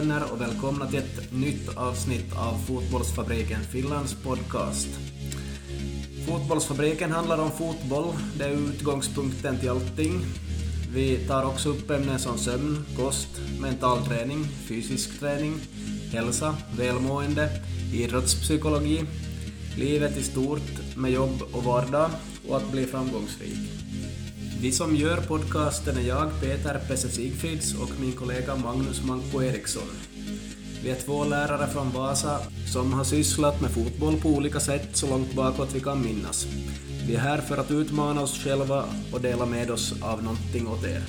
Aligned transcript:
vänner 0.00 0.32
och 0.32 0.40
välkomna 0.40 0.86
till 0.86 0.98
ett 0.98 1.32
nytt 1.32 1.76
avsnitt 1.76 2.36
av 2.36 2.58
Fotbollsfabriken 2.66 3.60
Finlands 3.60 4.14
podcast. 4.14 4.88
Fotbollsfabriken 6.26 7.10
handlar 7.10 7.38
om 7.38 7.50
fotboll, 7.50 8.14
det 8.38 8.44
är 8.44 8.50
utgångspunkten 8.50 9.58
till 9.58 9.70
allting. 9.70 10.20
Vi 10.94 11.16
tar 11.16 11.44
också 11.44 11.68
upp 11.68 11.90
ämnen 11.90 12.18
som 12.18 12.38
sömn, 12.38 12.84
kost, 12.96 13.28
mental 13.60 13.98
träning, 14.06 14.44
fysisk 14.68 15.20
träning, 15.20 15.54
hälsa, 16.12 16.56
välmående, 16.78 17.50
idrottspsykologi, 17.94 19.04
livet 19.76 20.16
i 20.16 20.22
stort 20.22 20.96
med 20.96 21.12
jobb 21.12 21.42
och 21.52 21.64
vardag 21.64 22.10
och 22.48 22.56
att 22.56 22.72
bli 22.72 22.86
framgångsrik. 22.86 23.79
Vi 24.62 24.72
som 24.72 24.96
gör 24.96 25.16
podcasten 25.16 25.96
är 25.96 26.08
jag, 26.08 26.40
Peter 26.40 26.80
Pesse 26.88 27.08
Sigfrids 27.08 27.74
och 27.74 27.90
min 28.00 28.12
kollega 28.12 28.56
Magnus 28.56 29.04
Manko 29.04 29.42
Eriksson. 29.42 29.88
Vi 30.82 30.90
är 30.90 30.94
två 30.94 31.24
lärare 31.24 31.66
från 31.66 31.90
Vasa 31.90 32.38
som 32.72 32.92
har 32.92 33.04
sysslat 33.04 33.60
med 33.60 33.70
fotboll 33.70 34.20
på 34.20 34.28
olika 34.28 34.60
sätt 34.60 34.88
så 34.92 35.06
långt 35.06 35.34
bakåt 35.34 35.74
vi 35.74 35.80
kan 35.80 36.04
minnas. 36.04 36.46
Vi 37.06 37.14
är 37.14 37.20
här 37.20 37.38
för 37.38 37.56
att 37.56 37.70
utmana 37.70 38.22
oss 38.22 38.44
själva 38.44 38.84
och 39.12 39.20
dela 39.20 39.46
med 39.46 39.70
oss 39.70 40.02
av 40.02 40.22
någonting 40.22 40.68
åt 40.68 40.84
er. 40.84 41.02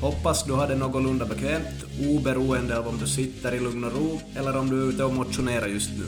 Hoppas 0.00 0.44
du 0.44 0.52
har 0.52 0.68
det 0.68 0.76
någorlunda 0.76 1.26
bekvämt, 1.26 1.84
oberoende 2.08 2.78
av 2.78 2.88
om 2.88 2.98
du 2.98 3.06
sitter 3.06 3.54
i 3.54 3.60
lugn 3.60 3.84
och 3.84 3.92
ro 3.92 4.20
eller 4.36 4.56
om 4.56 4.70
du 4.70 4.82
är 4.82 4.88
ute 4.88 5.04
och 5.04 5.14
motionerar 5.14 5.66
just 5.66 5.90
nu. 5.90 6.04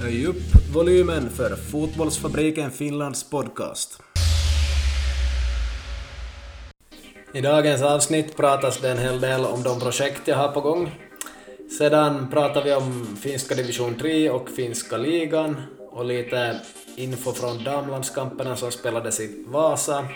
Höj 0.00 0.26
upp 0.26 0.74
volymen 0.74 1.30
för 1.30 1.56
Fotbollsfabriken 1.56 2.70
Finlands 2.70 3.30
podcast. 3.30 4.02
I 7.32 7.40
dagens 7.40 7.82
avsnitt 7.82 8.36
pratas 8.36 8.78
det 8.78 8.90
en 8.90 8.98
hel 8.98 9.20
del 9.20 9.44
om 9.44 9.62
de 9.62 9.80
projekt 9.80 10.28
jag 10.28 10.36
har 10.36 10.48
på 10.48 10.60
gång. 10.60 10.90
Sedan 11.78 12.30
pratar 12.30 12.64
vi 12.64 12.74
om 12.74 13.16
finska 13.20 13.54
division 13.54 13.94
3 13.94 14.30
och 14.30 14.48
finska 14.50 14.96
ligan 14.96 15.62
och 15.90 16.04
lite 16.04 16.60
info 16.96 17.32
från 17.32 17.64
damlandskamperna 17.64 18.56
som 18.56 18.70
spelades 18.70 19.20
i 19.20 19.44
Vasa. 19.46 20.08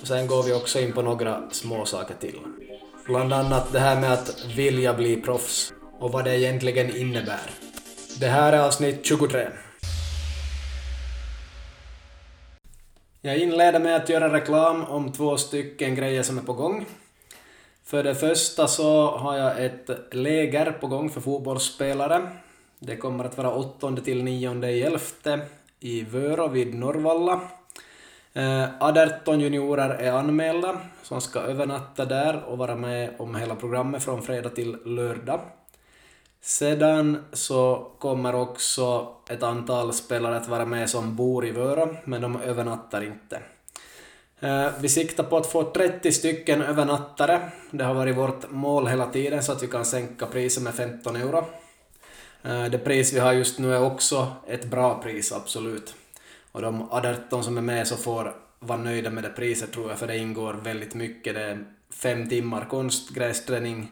Och 0.00 0.06
sen 0.06 0.26
går 0.26 0.42
vi 0.42 0.52
också 0.52 0.80
in 0.80 0.92
på 0.92 1.02
några 1.02 1.42
små 1.50 1.84
saker 1.84 2.14
till. 2.20 2.38
Bland 3.06 3.32
annat 3.32 3.72
det 3.72 3.78
här 3.78 4.00
med 4.00 4.12
att 4.12 4.44
vilja 4.56 4.94
bli 4.94 5.16
proffs 5.16 5.72
och 6.00 6.12
vad 6.12 6.24
det 6.24 6.38
egentligen 6.38 6.96
innebär. 6.96 7.50
Det 8.20 8.26
här 8.26 8.52
är 8.52 8.66
avsnitt 8.66 9.06
23. 9.06 9.48
Jag 13.26 13.38
inleder 13.38 13.80
med 13.80 13.96
att 13.96 14.08
göra 14.08 14.32
reklam 14.32 14.84
om 14.84 15.12
två 15.12 15.36
stycken 15.36 15.94
grejer 15.94 16.22
som 16.22 16.38
är 16.38 16.42
på 16.42 16.52
gång. 16.52 16.86
För 17.84 18.02
det 18.02 18.14
första 18.14 18.68
så 18.68 19.10
har 19.10 19.36
jag 19.36 19.64
ett 19.64 19.90
läger 20.10 20.72
på 20.72 20.86
gång 20.86 21.10
för 21.10 21.20
fotbollsspelare. 21.20 22.22
Det 22.78 22.96
kommer 22.96 23.24
att 23.24 23.36
vara 23.36 23.54
8 23.54 23.96
till 24.04 24.24
9 24.24 24.64
i 24.64 24.82
11 24.82 24.98
i 25.80 26.02
Vörå 26.02 26.48
vid 26.48 26.74
Norrvalla. 26.74 27.40
Eh, 28.32 28.64
18 28.80 29.40
juniorer 29.40 29.90
är 29.90 30.12
anmälda 30.12 30.80
som 31.02 31.20
ska 31.20 31.40
övernatta 31.40 32.04
där 32.04 32.44
och 32.44 32.58
vara 32.58 32.76
med 32.76 33.14
om 33.18 33.34
hela 33.34 33.54
programmet 33.54 34.04
från 34.04 34.22
fredag 34.22 34.50
till 34.50 34.76
lördag. 34.84 35.40
Sedan 36.46 37.24
så 37.32 37.90
kommer 37.98 38.34
också 38.34 39.08
ett 39.28 39.42
antal 39.42 39.92
spelare 39.92 40.36
att 40.36 40.48
vara 40.48 40.64
med 40.64 40.90
som 40.90 41.16
bor 41.16 41.46
i 41.46 41.50
Vörå, 41.50 41.96
men 42.04 42.22
de 42.22 42.40
övernattar 42.40 43.04
inte. 43.04 43.40
Eh, 44.40 44.68
vi 44.80 44.88
siktar 44.88 45.24
på 45.24 45.36
att 45.36 45.46
få 45.46 45.62
30 45.62 46.12
stycken 46.12 46.62
övernattare. 46.62 47.50
Det 47.70 47.84
har 47.84 47.94
varit 47.94 48.16
vårt 48.16 48.50
mål 48.50 48.86
hela 48.86 49.06
tiden 49.06 49.42
så 49.42 49.52
att 49.52 49.62
vi 49.62 49.66
kan 49.66 49.84
sänka 49.84 50.26
priset 50.26 50.62
med 50.62 50.74
15 50.74 51.16
euro. 51.16 51.44
Eh, 52.42 52.64
det 52.64 52.78
pris 52.78 53.12
vi 53.12 53.18
har 53.18 53.32
just 53.32 53.58
nu 53.58 53.74
är 53.74 53.82
också 53.82 54.32
ett 54.46 54.64
bra 54.64 55.02
pris, 55.02 55.32
absolut. 55.32 55.94
Och 56.52 56.62
de 56.62 56.88
18 56.90 57.44
som 57.44 57.58
är 57.58 57.62
med 57.62 57.86
så 57.88 57.96
får 57.96 58.34
vara 58.58 58.78
nöjda 58.78 59.10
med 59.10 59.22
det 59.22 59.30
priset 59.30 59.72
tror 59.72 59.88
jag, 59.88 59.98
för 59.98 60.06
det 60.06 60.18
ingår 60.18 60.54
väldigt 60.54 60.94
mycket. 60.94 61.34
Det 61.34 61.42
är 61.42 61.64
fem 61.90 62.28
timmar 62.28 62.64
konstgrästräning, 62.64 63.90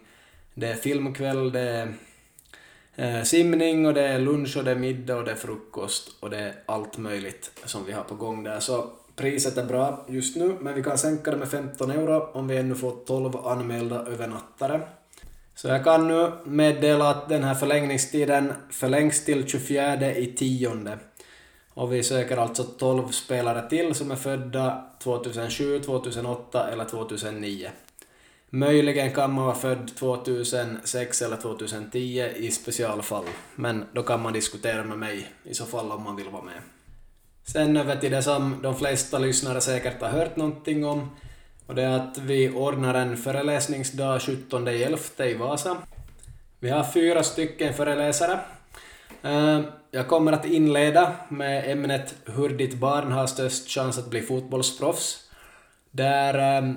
det 0.55 0.67
är 0.67 0.75
filmkväll, 0.75 1.53
det 1.53 1.61
är 1.61 1.95
Eh, 2.97 3.23
simning 3.23 3.87
och 3.87 3.95
det 3.95 4.09
är 4.09 4.19
lunch 4.19 4.57
och 4.57 4.65
det 4.65 4.71
är 4.71 4.77
middag 4.77 5.17
och 5.17 5.25
det 5.25 5.31
är 5.31 5.37
frukost 5.37 6.17
och 6.21 6.31
det 6.31 6.39
är 6.39 6.55
allt 6.67 6.99
möjligt 6.99 7.51
som 7.65 7.85
vi 7.85 7.93
har 7.93 8.03
på 8.03 8.15
gång 8.15 8.45
där. 8.45 8.61
Så 8.61 8.91
priset 9.17 9.57
är 9.57 9.65
bra 9.65 10.07
just 10.09 10.37
nu, 10.37 10.57
men 10.61 10.75
vi 10.75 10.83
kan 10.83 10.99
sänka 10.99 11.31
det 11.31 11.37
med 11.37 11.49
15 11.49 11.91
euro 11.91 12.31
om 12.33 12.49
vi 12.49 12.57
ännu 12.57 12.75
får 12.75 12.97
12 13.07 13.37
anmälda 13.37 14.07
övernattare. 14.07 14.81
Så 15.55 15.69
jag 15.69 15.85
kan 15.85 16.09
nu 16.09 16.33
meddela 16.45 17.11
att 17.11 17.29
den 17.29 17.45
här 17.45 17.55
förlängningstiden 17.55 18.53
förlängs 18.71 19.25
till 19.25 19.49
24 19.49 20.13
i 20.13 20.27
tionde. 20.27 20.99
Och 21.75 21.93
vi 21.93 22.03
söker 22.03 22.37
alltså 22.37 22.65
12 22.65 23.09
spelare 23.09 23.69
till 23.69 23.95
som 23.95 24.11
är 24.11 24.17
födda 24.17 24.85
2007, 25.03 25.81
2008 25.81 26.69
eller 26.73 26.85
2009. 26.85 27.71
Möjligen 28.55 29.15
kan 29.15 29.33
man 29.33 29.45
vara 29.45 29.55
född 29.55 29.97
2006 29.97 31.23
eller 31.23 31.37
2010 31.37 31.99
i 32.37 32.51
specialfall, 32.51 33.25
men 33.55 33.85
då 33.93 34.03
kan 34.03 34.23
man 34.23 34.33
diskutera 34.33 34.85
med 34.85 34.99
mig 34.99 35.33
i 35.45 35.55
så 35.55 35.67
fall 35.67 35.93
om 35.93 36.03
man 36.03 36.17
vill 36.17 36.29
vara 36.29 36.43
med. 36.43 36.61
Sen 37.45 37.77
över 37.77 37.97
till 37.97 38.11
det 38.11 38.23
som 38.23 38.63
de 38.63 38.77
flesta 38.77 39.19
lyssnare 39.19 39.61
säkert 39.61 40.01
har 40.01 40.09
hört 40.09 40.37
någonting 40.37 40.85
om, 40.85 41.11
och 41.67 41.75
det 41.75 41.83
är 41.83 41.97
att 41.99 42.19
vi 42.19 42.51
ordnar 42.51 42.95
en 42.95 43.17
föreläsningsdag 43.17 44.19
17.11 44.19 45.25
i 45.25 45.35
Vasa. 45.35 45.77
Vi 46.61 46.71
har 46.71 46.85
fyra 46.85 47.23
stycken 47.23 47.75
föreläsare. 47.75 48.41
Eh, 49.23 49.61
jag 49.91 50.09
kommer 50.09 50.33
att 50.33 50.45
inleda 50.45 51.13
med 51.29 51.71
ämnet 51.71 52.15
Hur 52.25 52.49
ditt 52.49 52.75
barn 52.75 53.13
har 53.13 53.27
störst 53.27 53.69
chans 53.69 53.99
att 53.99 54.11
bli 54.11 54.23
fotbollsproffs. 54.23 55.31
Där 55.91 56.59
eh, 56.59 56.75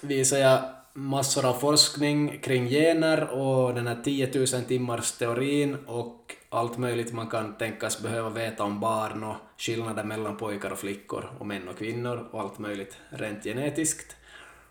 visar 0.00 0.38
jag 0.38 0.75
massor 0.96 1.44
av 1.44 1.54
forskning 1.54 2.38
kring 2.38 2.68
gener 2.68 3.30
och 3.30 3.74
den 3.74 3.86
här 3.86 4.02
10 4.04 4.30
000 4.34 4.46
timmars 4.46 5.12
teorin 5.12 5.76
och 5.86 6.34
allt 6.48 6.78
möjligt 6.78 7.12
man 7.12 7.26
kan 7.26 7.54
tänkas 7.58 8.02
behöva 8.02 8.30
veta 8.30 8.64
om 8.64 8.80
barn 8.80 9.24
och 9.24 9.36
skillnader 9.58 10.04
mellan 10.04 10.36
pojkar 10.36 10.70
och 10.70 10.78
flickor 10.78 11.30
och 11.38 11.46
män 11.46 11.68
och 11.68 11.78
kvinnor 11.78 12.28
och 12.30 12.40
allt 12.40 12.58
möjligt 12.58 12.98
rent 13.10 13.44
genetiskt. 13.44 14.16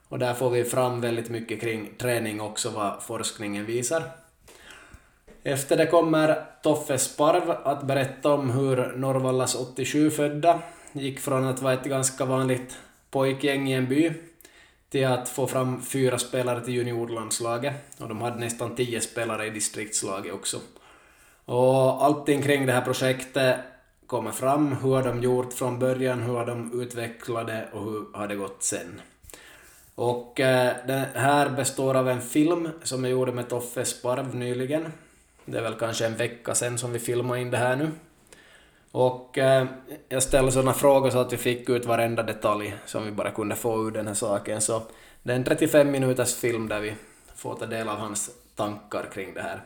Och 0.07 0.19
där 0.19 0.33
får 0.33 0.49
vi 0.49 0.63
fram 0.63 1.01
väldigt 1.01 1.29
mycket 1.29 1.61
kring 1.61 1.89
träning 1.97 2.41
också, 2.41 2.69
vad 2.69 3.03
forskningen 3.03 3.65
visar. 3.65 4.03
Efter 5.43 5.77
det 5.77 5.87
kommer 5.87 6.45
Toffe 6.63 6.97
Sparv 6.97 7.49
att 7.49 7.83
berätta 7.83 8.33
om 8.33 8.49
hur 8.49 8.93
Norrvallas 8.97 9.57
87-födda 9.75 10.59
gick 10.91 11.19
från 11.19 11.45
att 11.45 11.61
vara 11.61 11.73
ett 11.73 11.85
ganska 11.85 12.25
vanligt 12.25 12.77
pojkgäng 13.11 13.69
i 13.69 13.73
en 13.73 13.87
by 13.87 14.11
till 14.95 15.07
att 15.07 15.29
få 15.29 15.47
fram 15.47 15.81
fyra 15.81 16.19
spelare 16.19 16.61
till 16.61 16.73
juniorlandslaget 16.73 17.73
och 17.97 18.07
de 18.07 18.21
hade 18.21 18.39
nästan 18.39 18.75
tio 18.75 19.01
spelare 19.01 19.47
i 19.47 19.49
distriktslaget 19.49 20.33
också. 20.33 20.59
Och 21.45 22.05
allting 22.05 22.41
kring 22.41 22.65
det 22.65 22.73
här 22.73 22.81
projektet 22.81 23.55
kommer 24.07 24.31
fram, 24.31 24.71
hur 24.71 24.95
har 24.95 25.03
de 25.03 25.23
gjort 25.23 25.53
från 25.53 25.79
början, 25.79 26.21
hur 26.21 26.33
har 26.33 26.45
de 26.45 26.81
utvecklat 26.81 27.47
det 27.47 27.67
och 27.73 27.83
hur 27.83 28.05
har 28.13 28.27
det 28.27 28.35
gått 28.35 28.63
sen. 28.63 29.01
Och 29.95 30.39
eh, 30.39 30.73
det 30.87 31.09
här 31.13 31.49
består 31.49 31.95
av 31.95 32.09
en 32.09 32.21
film 32.21 32.69
som 32.83 33.03
jag 33.03 33.11
gjorde 33.11 33.31
med 33.31 33.49
Toffe 33.49 33.85
Sparv 33.85 34.35
nyligen. 34.35 34.85
Det 35.45 35.57
är 35.57 35.61
väl 35.61 35.75
kanske 35.79 36.05
en 36.05 36.15
vecka 36.15 36.55
sen 36.55 36.77
som 36.77 36.93
vi 36.93 36.99
filmade 36.99 37.41
in 37.41 37.51
det 37.51 37.57
här 37.57 37.75
nu. 37.75 37.91
Och 38.97 39.37
eh, 39.37 39.65
jag 40.09 40.23
ställde 40.23 40.51
sådana 40.51 40.73
frågor 40.73 41.09
så 41.09 41.17
att 41.17 41.33
vi 41.33 41.37
fick 41.37 41.69
ut 41.69 41.85
varenda 41.85 42.23
detalj 42.23 42.75
som 42.85 43.05
vi 43.05 43.11
bara 43.11 43.31
kunde 43.31 43.55
få 43.55 43.87
ur 43.87 43.91
den 43.91 44.07
här 44.07 44.13
saken. 44.13 44.61
Så 44.61 44.81
det 45.23 45.31
är 45.31 45.35
en 45.35 45.43
35 45.43 45.91
minuters 45.91 46.35
film 46.35 46.67
där 46.67 46.79
vi 46.79 46.95
får 47.35 47.55
ta 47.55 47.65
del 47.65 47.89
av 47.89 47.97
hans 47.97 48.29
tankar 48.55 49.09
kring 49.13 49.33
det 49.33 49.41
här. 49.41 49.63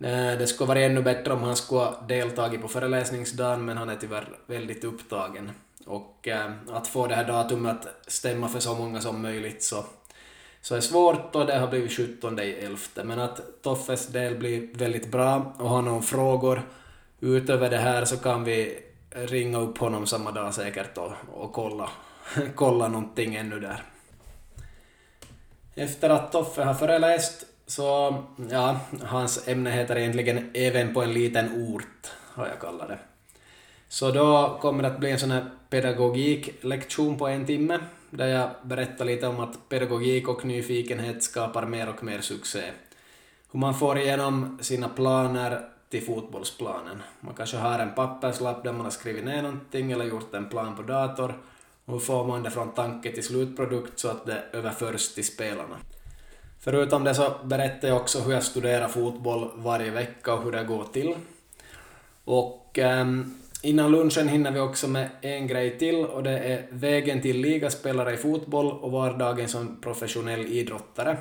Eh, 0.00 0.38
det 0.38 0.46
skulle 0.46 0.68
vara 0.68 0.80
ännu 0.80 1.02
bättre 1.02 1.32
om 1.32 1.42
han 1.42 1.56
skulle 1.56 1.80
ha 1.80 2.00
deltagit 2.08 2.62
på 2.62 2.68
föreläsningsdagen, 2.68 3.64
men 3.64 3.76
han 3.76 3.88
är 3.88 3.96
tyvärr 3.96 4.28
väldigt 4.46 4.84
upptagen. 4.84 5.50
Och 5.86 6.28
eh, 6.28 6.50
att 6.72 6.86
få 6.86 7.06
det 7.06 7.14
här 7.14 7.24
datumet 7.24 7.86
att 7.86 8.12
stämma 8.12 8.48
för 8.48 8.60
så 8.60 8.74
många 8.74 9.00
som 9.00 9.22
möjligt 9.22 9.62
så, 9.62 9.84
så 10.60 10.74
är 10.74 10.80
svårt 10.80 11.34
och 11.34 11.46
det 11.46 11.58
har 11.58 11.68
blivit 11.68 11.92
17 11.92 12.38
i 12.40 12.52
11. 12.52 12.78
Men 13.04 13.18
att 13.18 13.62
Toffes 13.62 14.06
del 14.06 14.34
blir 14.34 14.68
väldigt 14.74 15.10
bra 15.10 15.54
och 15.58 15.68
har 15.68 15.82
någon 15.82 16.02
frågor 16.02 16.62
utöver 17.24 17.70
det 17.70 17.78
här 17.78 18.04
så 18.04 18.16
kan 18.16 18.44
vi 18.44 18.78
ringa 19.10 19.58
upp 19.58 19.78
honom 19.78 20.06
samma 20.06 20.30
dag 20.30 20.54
säkert 20.54 20.98
och, 20.98 21.12
och 21.32 21.52
kolla, 21.52 21.90
kolla 22.54 22.88
någonting 22.88 23.34
ännu 23.34 23.60
där. 23.60 23.82
Efter 25.74 26.10
att 26.10 26.32
Toffe 26.32 26.62
har 26.62 26.74
föreläst 26.74 27.46
så, 27.66 28.22
ja, 28.50 28.80
hans 29.02 29.48
ämne 29.48 29.70
heter 29.70 29.98
egentligen 29.98 30.50
Även 30.54 30.94
på 30.94 31.02
en 31.02 31.12
liten 31.12 31.68
ort, 31.68 32.10
har 32.34 32.46
jag 32.46 32.60
kallat 32.60 32.88
det. 32.88 32.98
Så 33.88 34.10
då 34.10 34.58
kommer 34.60 34.82
det 34.82 34.88
att 34.88 35.00
bli 35.00 35.10
en 35.10 35.18
sån 35.18 35.30
här 35.30 35.50
pedagogiklektion 35.70 37.18
på 37.18 37.26
en 37.26 37.46
timme, 37.46 37.78
där 38.10 38.26
jag 38.26 38.50
berättar 38.62 39.04
lite 39.04 39.26
om 39.26 39.40
att 39.40 39.68
pedagogik 39.68 40.28
och 40.28 40.44
nyfikenhet 40.44 41.22
skapar 41.22 41.66
mer 41.66 41.88
och 41.88 42.04
mer 42.04 42.20
succé. 42.20 42.62
hur 43.52 43.60
man 43.60 43.74
får 43.74 43.98
igenom 43.98 44.58
sina 44.62 44.88
planer 44.88 45.73
till 45.94 46.06
fotbollsplanen. 46.06 47.02
Man 47.20 47.34
kanske 47.34 47.56
har 47.56 47.78
en 47.78 47.94
papperslapp 47.94 48.64
där 48.64 48.72
man 48.72 48.84
har 48.84 48.90
skrivit 48.90 49.24
ner 49.24 49.42
någonting 49.42 49.92
eller 49.92 50.04
gjort 50.04 50.34
en 50.34 50.48
plan 50.48 50.76
på 50.76 50.82
dator 50.82 51.34
och 51.84 51.92
hur 51.92 52.00
får 52.00 52.26
man 52.26 52.42
det 52.42 52.50
från 52.50 52.72
tanke 52.72 53.12
till 53.12 53.24
slutprodukt 53.24 53.98
så 53.98 54.08
att 54.08 54.26
det 54.26 54.42
överförs 54.52 55.14
till 55.14 55.24
spelarna. 55.24 55.76
Förutom 56.60 57.04
det 57.04 57.14
så 57.14 57.32
berättar 57.44 57.88
jag 57.88 57.96
också 57.96 58.20
hur 58.20 58.32
jag 58.32 58.42
studerar 58.42 58.88
fotboll 58.88 59.50
varje 59.54 59.90
vecka 59.90 60.34
och 60.34 60.42
hur 60.42 60.52
det 60.52 60.64
går 60.64 60.84
till. 60.92 61.14
Och 62.24 62.78
eh, 62.78 63.06
innan 63.62 63.90
lunchen 63.90 64.28
hinner 64.28 64.50
vi 64.50 64.60
också 64.60 64.88
med 64.88 65.08
en 65.20 65.46
grej 65.46 65.78
till 65.78 66.04
och 66.04 66.22
det 66.22 66.38
är 66.38 66.66
vägen 66.70 67.22
till 67.22 67.40
ligaspelare 67.40 68.14
i 68.14 68.16
fotboll 68.16 68.72
och 68.72 68.92
vardagen 68.92 69.48
som 69.48 69.80
professionell 69.80 70.46
idrottare. 70.46 71.16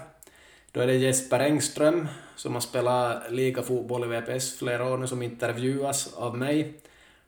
Då 0.73 0.81
är 0.81 0.87
det 0.87 0.95
Jesper 0.95 1.39
Engström 1.39 2.07
som 2.35 2.53
har 2.53 2.61
spelat 2.61 3.31
ligafotboll 3.31 4.03
i 4.03 4.07
VPS 4.07 4.57
flera 4.57 4.93
år 4.93 4.97
nu 4.97 5.07
som 5.07 5.21
intervjuas 5.21 6.13
av 6.13 6.37
mig 6.37 6.79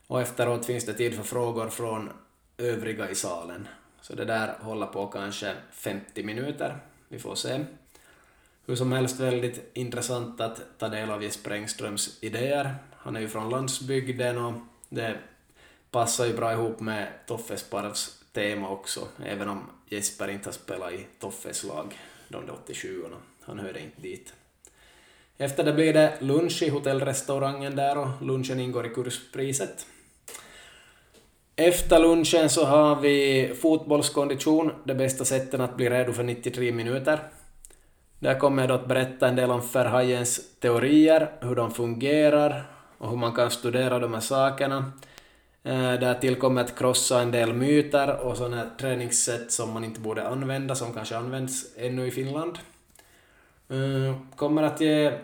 och 0.08 0.22
efteråt 0.22 0.66
finns 0.66 0.86
det 0.86 0.94
tid 0.94 1.16
för 1.16 1.24
frågor 1.24 1.70
från 1.70 2.10
övriga 2.58 3.10
i 3.10 3.16
salen. 3.16 3.68
Så 4.02 4.16
det 4.16 4.26
där 4.26 4.56
håller 4.62 4.86
på 4.86 5.08
kanske 5.08 5.54
50 5.72 6.24
minuter. 6.24 6.78
Vi 7.08 7.20
får 7.20 7.36
se. 7.36 7.66
Hur 8.66 8.76
som 8.76 8.92
helst 8.92 9.20
väldigt 9.20 9.72
intressant 9.74 10.42
att 10.42 10.62
ta 10.78 10.88
del 10.88 11.12
av 11.12 11.24
Jesper 11.24 11.52
Engströms 11.52 12.18
idéer. 12.22 12.76
Han 12.98 13.16
är 13.16 13.20
ju 13.20 13.28
från 13.28 13.50
landsbygden 13.50 14.38
och 14.38 14.54
det 14.90 15.18
passar 15.92 16.26
ju 16.26 16.34
bra 16.34 16.54
ihop 16.54 16.80
med 16.80 17.08
Toffe 17.28 17.58
Sparvs 17.58 18.24
tema 18.34 18.70
också, 18.70 19.08
även 19.26 19.50
om 19.50 19.64
Jesper 19.90 20.28
inte 20.28 20.48
har 20.48 20.54
spelat 20.54 20.94
i 20.94 21.08
Toffes 21.20 21.64
lag 21.64 21.98
de 22.28 22.74
87orna. 22.74 23.18
Han 23.46 23.60
hörde 23.60 23.80
inte 23.80 24.02
dit. 24.02 24.34
Efter 25.38 25.64
det 25.64 25.74
blir 25.74 25.94
det 25.94 26.14
lunch 26.20 26.64
i 26.64 26.70
hotellrestaurangen 26.70 27.76
där 27.76 27.98
och 27.98 28.08
lunchen 28.22 28.60
ingår 28.60 28.86
i 28.86 28.90
kurspriset. 28.90 29.86
Efter 31.56 32.00
lunchen 32.00 32.50
så 32.50 32.66
har 32.66 33.02
vi 33.02 33.54
fotbollskondition, 33.62 34.72
det 34.84 34.96
bästa 34.96 35.26
sättet 35.26 35.60
att 35.60 35.78
bli 35.78 35.90
redo 35.90 36.14
för 36.14 36.24
93 36.24 36.72
minuter. 36.72 37.20
Där 38.20 38.40
kommer 38.40 38.64
jag 38.64 38.70
då 38.70 38.76
att 38.76 38.88
berätta 38.88 39.28
en 39.28 39.36
del 39.36 39.52
om 39.52 39.62
Verhajens 39.74 40.60
teorier, 40.60 41.32
hur 41.42 41.56
de 41.56 41.72
fungerar 41.72 42.66
och 42.98 43.10
hur 43.10 43.18
man 43.18 43.34
kan 43.34 43.52
studera 43.52 44.00
de 44.00 44.14
här 44.14 44.22
sakerna. 44.22 44.92
Därtill 45.64 46.00
där 46.00 46.14
tillkommer 46.14 46.62
att 46.62 46.78
krossa 46.78 47.22
en 47.22 47.32
del 47.32 47.54
myter 47.54 48.20
och 48.20 48.38
sådana 48.38 48.70
träningssätt 48.80 49.52
som 49.52 49.74
man 49.74 49.84
inte 49.84 50.00
borde 50.00 50.28
använda, 50.28 50.76
som 50.76 50.94
kanske 50.94 51.18
används 51.18 51.66
ännu 51.78 52.08
i 52.08 52.12
Finland. 52.12 52.60
Mm, 53.70 54.14
kommer 54.36 54.64
att 54.64 54.82
ge, 54.82 55.20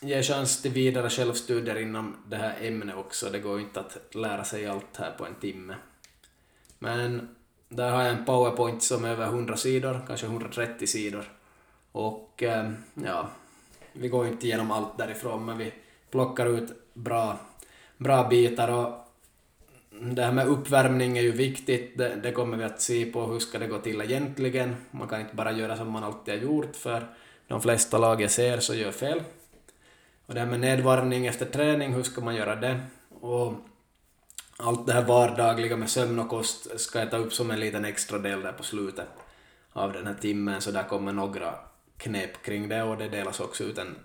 ge 0.00 0.22
chans 0.22 0.62
till 0.62 0.70
vidare 0.70 1.10
självstudier 1.10 1.78
inom 1.78 2.16
det 2.26 2.36
här 2.36 2.56
ämnet 2.60 2.96
också. 2.96 3.30
Det 3.30 3.38
går 3.38 3.60
inte 3.60 3.80
att 3.80 4.14
lära 4.14 4.44
sig 4.44 4.66
allt 4.66 4.96
här 4.96 5.10
på 5.18 5.26
en 5.26 5.34
timme. 5.34 5.74
Men 6.78 7.28
där 7.68 7.90
har 7.90 8.02
jag 8.02 8.12
en 8.12 8.24
powerpoint 8.24 8.82
som 8.82 9.04
är 9.04 9.08
över 9.08 9.26
100 9.26 9.56
sidor, 9.56 10.00
kanske 10.06 10.26
130 10.26 10.86
sidor. 10.86 11.24
Och 11.92 12.42
ehm, 12.42 12.76
ja, 12.94 13.30
vi 13.92 14.08
går 14.08 14.26
inte 14.26 14.46
igenom 14.46 14.70
allt 14.70 14.98
därifrån, 14.98 15.44
men 15.44 15.58
vi 15.58 15.72
plockar 16.10 16.46
ut 16.46 16.94
bra, 16.94 17.38
bra 17.96 18.28
bitar 18.28 18.68
och 18.68 19.06
det 20.02 20.22
här 20.22 20.32
med 20.32 20.46
uppvärmning 20.46 21.18
är 21.18 21.22
ju 21.22 21.32
viktigt, 21.32 21.98
det, 21.98 22.14
det, 22.22 22.32
kommer 22.32 22.56
vi 22.56 22.64
att 22.64 22.80
se 22.80 23.04
på, 23.06 23.26
hur 23.26 23.38
ska 23.38 23.58
det 23.58 23.66
gå 23.66 23.78
till 23.78 24.00
egentligen? 24.00 24.76
Man 24.90 25.08
kan 25.08 25.20
inte 25.20 25.34
bara 25.34 25.52
göra 25.52 25.76
som 25.76 25.90
man 25.90 26.04
alltid 26.04 26.34
har 26.34 26.40
gjort, 26.40 26.76
för 26.76 27.06
de 27.50 27.60
flesta 27.60 27.98
lag 27.98 28.22
jag 28.22 28.30
ser 28.30 28.60
så 28.60 28.74
gör 28.74 28.92
fel. 28.92 29.22
Och 30.26 30.34
det 30.34 30.40
här 30.40 30.46
med 30.46 30.60
nedvarvning 30.60 31.26
efter 31.26 31.46
träning, 31.46 31.94
hur 31.94 32.02
ska 32.02 32.20
man 32.20 32.34
göra 32.34 32.56
det? 32.56 32.80
Och 33.20 33.54
allt 34.56 34.86
det 34.86 34.92
här 34.92 35.04
vardagliga 35.04 35.76
med 35.76 35.90
sömn 35.90 36.18
och 36.18 36.28
kost 36.28 36.80
ska 36.80 36.98
jag 36.98 37.10
ta 37.10 37.16
upp 37.16 37.32
som 37.32 37.50
en 37.50 37.60
liten 37.60 37.84
extra 37.84 38.18
del 38.18 38.42
där 38.42 38.52
på 38.52 38.62
slutet 38.62 39.08
av 39.72 39.92
den 39.92 40.06
här 40.06 40.14
timmen, 40.14 40.60
så 40.60 40.70
där 40.70 40.82
kommer 40.82 41.12
några 41.12 41.54
knep 41.96 42.42
kring 42.42 42.68
det 42.68 42.82
och 42.82 42.98
det 42.98 43.08
delas 43.08 43.40
också 43.40 43.64
ut 43.64 43.78
en, 43.78 43.96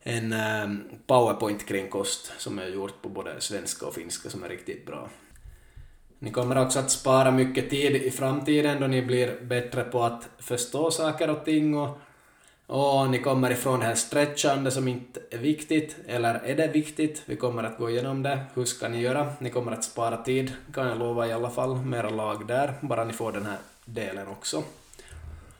en 0.00 0.32
ehm, 0.32 0.84
powerpoint 1.06 1.66
kring 1.66 1.88
kost 1.88 2.32
som 2.38 2.58
jag 2.58 2.70
gjort 2.70 3.02
på 3.02 3.08
både 3.08 3.40
svenska 3.40 3.86
och 3.86 3.94
finska 3.94 4.30
som 4.30 4.44
är 4.44 4.48
riktigt 4.48 4.86
bra. 4.86 5.08
Ni 6.18 6.30
kommer 6.30 6.62
också 6.62 6.78
att 6.78 6.90
spara 6.90 7.30
mycket 7.30 7.70
tid 7.70 7.96
i 7.96 8.10
framtiden 8.10 8.80
då 8.80 8.86
ni 8.86 9.02
blir 9.02 9.40
bättre 9.40 9.84
på 9.84 10.02
att 10.02 10.28
förstå 10.38 10.90
saker 10.90 11.30
och 11.30 11.44
ting 11.44 11.74
och, 11.74 11.98
och 12.66 13.10
ni 13.10 13.18
kommer 13.18 13.50
ifrån 13.50 13.80
det 13.80 13.86
här 13.86 13.94
stretchande 13.94 14.70
som 14.70 14.88
inte 14.88 15.20
är 15.30 15.38
viktigt, 15.38 15.96
eller 16.06 16.34
är 16.34 16.56
det 16.56 16.68
viktigt? 16.68 17.22
Vi 17.26 17.36
kommer 17.36 17.64
att 17.64 17.78
gå 17.78 17.90
igenom 17.90 18.22
det. 18.22 18.40
Hur 18.54 18.64
ska 18.64 18.88
ni 18.88 19.00
göra? 19.00 19.32
Ni 19.38 19.50
kommer 19.50 19.72
att 19.72 19.84
spara 19.84 20.16
tid, 20.16 20.52
kan 20.74 20.86
jag 20.86 20.98
lova 20.98 21.26
i 21.26 21.32
alla 21.32 21.50
fall. 21.50 21.76
Mera 21.76 22.10
lag 22.10 22.46
där, 22.46 22.74
bara 22.80 23.04
ni 23.04 23.12
får 23.12 23.32
den 23.32 23.46
här 23.46 23.58
delen 23.84 24.28
också. 24.28 24.62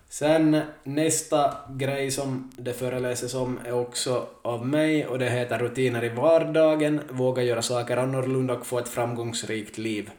Sen 0.08 0.60
nästa 0.82 1.54
grej 1.68 2.10
som 2.10 2.52
det 2.56 2.72
föreläses 2.72 3.34
om 3.34 3.58
är 3.64 3.72
också 3.72 4.26
av 4.42 4.66
mig 4.66 5.06
och 5.06 5.18
det 5.18 5.30
heter 5.30 5.58
Rutiner 5.58 6.04
i 6.04 6.08
vardagen, 6.08 7.00
våga 7.10 7.42
göra 7.42 7.62
saker 7.62 7.96
annorlunda 7.96 8.54
och 8.54 8.66
få 8.66 8.78
ett 8.78 8.88
framgångsrikt 8.88 9.78
liv. 9.78 10.10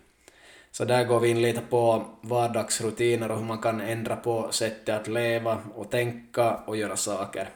Så 0.78 0.86
där 0.86 1.04
går 1.04 1.20
vi 1.20 1.30
in 1.30 1.42
lite 1.42 1.62
på 1.62 2.06
vardagsrutiner 2.22 3.32
och 3.32 3.38
hur 3.38 3.46
man 3.46 3.58
kan 3.58 3.82
ändra 3.82 4.16
på 4.16 4.48
sättet 4.52 4.96
att 4.96 5.08
leva 5.08 5.58
och 5.76 5.92
tänka 5.92 6.56
och 6.56 6.78
göra 6.78 6.98
saker. 6.98 7.50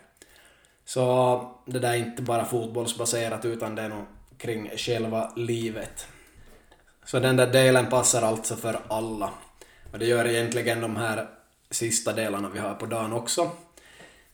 Så 0.85 1.55
det 1.65 1.79
där 1.79 1.91
är 1.91 1.95
inte 1.95 2.21
bara 2.21 2.45
fotbollsbaserat 2.45 3.45
utan 3.45 3.75
det 3.75 3.81
är 3.81 3.89
nog 3.89 4.03
kring 4.37 4.71
själva 4.77 5.31
livet. 5.35 6.07
Så 7.05 7.19
den 7.19 7.37
där 7.37 7.47
delen 7.47 7.87
passar 7.89 8.21
alltså 8.21 8.55
för 8.55 8.79
alla. 8.87 9.29
Och 9.91 9.99
det 9.99 10.05
gör 10.05 10.27
egentligen 10.27 10.81
de 10.81 10.95
här 10.95 11.27
sista 11.69 12.13
delarna 12.13 12.49
vi 12.53 12.59
har 12.59 12.73
på 12.73 12.85
dagen 12.85 13.13
också. 13.13 13.49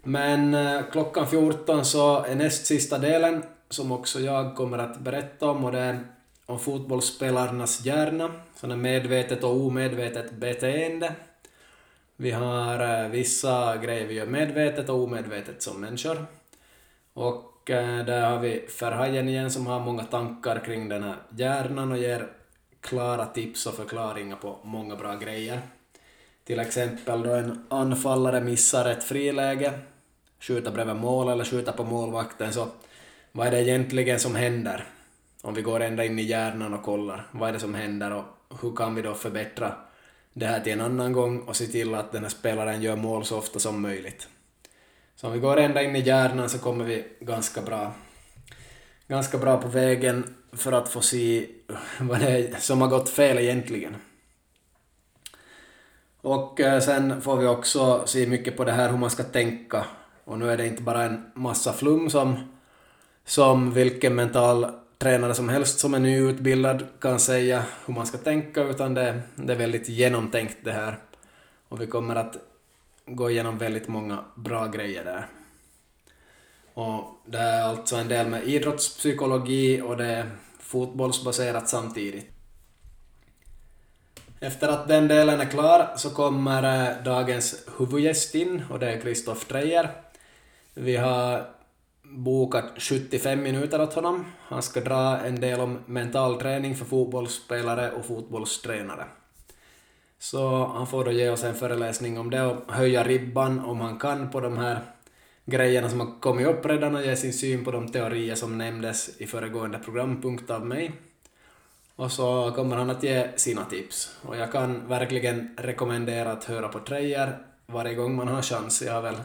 Men 0.03 0.53
eh, 0.53 0.81
klockan 0.91 1.27
14 1.27 1.85
så 1.85 2.23
är 2.23 2.35
näst 2.35 2.65
sista 2.65 2.97
delen 2.97 3.43
som 3.69 3.91
också 3.91 4.19
jag 4.19 4.55
kommer 4.55 4.77
att 4.77 4.99
berätta 4.99 5.49
om 5.49 5.65
och 5.65 5.71
det 5.71 5.79
är 5.79 5.99
om 6.47 6.59
fotbollsspelarnas 6.59 7.85
hjärna, 7.85 8.31
sådana 8.55 8.75
medvetet 8.75 9.43
och 9.43 9.61
omedvetet 9.61 10.31
beteende. 10.31 11.13
Vi 12.15 12.31
har 12.31 13.03
eh, 13.03 13.09
vissa 13.09 13.77
grejer 13.77 14.07
vi 14.07 14.13
gör 14.13 14.25
medvetet 14.25 14.89
och 14.89 15.03
omedvetet 15.03 15.61
som 15.61 15.81
människor. 15.81 16.25
Och 17.13 17.69
eh, 17.69 18.05
där 18.05 18.29
har 18.29 18.39
vi 18.39 18.65
Ferhajen 18.69 19.29
igen 19.29 19.51
som 19.51 19.67
har 19.67 19.79
många 19.79 20.03
tankar 20.03 20.59
kring 20.65 20.89
den 20.89 21.03
här 21.03 21.15
hjärnan 21.29 21.91
och 21.91 21.97
ger 21.97 22.27
klara 22.81 23.25
tips 23.25 23.65
och 23.65 23.73
förklaringar 23.73 24.35
på 24.35 24.57
många 24.63 24.95
bra 24.95 25.15
grejer. 25.15 25.61
Till 26.43 26.59
exempel 26.59 27.23
då 27.23 27.33
en 27.33 27.65
anfallare 27.69 28.41
missar 28.41 28.89
ett 28.89 29.03
friläge, 29.03 29.79
skjuter 30.39 30.71
bredvid 30.71 30.95
mål 30.95 31.29
eller 31.29 31.43
skjuter 31.43 31.71
på 31.71 31.83
målvakten, 31.83 32.53
så 32.53 32.67
vad 33.31 33.47
är 33.47 33.51
det 33.51 33.61
egentligen 33.63 34.19
som 34.19 34.35
händer? 34.35 34.85
Om 35.47 35.53
vi 35.53 35.61
går 35.61 35.79
ända 35.79 36.05
in 36.05 36.19
i 36.19 36.23
hjärnan 36.23 36.73
och 36.73 36.83
kollar, 36.83 37.27
vad 37.31 37.49
är 37.49 37.53
det 37.53 37.59
som 37.59 37.75
händer 37.75 38.11
och 38.13 38.23
hur 38.61 38.75
kan 38.75 38.95
vi 38.95 39.01
då 39.01 39.13
förbättra 39.13 39.75
det 40.33 40.45
här 40.45 40.59
till 40.59 40.73
en 40.73 40.81
annan 40.81 41.13
gång 41.13 41.39
och 41.39 41.55
se 41.55 41.65
till 41.65 41.95
att 41.95 42.11
den 42.11 42.21
här 42.21 42.29
spelaren 42.29 42.81
gör 42.81 42.95
mål 42.95 43.25
så 43.25 43.37
ofta 43.37 43.59
som 43.59 43.81
möjligt. 43.81 44.27
Så 45.15 45.27
om 45.27 45.33
vi 45.33 45.39
går 45.39 45.57
ända 45.57 45.83
in 45.83 45.95
i 45.95 45.99
hjärnan 45.99 46.49
så 46.49 46.59
kommer 46.59 46.85
vi 46.85 47.05
ganska 47.19 47.61
bra, 47.61 47.93
ganska 49.07 49.37
bra 49.37 49.61
på 49.61 49.67
vägen 49.67 50.35
för 50.53 50.71
att 50.71 50.89
få 50.89 51.01
se 51.01 51.47
vad 51.99 52.19
det 52.19 52.29
är 52.29 52.55
som 52.59 52.81
har 52.81 52.87
gått 52.87 53.09
fel 53.09 53.37
egentligen. 53.37 53.95
Och 56.21 56.59
eh, 56.59 56.79
sen 56.79 57.21
får 57.21 57.37
vi 57.37 57.47
också 57.47 58.03
se 58.05 58.27
mycket 58.27 58.57
på 58.57 58.63
det 58.63 58.71
här 58.71 58.89
hur 58.89 58.97
man 58.97 59.09
ska 59.09 59.23
tänka. 59.23 59.85
Och 60.23 60.39
nu 60.39 60.51
är 60.51 60.57
det 60.57 60.67
inte 60.67 60.81
bara 60.81 61.03
en 61.03 61.31
massa 61.33 61.73
flum 61.73 62.09
som, 62.09 62.37
som 63.25 63.73
vilken 63.73 64.15
mental 64.15 64.86
tränare 64.97 65.33
som 65.33 65.49
helst 65.49 65.79
som 65.79 65.93
är 65.93 65.99
nyutbildad 65.99 66.83
kan 66.99 67.19
säga 67.19 67.63
hur 67.85 67.93
man 67.93 68.07
ska 68.07 68.17
tänka, 68.17 68.63
utan 68.63 68.93
det, 68.93 69.21
det 69.35 69.53
är 69.53 69.57
väldigt 69.57 69.89
genomtänkt 69.89 70.57
det 70.63 70.71
här. 70.71 70.97
Och 71.69 71.81
vi 71.81 71.87
kommer 71.87 72.15
att 72.15 72.37
gå 73.05 73.29
igenom 73.29 73.57
väldigt 73.57 73.87
många 73.87 74.25
bra 74.35 74.67
grejer 74.67 75.03
där. 75.03 75.27
Och 76.73 77.21
det 77.25 77.37
är 77.37 77.63
alltså 77.63 77.95
en 77.95 78.07
del 78.07 78.27
med 78.27 78.47
idrottspsykologi 78.47 79.81
och 79.81 79.97
det 79.97 80.05
är 80.05 80.29
fotbollsbaserat 80.59 81.69
samtidigt. 81.69 82.25
Efter 84.39 84.67
att 84.67 84.87
den 84.87 85.07
delen 85.07 85.39
är 85.39 85.45
klar 85.45 85.93
så 85.97 86.09
kommer 86.09 86.89
eh, 86.89 87.03
dagens 87.03 87.65
huvudgäst 87.77 88.35
in 88.35 88.63
och 88.69 88.79
det 88.79 88.91
är 88.91 89.01
Kristoff 89.01 89.47
Dreyer. 89.47 89.91
Vi 90.73 90.95
har 90.95 91.45
bokat 92.09 92.65
75 92.77 93.43
minuter 93.43 93.81
åt 93.81 93.93
honom. 93.93 94.25
Han 94.39 94.61
ska 94.61 94.81
dra 94.81 95.17
en 95.17 95.39
del 95.39 95.59
om 95.59 95.79
mental 95.85 96.39
träning 96.39 96.75
för 96.75 96.85
fotbollsspelare 96.85 97.91
och 97.91 98.05
fotbollstränare. 98.05 99.05
Så 100.19 100.65
han 100.65 100.87
får 100.87 101.05
då 101.05 101.11
ge 101.11 101.29
oss 101.29 101.43
en 101.43 101.55
föreläsning 101.55 102.19
om 102.19 102.29
det 102.29 102.41
och 102.41 102.71
höja 102.71 103.03
ribban 103.03 103.59
om 103.59 103.81
han 103.81 103.99
kan 103.99 104.29
på 104.29 104.39
de 104.39 104.57
här 104.57 104.79
grejerna 105.45 105.89
som 105.89 105.99
har 105.99 106.19
kommit 106.19 106.47
upp 106.47 106.65
redan 106.65 106.95
och 106.95 107.03
ge 107.03 107.15
sin 107.15 107.33
syn 107.33 107.65
på 107.65 107.71
de 107.71 107.87
teorier 107.87 108.35
som 108.35 108.57
nämndes 108.57 109.21
i 109.21 109.27
föregående 109.27 109.79
programpunkt 109.79 110.49
av 110.49 110.65
mig. 110.65 110.91
Och 111.95 112.11
så 112.11 112.51
kommer 112.55 112.75
han 112.75 112.89
att 112.89 113.03
ge 113.03 113.27
sina 113.35 113.65
tips. 113.65 114.15
Och 114.21 114.37
jag 114.37 114.51
kan 114.51 114.87
verkligen 114.87 115.55
rekommendera 115.57 116.31
att 116.31 116.43
höra 116.43 116.67
på 116.67 116.79
Trejer 116.79 117.37
varje 117.65 117.95
gång 117.95 118.15
man 118.15 118.27
har 118.27 118.41
chans. 118.41 118.81
Jag 118.81 118.93
har 118.93 119.01
väl 119.01 119.17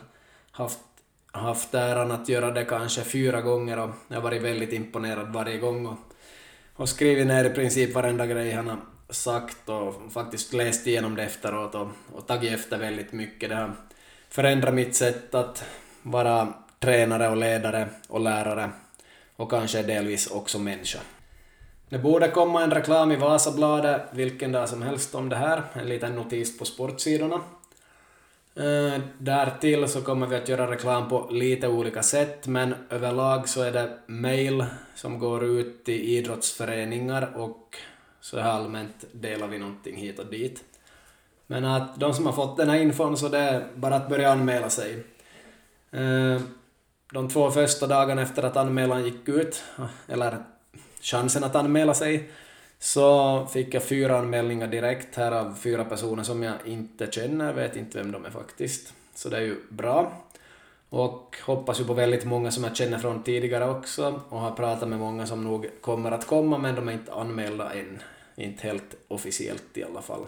haft, 0.50 0.78
haft 1.32 1.74
äran 1.74 2.10
att 2.10 2.28
göra 2.28 2.50
det 2.50 2.64
kanske 2.64 3.02
fyra 3.04 3.40
gånger 3.40 3.78
och 3.78 3.90
jag 4.08 4.16
har 4.16 4.22
varit 4.22 4.42
väldigt 4.42 4.72
imponerad 4.72 5.32
varje 5.32 5.58
gång 5.58 5.86
och, 5.86 5.98
och 6.74 6.88
skrivit 6.88 7.26
ner 7.26 7.44
i 7.44 7.50
princip 7.50 7.94
varenda 7.94 8.26
grej 8.26 8.52
han 8.52 8.68
har 8.68 8.78
sagt 9.10 9.68
och 9.68 10.12
faktiskt 10.12 10.52
läst 10.52 10.86
igenom 10.86 11.14
det 11.14 11.22
efteråt 11.22 11.74
och, 11.74 11.88
och 12.12 12.26
tagit 12.26 12.52
efter 12.52 12.78
väldigt 12.78 13.12
mycket. 13.12 13.48
Det 13.48 13.56
har 13.56 13.72
förändrat 14.28 14.74
mitt 14.74 14.94
sätt 14.94 15.34
att 15.34 15.64
vara 16.02 16.48
tränare 16.80 17.28
och 17.28 17.36
ledare 17.36 17.88
och 18.08 18.20
lärare 18.20 18.70
och 19.36 19.50
kanske 19.50 19.82
delvis 19.82 20.26
också 20.26 20.58
människa. 20.58 20.98
Det 21.88 21.98
borde 21.98 22.28
komma 22.28 22.62
en 22.62 22.70
reklam 22.70 23.12
i 23.12 23.16
Vasabladet 23.16 24.02
vilken 24.10 24.52
dag 24.52 24.68
som 24.68 24.82
helst 24.82 25.14
om 25.14 25.28
det 25.28 25.36
här, 25.36 25.62
en 25.72 25.88
liten 25.88 26.16
notis 26.16 26.58
på 26.58 26.64
sportsidorna. 26.64 27.40
Eh, 28.54 29.00
Därtill 29.18 29.88
så 29.88 30.02
kommer 30.02 30.26
vi 30.26 30.36
att 30.36 30.48
göra 30.48 30.70
reklam 30.70 31.08
på 31.08 31.28
lite 31.30 31.68
olika 31.68 32.02
sätt, 32.02 32.46
men 32.46 32.74
överlag 32.90 33.48
så 33.48 33.62
är 33.62 33.72
det 33.72 33.98
mail 34.06 34.64
som 34.94 35.18
går 35.18 35.44
ut 35.44 35.84
till 35.84 36.00
idrottsföreningar 36.02 37.32
och 37.36 37.76
så 38.20 38.38
här 38.38 38.50
allmänt 38.50 39.04
delar 39.12 39.46
vi 39.46 39.58
någonting 39.58 39.96
hit 39.96 40.18
och 40.18 40.26
dit. 40.26 40.64
Men 41.46 41.64
att 41.64 42.00
de 42.00 42.14
som 42.14 42.26
har 42.26 42.32
fått 42.32 42.56
den 42.56 42.68
här 42.68 42.76
infon 42.80 43.16
så 43.16 43.28
det 43.28 43.38
är 43.38 43.66
bara 43.74 43.94
att 43.94 44.08
börja 44.08 44.32
anmäla 44.32 44.70
sig. 44.70 45.04
Eh, 45.90 46.40
de 47.12 47.28
två 47.28 47.50
första 47.50 47.86
dagarna 47.86 48.22
efter 48.22 48.42
att 48.42 48.56
anmälan 48.56 49.04
gick 49.04 49.28
ut, 49.28 49.62
eller 50.08 50.44
chansen 51.00 51.44
att 51.44 51.56
anmäla 51.56 51.94
sig, 51.94 52.30
så 52.82 53.46
fick 53.46 53.74
jag 53.74 53.82
fyra 53.82 54.18
anmälningar 54.18 54.66
direkt 54.66 55.16
här 55.16 55.32
av 55.32 55.54
fyra 55.54 55.84
personer 55.84 56.22
som 56.22 56.42
jag 56.42 56.54
inte 56.64 57.06
känner, 57.10 57.52
vet 57.52 57.76
inte 57.76 57.98
vem 57.98 58.12
de 58.12 58.24
är 58.24 58.30
faktiskt. 58.30 58.94
Så 59.14 59.28
det 59.28 59.36
är 59.36 59.40
ju 59.40 59.56
bra. 59.68 60.12
Och 60.88 61.36
hoppas 61.42 61.80
ju 61.80 61.84
på 61.84 61.94
väldigt 61.94 62.24
många 62.24 62.50
som 62.50 62.64
jag 62.64 62.76
känner 62.76 62.98
från 62.98 63.22
tidigare 63.22 63.70
också 63.70 64.20
och 64.28 64.38
har 64.38 64.50
pratat 64.50 64.88
med 64.88 64.98
många 64.98 65.26
som 65.26 65.44
nog 65.44 65.66
kommer 65.80 66.10
att 66.10 66.26
komma 66.26 66.58
men 66.58 66.74
de 66.74 66.88
är 66.88 66.92
inte 66.92 67.12
anmälda 67.12 67.72
än. 67.72 68.02
Inte 68.36 68.66
helt 68.66 68.96
officiellt 69.08 69.76
i 69.76 69.84
alla 69.84 70.02
fall. 70.02 70.26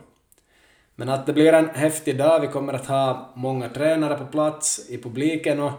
Men 0.94 1.08
att 1.08 1.26
det 1.26 1.32
blir 1.32 1.52
en 1.52 1.68
häftig 1.68 2.18
dag, 2.18 2.40
vi 2.40 2.48
kommer 2.48 2.72
att 2.72 2.86
ha 2.86 3.32
många 3.34 3.68
tränare 3.68 4.18
på 4.18 4.26
plats 4.26 4.90
i 4.90 4.98
publiken 4.98 5.60
och, 5.60 5.72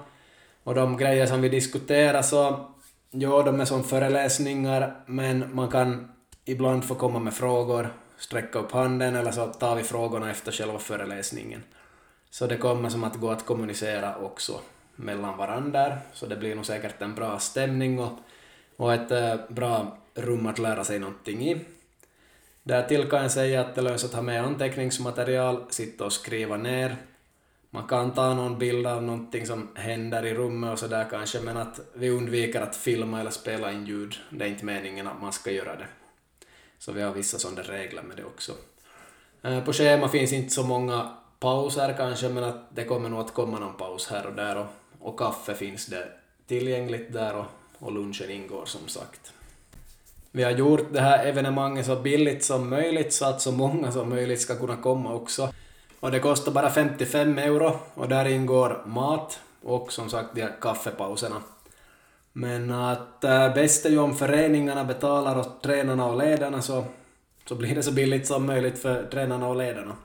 och 0.64 0.76
de 0.76 0.98
grejer 0.98 1.26
som 1.26 1.42
vi 1.42 1.50
diskuterar 1.50 2.22
så, 2.22 2.66
ja, 3.12 3.44
de 3.44 3.60
är 3.60 3.66
som 3.66 3.84
föreläsningar 3.84 4.96
men 5.06 5.56
man 5.56 5.68
kan 5.68 6.15
ibland 6.46 6.86
få 6.86 6.96
komma 6.96 7.20
med 7.20 7.34
frågor, 7.34 7.90
sträcka 8.18 8.60
upp 8.60 8.72
handen 8.72 9.16
eller 9.16 9.32
så 9.32 9.46
tar 9.48 9.76
vi 9.76 9.84
frågorna 9.84 10.32
efter 10.32 10.52
själva 10.52 10.80
föreläsningen. 10.80 11.64
Så 12.30 12.48
det 12.48 12.58
kommer 12.58 12.90
som 12.90 13.04
att 13.04 13.16
gå 13.16 13.32
att 13.32 13.46
kommunicera 13.46 14.18
också 14.18 14.60
mellan 14.96 15.38
varandra, 15.38 15.98
så 16.14 16.26
det 16.26 16.36
blir 16.36 16.56
nog 16.56 16.66
säkert 16.66 17.02
en 17.02 17.16
bra 17.16 17.40
stämning 17.40 18.00
och, 18.00 18.20
och 18.78 18.94
ett 18.94 19.12
eh, 19.12 19.36
bra 19.50 19.98
rum 20.14 20.48
att 20.48 20.60
lära 20.60 20.84
sig 20.84 21.00
någonting 21.00 21.50
i. 21.50 21.66
Därtill 22.64 23.10
kan 23.10 23.22
jag 23.22 23.32
säga 23.32 23.62
att 23.62 23.76
det 23.76 23.82
lönar 23.82 23.98
sig 23.98 24.08
att 24.08 24.14
ha 24.14 24.22
med 24.22 24.44
anteckningsmaterial, 24.44 25.64
sitta 25.70 26.06
och 26.06 26.14
skriva 26.14 26.58
ner. 26.58 26.96
Man 27.70 27.88
kan 27.88 28.14
ta 28.14 28.34
någon 28.34 28.60
bild 28.60 28.88
av 28.88 29.04
någonting 29.04 29.46
som 29.46 29.70
händer 29.76 30.26
i 30.26 30.34
rummet 30.34 30.72
och 30.72 30.80
sådär 30.80 31.08
kanske, 31.12 31.42
men 31.42 31.58
att 31.58 31.80
vi 31.94 32.10
undviker 32.10 32.62
att 32.62 32.76
filma 32.76 33.20
eller 33.20 33.32
spela 33.32 33.72
in 33.72 33.86
ljud. 33.86 34.16
Det 34.30 34.46
är 34.46 34.50
inte 34.50 34.66
meningen 34.66 35.08
att 35.08 35.22
man 35.22 35.34
ska 35.34 35.52
göra 35.52 35.76
det. 35.76 35.88
Så 36.80 36.92
vi 36.92 37.02
har 37.02 37.14
vissa 37.14 37.40
sådana 37.40 37.62
regler 37.62 38.02
med 38.02 38.18
det 38.18 38.24
också. 38.24 38.52
Eh, 39.42 39.64
på 39.64 39.74
schema 39.74 40.10
finns 40.10 40.34
inte 40.34 40.54
så 40.54 40.64
många 40.64 41.12
pauser 41.40 41.94
kanske, 41.98 42.30
men 42.30 42.44
att 42.44 42.76
det 42.76 42.84
kommer 42.84 43.10
nog 43.10 43.20
att 43.20 43.34
komma 43.34 43.60
någon 43.60 43.78
paus 43.78 44.08
här 44.08 44.26
och 44.26 44.34
där 44.34 44.58
och, 44.58 44.66
och 45.00 45.20
kaffe 45.20 45.56
finns 45.56 45.86
det 45.86 46.08
tillgängligt 46.48 47.14
där 47.14 47.36
och, 47.36 47.46
och 47.80 47.92
lunchen 47.92 48.32
ingår 48.32 48.66
som 48.66 48.88
sagt. 48.88 49.34
Vi 50.32 50.44
har 50.44 50.52
gjort 50.52 50.94
det 50.94 51.02
här 51.02 51.26
evenemanget 51.26 51.86
så 51.86 51.96
billigt 51.96 52.44
som 52.44 52.70
möjligt 52.70 53.14
så 53.14 53.26
att 53.26 53.42
så 53.42 53.52
många 53.52 53.92
som 53.92 54.10
möjligt 54.10 54.42
ska 54.42 54.56
kunna 54.56 54.76
komma 54.76 55.14
också. 55.14 55.50
Och 56.00 56.12
det 56.12 56.20
kostar 56.20 56.52
bara 56.52 56.70
55 56.70 57.38
euro 57.38 57.80
och 57.94 58.10
där 58.10 58.26
ingår 58.26 58.84
mat 58.86 59.40
och 59.64 59.94
som 59.94 60.10
sagt 60.10 60.36
de 60.36 60.42
här 60.42 60.56
kaffepauserna. 60.62 61.42
Men 62.38 62.72
att 62.72 63.24
äh, 63.24 63.54
bäst 63.54 63.86
är 63.86 63.90
ju 63.90 63.98
om 63.98 64.16
föreningarna 64.16 64.84
betalar 64.84 65.40
åt 65.40 65.64
tränarna 65.64 66.06
och 66.06 66.18
ledarna 66.18 66.62
så, 66.62 66.86
så 67.46 67.56
blir 67.56 67.76
det 67.76 67.84
så 67.84 67.92
billigt 67.92 68.28
som 68.28 68.46
möjligt 68.46 68.78
för 68.80 69.04
tränarna 69.04 69.48
och 69.48 69.56
ledarna. 69.56 69.96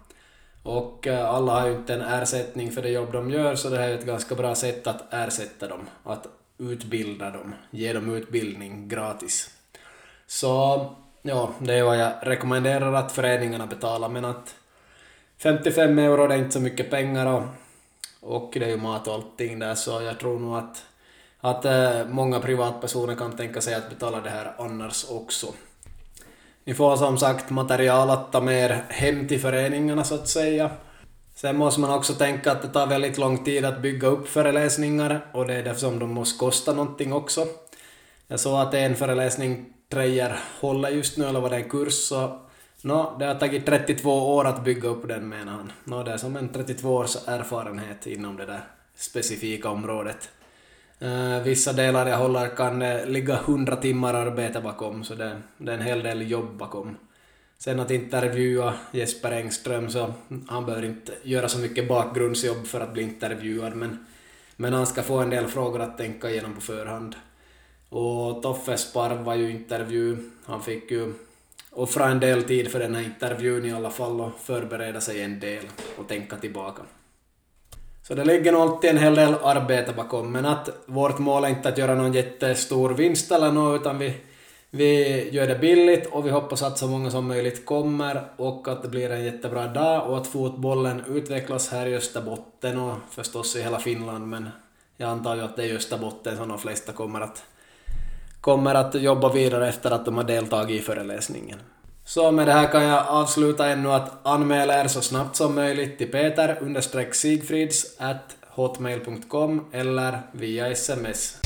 Och 0.62 1.06
äh, 1.06 1.34
alla 1.34 1.60
har 1.60 1.66
ju 1.66 1.74
inte 1.74 1.94
en 1.94 2.00
ersättning 2.00 2.72
för 2.72 2.82
det 2.82 2.88
jobb 2.88 3.12
de 3.12 3.30
gör 3.30 3.54
så 3.54 3.68
det 3.68 3.76
här 3.78 3.88
är 3.88 3.94
ett 3.94 4.06
ganska 4.06 4.34
bra 4.34 4.54
sätt 4.54 4.86
att 4.86 5.14
ersätta 5.14 5.68
dem, 5.68 5.80
att 6.04 6.26
utbilda 6.58 7.30
dem, 7.30 7.54
ge 7.70 7.92
dem 7.92 8.14
utbildning 8.14 8.88
gratis. 8.88 9.50
Så 10.26 10.86
ja, 11.22 11.50
det 11.58 11.74
är 11.74 11.82
vad 11.82 11.98
jag 11.98 12.12
rekommenderar 12.22 12.92
att 12.92 13.12
föreningarna 13.12 13.66
betalar 13.66 14.08
men 14.08 14.24
att 14.24 14.54
55 15.38 15.98
euro 15.98 16.26
det 16.26 16.34
är 16.34 16.38
inte 16.38 16.52
så 16.52 16.60
mycket 16.60 16.90
pengar 16.90 17.26
och, 17.26 17.42
och 18.20 18.50
det 18.52 18.64
är 18.64 18.70
ju 18.70 18.76
mat 18.76 19.08
och 19.08 19.14
allting 19.14 19.58
där 19.58 19.74
så 19.74 20.02
jag 20.02 20.18
tror 20.18 20.38
nog 20.38 20.56
att 20.56 20.84
att 21.40 21.64
äh, 21.64 22.06
många 22.08 22.40
privatpersoner 22.40 23.14
kan 23.14 23.36
tänka 23.36 23.60
sig 23.60 23.74
att 23.74 23.90
betala 23.90 24.20
det 24.20 24.30
här 24.30 24.54
annars 24.58 25.06
också. 25.10 25.46
Ni 26.64 26.74
får 26.74 26.96
som 26.96 27.18
sagt 27.18 27.50
material 27.50 28.10
att 28.10 28.32
ta 28.32 28.40
med 28.40 28.64
er 28.64 28.84
hem 28.88 29.28
till 29.28 29.40
föreningarna 29.40 30.04
så 30.04 30.14
att 30.14 30.28
säga. 30.28 30.70
Sen 31.34 31.56
måste 31.56 31.80
man 31.80 31.90
också 31.90 32.14
tänka 32.14 32.52
att 32.52 32.62
det 32.62 32.68
tar 32.68 32.86
väldigt 32.86 33.18
lång 33.18 33.44
tid 33.44 33.64
att 33.64 33.82
bygga 33.82 34.08
upp 34.08 34.28
föreläsningar 34.28 35.26
och 35.32 35.46
det 35.46 35.54
är 35.54 35.62
därför 35.62 35.80
som 35.80 35.98
de 35.98 36.10
måste 36.10 36.38
kosta 36.38 36.72
någonting 36.72 37.12
också. 37.12 37.46
Jag 38.26 38.40
såg 38.40 38.60
att 38.60 38.74
en 38.74 38.96
föreläsning 38.96 39.66
Treijer, 39.90 40.36
håller 40.60 40.88
just 40.88 41.18
nu, 41.18 41.24
eller 41.24 41.40
var 41.40 41.50
det 41.50 41.56
en 41.56 41.68
kurs, 41.68 41.94
så 41.94 42.38
no, 42.82 43.16
det 43.18 43.24
har 43.24 43.34
tagit 43.34 43.66
32 43.66 44.34
år 44.36 44.44
att 44.44 44.64
bygga 44.64 44.88
upp 44.88 45.08
den 45.08 45.28
menar 45.28 45.52
han. 45.52 45.72
No, 45.84 46.02
det 46.02 46.12
är 46.12 46.16
som 46.16 46.36
en 46.36 46.48
32 46.48 46.94
års 46.94 47.16
erfarenhet 47.26 48.06
inom 48.06 48.36
det 48.36 48.46
där 48.46 48.60
specifika 48.94 49.70
området. 49.70 50.28
Uh, 51.02 51.42
vissa 51.42 51.72
delar 51.72 52.06
jag 52.06 52.18
håller 52.18 52.48
kan 52.56 52.82
uh, 52.82 53.06
ligga 53.06 53.36
hundra 53.36 53.76
timmar 53.76 54.14
arbete 54.14 54.60
bakom, 54.60 55.04
så 55.04 55.14
det, 55.14 55.42
det, 55.58 55.72
är 55.72 55.76
en 55.76 55.82
hel 55.82 56.02
del 56.02 56.30
jobb 56.30 56.56
bakom. 56.56 56.96
Sen 57.58 57.80
att 57.80 57.90
intervjua 57.90 58.74
Jesper 58.92 59.32
Engström, 59.32 59.90
så 59.90 60.12
han 60.48 60.66
behöver 60.66 60.86
inte 60.86 61.12
göra 61.22 61.48
så 61.48 61.58
mycket 61.58 61.88
bakgrundsjobb 61.88 62.66
för 62.66 62.80
att 62.80 62.92
bli 62.92 63.02
intervjuad, 63.02 63.76
men, 63.76 64.06
men 64.56 64.72
han 64.72 64.86
ska 64.86 65.02
få 65.02 65.18
en 65.18 65.30
del 65.30 65.46
frågor 65.46 65.80
att 65.80 65.98
tänka 65.98 66.30
igenom 66.30 66.54
på 66.54 66.60
förhand. 66.60 67.16
Och 67.88 68.42
Toffe 68.42 68.76
Sparv 68.76 69.18
var 69.18 69.34
ju 69.34 69.50
intervju, 69.50 70.16
han 70.44 70.62
fick 70.62 70.90
ju 70.90 71.12
offra 71.70 72.08
en 72.08 72.20
del 72.20 72.42
tid 72.42 72.70
för 72.70 72.78
den 72.78 72.94
här 72.94 73.02
intervjun 73.02 73.64
i 73.64 73.72
alla 73.72 73.90
fall 73.90 74.20
och 74.20 74.40
förbereda 74.40 75.00
sig 75.00 75.22
en 75.22 75.40
del 75.40 75.64
och 75.98 76.08
tänka 76.08 76.36
tillbaka. 76.36 76.82
Så 78.10 78.16
det 78.16 78.24
ligger 78.24 78.52
nog 78.52 78.60
alltid 78.60 78.90
en 78.90 78.98
hel 78.98 79.14
del 79.14 79.34
arbete 79.42 79.92
bakom, 79.92 80.32
men 80.32 80.46
att 80.46 80.68
vårt 80.86 81.18
mål 81.18 81.44
är 81.44 81.48
inte 81.48 81.68
att 81.68 81.78
göra 81.78 81.94
någon 81.94 82.12
jättestor 82.12 82.90
vinst 82.90 83.32
eller 83.32 83.52
något, 83.52 83.80
utan 83.80 83.98
vi, 83.98 84.16
vi 84.70 85.30
gör 85.30 85.46
det 85.46 85.58
billigt 85.58 86.06
och 86.06 86.26
vi 86.26 86.30
hoppas 86.30 86.62
att 86.62 86.78
så 86.78 86.86
många 86.86 87.10
som 87.10 87.26
möjligt 87.26 87.66
kommer 87.66 88.22
och 88.36 88.68
att 88.68 88.82
det 88.82 88.88
blir 88.88 89.10
en 89.10 89.24
jättebra 89.24 89.66
dag 89.66 90.10
och 90.10 90.16
att 90.16 90.26
fotbollen 90.26 91.02
utvecklas 91.08 91.68
här 91.68 91.86
i 91.86 91.96
Österbotten 91.96 92.78
och 92.78 92.94
förstås 93.10 93.56
i 93.56 93.62
hela 93.62 93.78
Finland, 93.78 94.28
men 94.28 94.48
jag 94.96 95.10
antar 95.10 95.36
ju 95.36 95.42
att 95.42 95.56
det 95.56 95.62
är 95.62 95.66
i 95.66 95.76
Österbotten 95.76 96.36
som 96.36 96.48
de 96.48 96.58
flesta 96.58 96.92
kommer 96.92 97.20
att, 97.20 97.44
kommer 98.40 98.74
att 98.74 98.94
jobba 98.94 99.32
vidare 99.32 99.68
efter 99.68 99.90
att 99.90 100.04
de 100.04 100.16
har 100.16 100.24
deltagit 100.24 100.80
i 100.80 100.84
föreläsningen. 100.84 101.58
Så 102.10 102.30
med 102.30 102.46
det 102.46 102.52
här 102.52 102.72
kan 102.72 102.82
jag 102.82 103.06
avsluta 103.06 103.68
ännu 103.68 103.92
att 103.92 104.26
anmäla 104.26 104.80
er 104.80 104.88
så 104.88 105.02
snabbt 105.02 105.36
som 105.36 105.54
möjligt 105.54 105.98
till 105.98 106.10
peter 106.10 107.12
sigfrids 107.12 107.96
at 107.98 108.36
hotmail.com 108.48 109.66
eller 109.72 110.22
via 110.32 110.70
sms. 110.70 111.36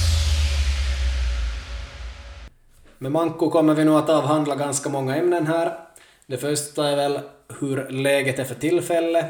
Med 2.99 3.12
Manko 3.12 3.50
kommer 3.50 3.75
vi 3.75 3.85
nog 3.85 3.97
att 3.97 4.09
avhandla 4.09 4.54
ganska 4.54 4.88
många 4.88 5.16
ämnen 5.16 5.47
här. 5.47 5.78
Det 6.26 6.38
första 6.38 6.88
är 6.88 6.97
väl 6.97 7.21
hur 7.61 7.88
läget 7.90 8.38
är 8.38 8.44
för 8.44 8.54
tillfället. 8.54 9.26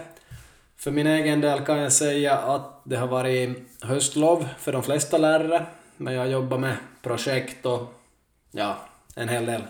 För 0.77 0.91
min 0.91 1.07
egen 1.07 1.41
del 1.41 1.61
kan 1.61 1.79
jag 1.79 1.93
säga 1.93 2.39
att 2.39 2.81
det 2.85 2.97
har 2.97 3.09
varit 3.09 3.59
höstlov 3.83 4.49
för 4.59 4.73
de 4.73 4.83
flesta 4.83 5.19
lärare, 5.19 5.67
men 5.97 6.15
jag 6.15 6.31
jobbar 6.31 6.59
med 6.59 6.77
projekt 7.03 7.67
och 7.67 7.95
ja, 8.51 8.77
en 9.15 9.29
hel 9.29 9.47
del 9.47 9.63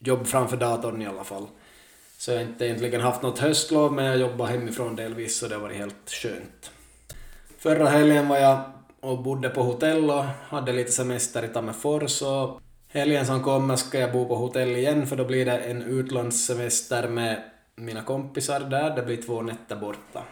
jobb 0.00 0.26
framför 0.26 0.56
datorn 0.56 1.02
i 1.02 1.06
alla 1.06 1.24
fall. 1.24 1.46
Så 2.18 2.30
jag 2.30 2.38
har 2.38 2.44
inte 2.44 2.64
egentligen 2.66 3.00
haft 3.00 3.22
något 3.22 3.38
höstlov, 3.38 3.92
men 3.92 4.04
jag 4.04 4.18
jobbar 4.18 4.46
hemifrån 4.46 4.96
delvis 4.96 5.38
så 5.38 5.48
det 5.48 5.54
har 5.54 5.62
varit 5.62 5.76
helt 5.76 6.10
skönt. 6.10 6.70
Förra 7.58 7.88
helgen 7.88 8.28
var 8.28 8.38
jag 8.38 8.60
och 9.00 9.22
bodde 9.22 9.48
på 9.48 9.62
hotell 9.62 10.10
och 10.10 10.24
hade 10.24 10.72
lite 10.72 10.92
semester 10.92 11.44
i 11.44 11.48
Tammerfors 11.48 12.22
och 12.22 12.60
helgen 12.88 13.26
som 13.26 13.42
kommer 13.42 13.76
ska 13.76 13.98
jag 13.98 14.12
bo 14.12 14.28
på 14.28 14.36
hotell 14.36 14.76
igen 14.76 15.06
för 15.06 15.16
då 15.16 15.24
blir 15.24 15.46
det 15.46 15.58
en 15.58 15.82
utlandssemester 15.82 17.08
med 17.08 17.42
mina 17.76 18.02
kompisar 18.02 18.60
där, 18.60 18.96
det 18.96 19.02
blir 19.02 19.22
två 19.22 19.42
nätter 19.42 19.76
borta. 19.76 20.22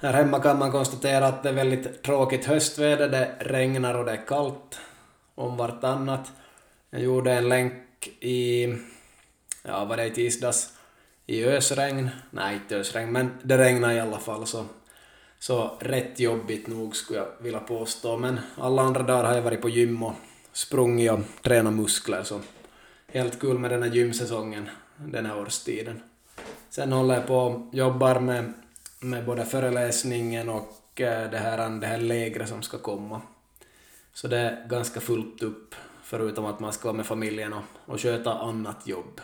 Här 0.00 0.12
hemma 0.12 0.40
kan 0.40 0.58
man 0.58 0.72
konstatera 0.72 1.26
att 1.26 1.42
det 1.42 1.48
är 1.48 1.52
väldigt 1.52 2.02
tråkigt 2.02 2.44
höstväder, 2.44 3.08
det 3.08 3.30
regnar 3.38 3.94
och 3.94 4.04
det 4.04 4.12
är 4.12 4.26
kallt 4.26 4.80
om 5.34 5.56
vartannat. 5.56 6.32
Jag 6.90 7.02
gjorde 7.02 7.32
en 7.32 7.48
länk 7.48 7.72
i, 8.06 8.66
ja 9.62 9.84
var 9.84 9.96
det 9.96 10.06
i 10.06 10.10
tisdags, 10.10 10.72
i 11.26 11.44
ösregn, 11.44 12.10
nej 12.30 12.54
inte 12.54 12.76
ösregn, 12.76 13.12
men 13.12 13.30
det 13.42 13.58
regnade 13.58 13.94
i 13.94 14.00
alla 14.00 14.18
fall 14.18 14.46
så, 14.46 14.64
så 15.38 15.78
rätt 15.80 16.20
jobbigt 16.20 16.66
nog 16.66 16.96
skulle 16.96 17.18
jag 17.18 17.28
vilja 17.40 17.60
påstå, 17.60 18.16
men 18.16 18.40
alla 18.56 18.82
andra 18.82 19.02
dagar 19.02 19.24
har 19.24 19.34
jag 19.34 19.42
varit 19.42 19.62
på 19.62 19.68
gym 19.68 20.02
och 20.02 20.14
sprungit 20.52 21.10
och 21.10 21.20
tränat 21.42 21.72
muskler 21.72 22.22
så 22.22 22.40
helt 23.12 23.40
kul 23.40 23.58
med 23.58 23.70
den 23.70 23.82
här 23.82 23.90
gymsäsongen 23.90 24.68
den 24.96 25.26
här 25.26 25.40
årstiden. 25.40 26.02
Sen 26.70 26.92
håller 26.92 27.14
jag 27.14 27.26
på 27.26 27.36
och 27.36 27.74
jobbar 27.74 28.20
med, 28.20 28.52
med 29.00 29.24
både 29.24 29.44
föreläsningen 29.44 30.48
och 30.48 31.00
eh, 31.00 31.30
det 31.30 31.38
här, 31.38 31.80
det 31.80 31.86
här 31.86 31.98
lägret 31.98 32.48
som 32.48 32.62
ska 32.62 32.78
komma. 32.78 33.22
Så 34.12 34.28
det 34.28 34.38
är 34.38 34.68
ganska 34.68 35.00
fullt 35.00 35.42
upp, 35.42 35.74
förutom 36.10 36.46
att 36.46 36.60
man 36.60 36.72
ska 36.72 36.88
vara 36.88 36.96
med 36.96 37.06
familjen 37.06 37.52
och, 37.52 37.92
och 37.92 38.00
sköta 38.00 38.32
annat 38.32 38.86
jobb. 38.86 39.20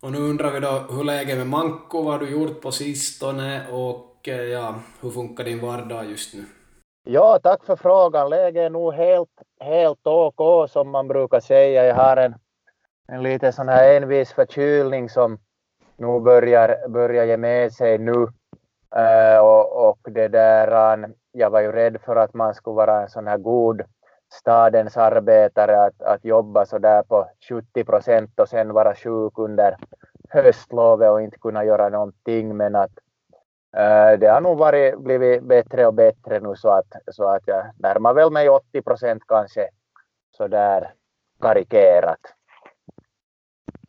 Och 0.00 0.12
nu 0.12 0.18
undrar 0.18 0.50
vi 0.50 0.60
då 0.60 0.84
hur 0.90 1.04
läget 1.04 1.38
med 1.38 1.46
Manko, 1.46 2.02
vad 2.02 2.12
har 2.12 2.18
du 2.18 2.30
gjort 2.30 2.60
på 2.62 2.72
sistone 2.72 3.62
och 3.72 4.28
eh, 4.28 4.34
ja, 4.34 4.74
hur 5.00 5.10
funkar 5.10 5.44
din 5.44 5.60
vardag 5.60 6.10
just 6.10 6.34
nu? 6.34 6.44
Ja, 7.04 7.38
tack 7.42 7.64
för 7.64 7.76
frågan. 7.76 8.30
Läget 8.30 8.60
är 8.60 8.70
nog 8.70 8.94
helt, 8.94 9.30
helt 9.60 10.06
OK 10.06 10.70
som 10.70 10.90
man 10.90 11.08
brukar 11.08 11.40
säga. 11.40 11.84
Jag 11.84 11.94
har 11.94 12.16
en, 12.16 12.34
en 13.08 13.22
lite 13.22 13.52
sån 13.52 13.68
här 13.68 13.96
envis 13.96 14.32
förkylning 14.32 15.08
som 15.08 15.38
nu 15.96 16.20
börjar, 16.20 16.88
börjar 16.88 17.24
ge 17.24 17.36
med 17.36 17.72
sig 17.72 17.98
nu. 17.98 18.28
Uh, 18.96 19.38
och, 19.38 19.88
och 19.88 19.98
det 20.02 20.28
där, 20.28 20.94
eh, 20.94 21.08
jag 21.32 21.50
var 21.50 21.60
ju 21.60 21.72
rädd 21.72 22.00
för 22.04 22.16
att 22.16 22.34
man 22.34 22.54
skulle 22.54 22.74
vara 22.74 23.02
en 23.02 23.08
sån 23.08 23.26
här 23.26 23.38
god 23.38 23.82
stadens 24.32 24.96
arbetare 24.96 25.84
att, 25.84 26.02
att 26.02 26.24
jobba 26.24 26.66
så 26.66 26.78
där 26.78 27.02
på 27.02 27.30
70 27.48 27.84
procent 27.84 28.40
och 28.40 28.48
sen 28.48 28.72
vara 28.72 28.94
sjuk 28.94 29.38
under 29.38 29.76
höstlovet 30.28 31.10
och 31.10 31.22
inte 31.22 31.38
kunna 31.38 31.64
göra 31.64 31.88
någonting 31.88 32.56
men 32.56 32.76
att 32.76 32.90
äh, 33.76 34.18
det 34.18 34.26
har 34.26 34.40
nog 34.40 34.58
varit, 34.58 34.98
blivit 34.98 35.42
bättre 35.42 35.86
och 35.86 35.94
bättre 35.94 36.40
nu 36.40 36.56
så 36.56 36.68
att, 36.68 36.92
så 37.12 37.24
att 37.24 37.42
jag 37.46 37.64
närmar 37.78 38.14
väl 38.14 38.30
mig 38.30 38.48
80 38.48 38.82
procent 38.82 39.22
kanske 39.28 39.68
så 40.36 40.48
där 40.48 40.92
karikerat. 41.40 42.20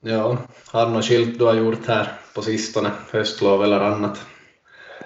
Ja, 0.01 0.37
har 0.71 0.85
du 0.85 0.91
något 0.91 1.05
skilt 1.05 1.39
du 1.39 1.45
har 1.45 1.53
gjort 1.53 1.87
här 1.87 2.07
på 2.35 2.41
sistone, 2.41 2.91
höstlov 3.11 3.63
eller 3.63 3.79
annat? 3.79 4.25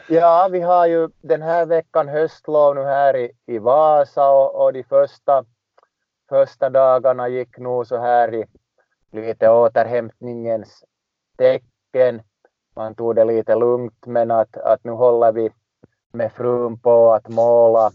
Ja, 0.07 0.49
vi 0.51 0.61
har 0.61 0.85
ju 0.85 1.09
den 1.21 1.41
här 1.41 1.65
veckan 1.65 2.07
höstlov 2.07 2.75
nu 2.75 2.83
här 2.83 3.15
i, 3.15 3.31
i 3.45 3.59
Vasa 3.59 4.29
och, 4.29 4.65
och 4.65 4.73
de 4.73 4.83
första, 4.83 5.45
första 6.29 6.69
dagarna 6.69 7.27
gick 7.27 7.57
nog 7.57 7.87
så 7.87 7.97
här 7.97 8.33
i 8.33 8.45
lite 9.11 9.49
återhämtningens 9.49 10.83
tecken. 11.37 12.21
Man 12.75 12.95
tog 12.95 13.15
det 13.15 13.25
lite 13.25 13.55
lugnt 13.55 14.05
men 14.05 14.31
att, 14.31 14.57
att 14.57 14.83
nu 14.83 14.91
håller 14.91 15.31
vi 15.31 15.51
med 16.11 16.31
frun 16.31 16.79
på 16.79 17.13
att 17.13 17.29
måla, 17.29 17.91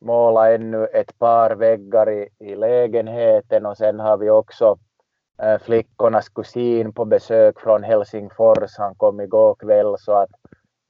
måla 0.00 0.54
ännu 0.54 0.86
ett 0.86 1.18
par 1.18 1.50
väggar 1.50 2.10
i, 2.10 2.28
i 2.38 2.56
lägenheten 2.56 3.66
och 3.66 3.76
sen 3.76 4.00
har 4.00 4.16
vi 4.16 4.30
också 4.30 4.78
äh, 5.42 5.58
flickornas 5.58 6.28
kusin 6.28 6.92
på 6.92 7.04
besök 7.04 7.60
från 7.60 7.82
Helsingfors. 7.82 8.78
Han 8.78 8.94
kom 8.94 9.20
igår 9.20 9.54
kväll 9.54 9.96
så 9.98 10.12
att 10.12 10.30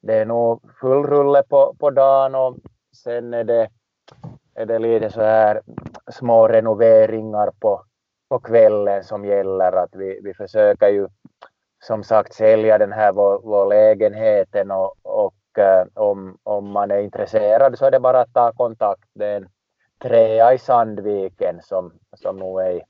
det 0.07 0.15
är 0.15 0.27
nog 0.27 0.61
full 0.81 1.07
rulle 1.07 1.43
på, 1.43 1.75
på 1.79 1.91
dagen 1.91 2.35
och 2.35 2.57
sen 2.97 3.35
är 3.35 3.45
det, 3.45 3.69
är 4.55 4.67
det 4.67 4.79
lite 4.79 5.11
så 5.11 5.21
här 5.21 5.63
små 6.13 6.49
renoveringar 6.49 7.51
på, 7.61 7.83
på 8.29 8.39
kvällen 8.39 9.05
som 9.05 9.25
gäller. 9.25 9.73
Att 9.73 9.95
vi, 9.95 10.21
vi 10.23 10.35
försöker 10.35 10.89
ju 10.89 11.09
som 11.85 12.05
sagt 12.05 12.35
sälja 12.35 12.79
den 12.79 12.93
här 12.93 13.13
vår, 13.13 13.41
vår 13.43 13.67
lägenheten 13.67 14.71
och, 14.71 14.95
och 15.03 15.59
äh, 15.59 15.87
om, 15.95 16.39
om 16.43 16.71
man 16.71 16.91
är 16.91 16.99
intresserad 16.99 17.79
så 17.79 17.87
är 17.87 17.91
det 17.91 18.01
bara 18.01 18.21
att 18.21 18.35
ta 18.35 18.53
kontakt. 18.53 19.09
Det 19.15 19.27
är 19.27 19.37
en 19.37 19.49
trea 20.03 20.55
i 20.55 20.59
Sandviken 20.59 21.61
som, 21.63 21.93
som 22.17 22.37
nog 22.37 22.61
är 22.61 22.83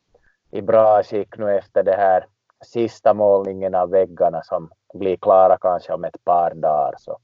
i 0.50 0.62
bra 0.62 1.02
skick 1.02 1.38
nu 1.38 1.56
efter 1.56 1.82
det 1.82 1.96
här 1.96 2.26
sista 2.64 3.14
målningen 3.14 3.74
av 3.74 3.90
väggarna 3.90 4.42
som 4.42 4.70
blir 4.94 5.16
klara 5.16 5.58
kanske 5.58 5.92
om 5.92 6.04
ett 6.04 6.24
par 6.24 6.54
dagar. 6.54 6.94
Så, 6.98 7.18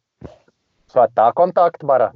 så 0.92 1.00
att 1.00 1.14
ta 1.14 1.32
kontakt 1.32 1.82
bara. 1.82 2.12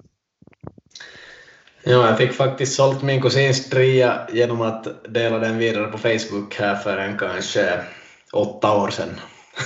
Ja, 1.85 2.09
jag 2.09 2.19
fick 2.19 2.33
faktiskt 2.33 2.77
sålt 2.77 3.03
min 3.03 3.23
kusins 3.23 3.71
trea 3.71 4.27
genom 4.33 4.61
att 4.61 4.87
dela 5.15 5.39
den 5.39 5.59
vidare 5.59 5.87
på 5.87 5.99
Facebook 5.99 6.55
här 6.55 6.75
för 6.75 6.97
en 6.97 7.19
kanske 7.19 7.81
åtta 8.33 8.83
år 8.83 8.89
sedan. 8.89 9.21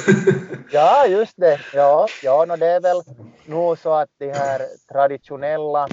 ja, 0.73 1.07
just 1.07 1.37
det. 1.37 1.61
Ja, 1.75 2.07
ja 2.23 2.45
no, 2.49 2.57
det 2.57 2.67
är 2.67 2.81
väl 2.81 3.03
nog 3.47 3.79
så 3.79 3.93
att 3.93 4.09
de 4.19 4.33
här 4.33 4.63
traditionella 4.93 5.89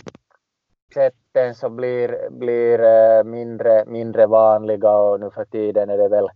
sätten 0.94 1.56
så 1.56 1.70
blir, 1.70 2.30
blir 2.30 2.80
eh, 2.80 3.24
mindre, 3.24 3.86
mindre 3.86 4.26
vanliga 4.26 4.92
och 4.92 5.20
nu 5.20 5.30
för 5.30 5.46
tiden 5.46 5.90
är 5.90 5.98
det 5.98 6.08
väl 6.08 6.28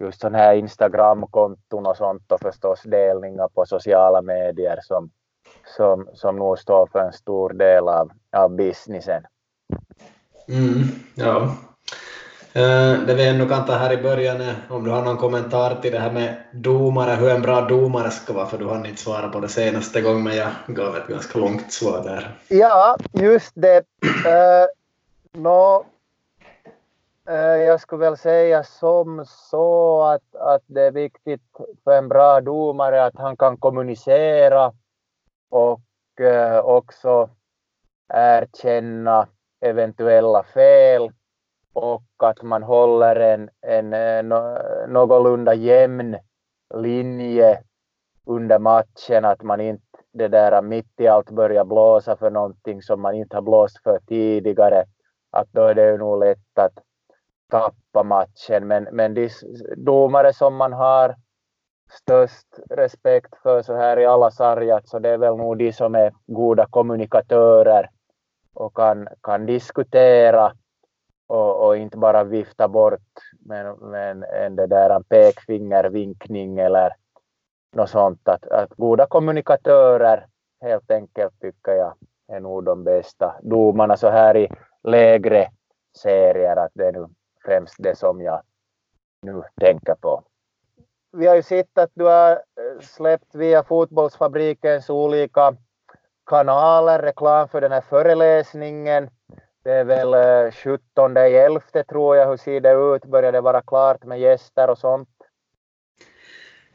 just 0.00 0.20
sådana 0.20 0.38
här 0.38 0.54
Instagram-konton 0.54 1.86
och 1.86 1.96
sånt 1.96 2.32
och 2.32 2.40
förstås 2.40 2.82
delningar 2.82 3.48
på 3.48 3.66
sociala 3.66 4.22
medier 4.22 4.78
som, 4.82 5.10
som, 5.76 6.08
som 6.14 6.36
nog 6.36 6.58
står 6.58 6.88
för 6.92 6.98
en 6.98 7.12
stor 7.12 7.52
del 7.52 7.88
av, 7.88 8.10
av 8.36 8.56
businessen. 8.56 9.22
Mm, 10.48 10.82
ja. 11.14 11.56
Uh, 12.56 13.06
det 13.06 13.14
vi 13.14 13.28
ändå 13.28 13.46
kan 13.46 13.66
ta 13.66 13.72
här 13.72 13.92
i 13.92 14.02
början 14.02 14.40
är 14.40 14.54
om 14.70 14.84
du 14.84 14.90
har 14.90 15.02
någon 15.02 15.16
kommentar 15.16 15.74
till 15.74 15.92
det 15.92 15.98
här 15.98 16.10
med 16.10 16.34
domare, 16.52 17.14
hur 17.14 17.30
en 17.30 17.42
bra 17.42 17.60
domare 17.60 18.10
ska 18.10 18.32
vara, 18.32 18.46
för 18.46 18.58
du 18.58 18.68
hann 18.68 18.86
inte 18.86 19.02
svara 19.02 19.28
på 19.28 19.40
det 19.40 19.48
senaste 19.48 20.00
gången, 20.00 20.22
men 20.22 20.36
jag 20.36 20.48
gav 20.66 20.96
ett 20.96 21.06
ganska 21.06 21.38
långt 21.38 21.72
svar 21.72 22.02
där. 22.04 22.38
Ja, 22.48 22.96
just 23.12 23.52
det. 23.54 23.82
Uh, 24.06 24.66
no, 25.42 25.76
uh, 25.78 25.84
Eh, 27.30 27.56
jag 27.56 27.80
skulle 27.80 28.04
väl 28.04 28.16
säga 28.16 28.62
som 28.62 29.24
så 29.26 30.02
att, 30.02 30.34
att 30.34 30.62
det 30.66 30.82
är 30.82 30.90
viktigt 30.90 31.42
för 31.84 31.98
en 31.98 32.08
bra 32.08 32.40
domare 32.40 33.04
att 33.04 33.16
han 33.16 33.36
kan 33.36 33.56
kommunicera 33.56 34.72
och 35.50 36.20
eh, 36.20 36.58
också 36.58 37.30
erkänna 38.14 39.28
eventuella 39.60 40.42
fel 40.42 41.12
och 41.72 42.02
att 42.16 42.42
man 42.42 42.62
håller 42.62 43.16
en, 43.16 43.50
en 43.60 43.92
eh, 43.92 44.22
no, 44.22 44.58
någorlunda 44.88 45.54
jämn 45.54 46.16
linje 46.74 47.62
under 48.26 48.58
matchen, 48.58 49.24
att 49.24 49.42
man 49.42 49.60
inte 49.60 49.84
det 50.12 50.28
där 50.28 50.62
mitt 50.62 51.00
i 51.00 51.06
allt 51.06 51.30
börjar 51.30 51.64
blåsa 51.64 52.16
för 52.16 52.30
någonting 52.30 52.82
som 52.82 53.00
man 53.00 53.14
inte 53.14 53.36
har 53.36 53.42
blåst 53.42 53.82
för 53.82 53.98
tidigare, 54.06 54.84
att 55.30 55.48
då 55.52 55.62
är 55.62 55.74
det 55.74 55.90
ju 55.90 55.98
nog 55.98 56.18
lätt 56.18 56.58
att 56.58 56.78
tappa 57.50 58.02
matchen. 58.02 58.66
Men, 58.66 58.88
men 58.92 59.14
de 59.14 59.28
domare 59.76 60.32
som 60.32 60.56
man 60.56 60.72
har 60.72 61.14
störst 61.90 62.46
respekt 62.70 63.36
för 63.42 63.62
så 63.62 63.74
här 63.74 63.98
i 63.98 64.06
alla 64.06 64.30
sargat 64.30 64.88
så 64.88 64.98
det 64.98 65.08
är 65.08 65.18
väl 65.18 65.36
nog 65.36 65.58
de 65.58 65.72
som 65.72 65.94
är 65.94 66.12
goda 66.26 66.66
kommunikatörer 66.70 67.90
och 68.54 68.76
kan, 68.76 69.08
kan 69.22 69.46
diskutera 69.46 70.52
och, 71.26 71.66
och 71.66 71.76
inte 71.76 71.96
bara 71.96 72.24
vifta 72.24 72.68
bort 72.68 73.00
med, 73.40 73.78
med 73.78 74.24
en, 74.24 74.56
det 74.56 74.66
där 74.66 74.90
en 74.90 75.04
pekfingervinkning 75.04 76.58
eller 76.58 76.94
något 77.72 77.90
sånt. 77.90 78.28
Att, 78.28 78.46
att 78.46 78.70
goda 78.70 79.06
kommunikatörer 79.06 80.26
helt 80.60 80.90
enkelt 80.90 81.40
tycker 81.40 81.72
jag 81.72 81.94
är 82.28 82.40
nog 82.40 82.64
de 82.64 82.84
bästa 82.84 83.34
domarna 83.42 83.96
så 83.96 84.08
här 84.08 84.36
i 84.36 84.48
lägre 84.82 85.48
serier. 85.98 86.56
Att 86.56 86.70
det 86.74 86.86
är 86.86 86.92
nu 86.92 87.06
främst 87.50 87.74
det 87.78 87.98
som 87.98 88.20
jag 88.20 88.42
nu 89.22 89.42
tänker 89.60 89.94
på. 89.94 90.22
Vi 91.12 91.26
har 91.26 91.36
ju 91.36 91.42
sett 91.42 91.78
att 91.78 91.90
du 91.94 92.04
har 92.04 92.30
eh, 92.30 92.80
släppt 92.80 93.34
via 93.34 93.64
Fotbollsfabrikens 93.64 94.90
olika 94.90 95.56
kanaler 96.26 97.02
reklam 97.02 97.48
för 97.48 97.60
den 97.60 97.72
här 97.72 97.80
föreläsningen. 97.80 99.10
Det 99.62 99.70
är 99.72 99.84
väl 99.84 100.14
eh, 100.14 100.52
17 100.52 101.16
11 101.16 101.60
tror 101.88 102.16
jag. 102.16 102.28
Hur 102.28 102.36
ser 102.36 102.60
det 102.60 102.72
ut? 102.72 103.04
Börjar 103.04 103.32
det 103.32 103.40
vara 103.40 103.62
klart 103.62 104.04
med 104.04 104.20
gäster 104.20 104.70
och 104.70 104.78
sånt? 104.78 105.08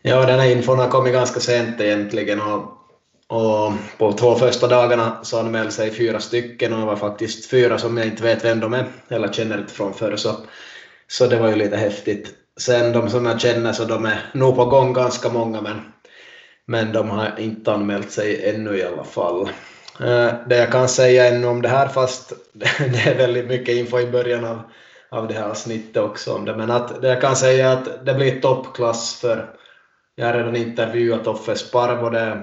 Ja, 0.02 0.26
den 0.26 0.40
här 0.40 0.52
infon 0.52 0.80
har 0.80 0.88
kommit 0.88 1.14
ganska 1.14 1.40
sent 1.40 1.82
egentligen 1.82 2.42
och 2.42 2.85
och 3.28 3.72
på 3.98 4.12
två 4.12 4.36
första 4.36 4.68
dagarna 4.68 5.20
så 5.24 5.40
anmälde 5.40 5.72
sig 5.72 5.92
fyra 5.92 6.20
stycken 6.20 6.74
och 6.74 6.80
det 6.80 6.86
var 6.86 6.96
faktiskt 6.96 7.50
fyra 7.50 7.78
som 7.78 7.98
jag 7.98 8.08
inte 8.08 8.24
vet 8.24 8.46
vem 8.46 8.60
de 8.60 8.74
är 8.74 8.86
eller 9.10 9.34
känner 9.34 9.58
inte 9.58 9.74
från 9.74 9.94
förr 9.94 10.16
så, 10.16 10.36
så 11.08 11.28
det 11.28 11.40
var 11.40 11.50
ju 11.50 11.56
lite 11.56 11.78
häftigt. 11.78 12.34
Sen 12.58 12.92
de 12.92 13.10
som 13.10 13.26
jag 13.26 13.42
känner 13.42 13.74
så 13.74 13.86
de 13.86 14.06
är 14.06 14.32
nog 14.34 14.56
på 14.56 14.66
gång 14.66 14.94
ganska 14.94 15.30
många 15.30 15.62
men, 15.62 15.82
men 16.66 16.94
de 16.94 17.10
har 17.10 17.40
inte 17.40 17.74
anmält 17.74 18.12
sig 18.12 18.50
ännu 18.50 18.78
i 18.78 18.84
alla 18.84 19.04
fall. 19.04 19.50
Eh, 20.00 20.34
det 20.48 20.58
jag 20.58 20.72
kan 20.72 20.90
säga 20.90 21.28
ännu 21.28 21.48
om 21.48 21.62
det 21.62 21.70
här, 21.70 21.88
fast 21.88 22.34
det 22.54 23.00
är 23.06 23.18
väldigt 23.18 23.48
mycket 23.48 23.76
info 23.76 24.00
i 24.00 24.12
början 24.12 24.46
av, 24.46 24.62
av 25.10 25.28
det 25.28 25.34
här 25.34 25.50
avsnittet 25.50 25.98
också 25.98 26.34
om 26.34 26.46
det, 26.46 26.58
men 26.58 26.72
att 26.72 27.02
det 27.02 27.08
jag 27.08 27.22
kan 27.22 27.36
säga 27.36 27.72
att 27.72 28.06
det 28.06 28.14
blir 28.14 28.42
toppklass 28.42 29.20
för 29.22 29.50
jag 30.16 30.26
har 30.26 30.34
redan 30.34 30.56
intervjuat 30.56 31.28
Offe 31.28 31.56
Sparv 31.56 32.04
och 32.04 32.12
det 32.12 32.42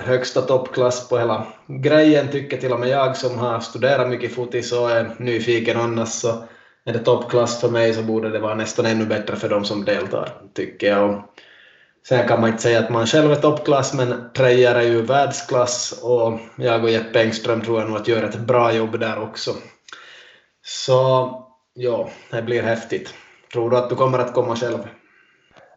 högsta 0.00 0.40
toppklass 0.40 1.08
på 1.08 1.18
hela 1.18 1.46
grejen 1.66 2.28
tycker 2.28 2.56
till 2.56 2.72
och 2.72 2.80
med 2.80 2.88
jag 2.88 3.16
som 3.16 3.38
har 3.38 3.60
studerat 3.60 4.08
mycket 4.08 4.34
fotis 4.34 4.72
och 4.72 4.90
är 4.90 5.14
nyfiken 5.18 5.80
annars 5.80 6.08
så 6.08 6.28
är 6.84 6.92
det 6.92 6.98
toppklass 6.98 7.60
för 7.60 7.68
mig 7.68 7.94
så 7.94 8.02
borde 8.02 8.30
det 8.30 8.38
vara 8.38 8.54
nästan 8.54 8.86
ännu 8.86 9.06
bättre 9.06 9.36
för 9.36 9.48
de 9.48 9.64
som 9.64 9.84
deltar 9.84 10.32
tycker 10.54 10.86
jag. 10.86 11.10
Och 11.10 11.20
Sen 12.08 12.28
kan 12.28 12.40
man 12.40 12.50
inte 12.50 12.62
säga 12.62 12.78
att 12.78 12.90
man 12.90 13.06
själv 13.06 13.32
är 13.32 13.36
toppklass, 13.36 13.94
men 13.94 14.30
Trejer 14.34 14.74
är 14.74 14.82
ju 14.82 15.02
världsklass 15.02 16.00
och 16.02 16.38
jag 16.56 16.84
och 16.84 16.90
Jeppe 16.90 17.20
Engström 17.20 17.60
tror 17.60 17.80
jag 17.80 17.88
nog 17.88 17.98
att 17.98 18.08
gör 18.08 18.22
ett 18.22 18.38
bra 18.38 18.72
jobb 18.72 19.00
där 19.00 19.22
också. 19.22 19.50
Så 20.62 21.30
ja, 21.74 22.10
det 22.30 22.42
blir 22.42 22.62
häftigt. 22.62 23.14
Tror 23.52 23.70
du 23.70 23.76
att 23.76 23.88
du 23.88 23.96
kommer 23.96 24.18
att 24.18 24.34
komma 24.34 24.56
själv? 24.56 24.78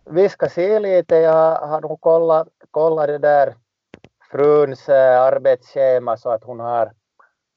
Vi 0.09 0.29
ska 0.29 0.49
se 0.49 0.79
lite. 0.79 1.15
Jag 1.15 1.55
har 1.55 1.81
nog 1.81 2.01
kollat, 2.01 2.47
kollat 2.71 3.07
det 3.07 3.17
där 3.17 3.53
fruns 4.33 4.89
arbetsschema 4.89 6.17
så 6.17 6.29
att 6.29 6.43
hon 6.43 6.59
har, 6.59 6.91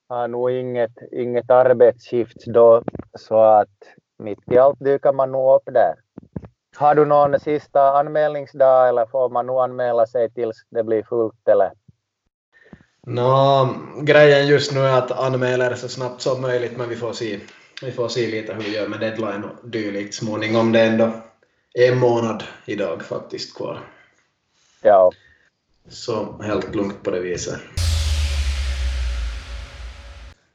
har 0.08 0.28
nog 0.28 0.50
inget, 0.50 0.92
inget 1.12 1.50
arbetsskift 1.50 2.46
då 2.46 2.82
så 3.18 3.38
att 3.38 3.78
mitt 4.18 4.38
i 4.52 4.58
allt 4.58 4.78
dyker 4.80 5.12
man 5.12 5.32
nog 5.32 5.56
upp 5.56 5.74
där. 5.74 5.94
Har 6.76 6.94
du 6.94 7.04
någon 7.04 7.40
sista 7.40 7.98
anmälningsdag 7.98 8.88
eller 8.88 9.06
får 9.06 9.28
man 9.28 9.46
nog 9.46 9.60
anmäla 9.60 10.06
sig 10.06 10.30
tills 10.30 10.56
det 10.70 10.84
blir 10.84 11.02
fullt 11.02 11.48
eller? 11.48 11.72
Nå, 13.06 13.68
grejen 14.02 14.46
just 14.46 14.74
nu 14.74 14.80
är 14.80 14.98
att 14.98 15.10
anmäla 15.10 15.68
det 15.68 15.76
så 15.76 15.88
snabbt 15.88 16.20
som 16.20 16.42
möjligt 16.42 16.76
men 16.76 16.88
vi 16.88 16.96
får 16.96 17.12
se, 17.12 17.40
vi 17.82 17.92
får 17.92 18.08
se 18.08 18.26
lite 18.26 18.54
hur 18.54 18.62
vi 18.62 18.76
gör 18.76 18.88
med 18.88 19.00
deadline 19.00 19.44
och 19.44 19.68
dylikt 19.68 20.14
småningom. 20.14 20.72
Det 20.72 20.80
är 20.80 20.86
ändå 20.86 21.10
en 21.74 21.98
månad 21.98 22.44
idag 22.64 23.02
faktiskt 23.02 23.56
kvar. 23.56 23.78
Ja. 24.82 25.12
Så 25.88 26.42
helt 26.42 26.74
lugnt 26.74 27.02
på 27.02 27.10
det 27.10 27.20
viset. 27.20 27.60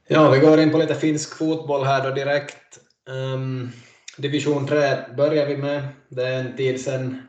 Ja, 0.08 0.30
vi 0.30 0.38
går 0.38 0.60
in 0.60 0.70
på 0.70 0.78
lite 0.78 0.94
finsk 0.94 1.36
fotboll 1.36 1.84
här 1.84 2.08
då 2.08 2.14
direkt. 2.14 2.78
Um, 3.08 3.70
Division 4.16 4.66
3 4.66 4.96
börjar 5.16 5.46
vi 5.46 5.56
med. 5.56 5.88
Det 6.08 6.22
är 6.22 6.40
en 6.40 6.56
tid 6.56 6.80
sen, 6.80 7.22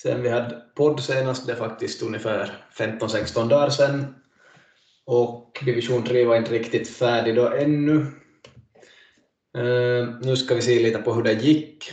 sen 0.00 0.22
vi 0.22 0.28
hade 0.28 0.62
podd 0.76 1.00
senast, 1.00 1.46
det 1.46 1.52
är 1.52 1.56
faktiskt 1.56 2.02
ungefär 2.02 2.64
15-16 2.78 3.48
dagar 3.48 3.70
sen. 3.70 4.14
Och 5.06 5.62
Division 5.64 6.04
3 6.04 6.24
var 6.24 6.36
inte 6.36 6.52
riktigt 6.52 6.88
färdig 6.88 7.36
då 7.36 7.48
ännu. 7.48 8.06
Uh, 9.58 10.18
nu 10.20 10.36
ska 10.36 10.54
vi 10.54 10.62
se 10.62 10.82
lite 10.82 10.98
på 10.98 11.14
hur 11.14 11.22
det 11.22 11.32
gick. 11.32 11.92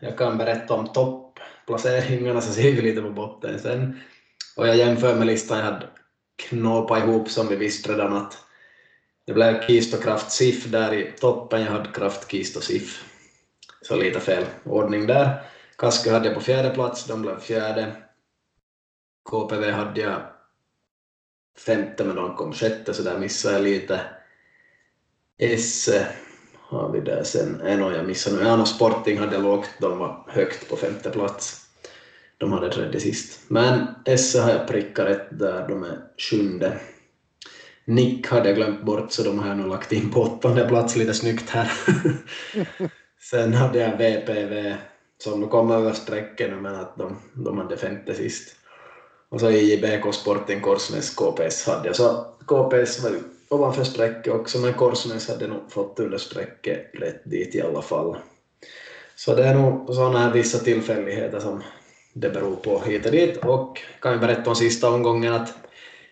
Jag 0.00 0.18
kan 0.18 0.38
berätta 0.38 0.74
om 0.74 0.86
topplaceringarna 0.92 2.40
så 2.40 2.52
ser 2.52 2.72
vi 2.72 2.82
lite 2.82 3.02
på 3.02 3.10
botten 3.10 3.58
sen. 3.58 4.00
Och 4.56 4.68
jag 4.68 4.76
jämför 4.76 5.14
med 5.14 5.26
listan 5.26 5.58
jag 5.58 5.64
hade 5.64 5.88
knåpat 6.36 6.98
ihop 6.98 7.30
som 7.30 7.48
vi 7.48 7.56
visste 7.56 7.92
redan 7.92 8.16
att 8.16 8.38
det 9.26 9.32
blev 9.32 9.66
Kist 9.66 9.94
och 9.94 10.02
Kraft 10.02 10.32
SIF 10.32 10.64
där 10.64 10.94
i 10.94 11.12
toppen, 11.20 11.62
jag 11.62 11.72
hade 11.72 11.92
Kraft, 11.92 12.30
Kist 12.30 12.56
och 12.56 12.62
SIF 12.62 13.04
så 13.82 13.96
lite 13.96 14.20
fel 14.20 14.44
ordning 14.64 15.06
där. 15.06 15.42
Kaskö 15.78 16.12
hade 16.12 16.26
jag 16.26 16.34
på 16.34 16.40
fjärde 16.40 16.70
plats, 16.70 17.04
de 17.04 17.22
blev 17.22 17.40
fjärde. 17.40 17.96
KPV 19.30 19.70
hade 19.70 20.00
jag 20.00 20.22
femte, 21.66 22.04
men 22.04 22.16
de 22.16 22.36
kom 22.36 22.52
sjätte, 22.52 22.94
så 22.94 23.02
där 23.02 23.18
missade 23.18 23.54
jag 23.54 23.62
lite. 23.62 24.00
Esse 25.38 26.08
har 26.54 26.92
vi 26.92 27.00
där 27.00 27.22
sen, 27.22 27.60
Äh, 27.60 27.78
no, 27.78 27.92
jag 27.92 28.06
missade 28.06 28.36
nu. 28.36 28.42
Ja, 28.42 28.64
Sporting 28.64 29.18
hade 29.18 29.34
jag 29.34 29.42
lågt, 29.42 29.70
de 29.80 29.98
var 29.98 30.24
högt 30.28 30.68
på 30.68 30.76
femte 30.76 31.10
plats. 31.10 31.65
De 32.38 32.52
hade 32.52 32.70
tredje 32.70 33.00
sist. 33.00 33.40
Men 33.48 33.86
Esse 34.04 34.40
har 34.40 34.50
jag 34.50 34.68
prickat 34.68 35.06
rätt 35.06 35.38
där, 35.38 35.68
de 35.68 35.82
är 35.82 35.98
sjunde. 36.18 36.80
Nick 37.84 38.26
hade 38.26 38.48
jag 38.48 38.56
glömt 38.56 38.82
bort, 38.84 39.12
så 39.12 39.22
de 39.22 39.38
har 39.38 39.48
jag 39.48 39.56
nog 39.56 39.68
lagt 39.68 39.92
in 39.92 40.10
på 40.10 40.20
åttonde 40.20 40.68
plats 40.68 40.96
lite 40.96 41.14
snyggt 41.14 41.50
här. 41.50 41.72
Sen 43.30 43.54
hade 43.54 43.78
jag 43.78 43.96
VPV 43.96 44.74
som 45.18 45.40
nu 45.40 45.46
kom 45.46 45.70
över 45.70 45.92
strecket 45.92 46.50
nu 46.50 46.56
men 46.56 46.74
att 46.74 46.96
de, 46.96 47.16
de 47.34 47.58
hade 47.58 47.76
femte 47.76 48.14
sist. 48.14 48.56
Och 49.28 49.40
så 49.40 49.50
IJBK 49.50 50.14
Sporting 50.14 50.60
Korsnäs 50.60 51.14
KPS 51.14 51.66
hade 51.66 51.86
jag. 51.86 51.96
Så 51.96 52.26
KPS 52.46 53.02
var 53.04 53.12
ovanför 53.48 53.84
strecket 53.84 54.34
också 54.34 54.58
men 54.58 54.74
Korsnäs 54.74 55.28
hade 55.28 55.46
nog 55.46 55.72
fått 55.72 56.00
under 56.00 56.18
strecket 56.18 56.90
rätt 56.94 57.22
dit 57.24 57.54
i 57.54 57.62
alla 57.62 57.82
fall. 57.82 58.16
Så 59.16 59.34
det 59.34 59.44
är 59.44 59.54
nog 59.54 59.94
sådana 59.94 60.18
här 60.18 60.32
vissa 60.32 60.58
tillfälligheter 60.58 61.40
som 61.40 61.62
det 62.16 62.30
beror 62.30 62.56
på 62.56 62.78
hit 62.78 63.06
och 63.06 63.12
dit 63.12 63.44
och 63.44 63.80
kan 64.00 64.12
ju 64.12 64.18
berätta 64.18 64.50
om 64.50 64.56
sista 64.56 64.90
omgången 64.90 65.32
att 65.32 65.54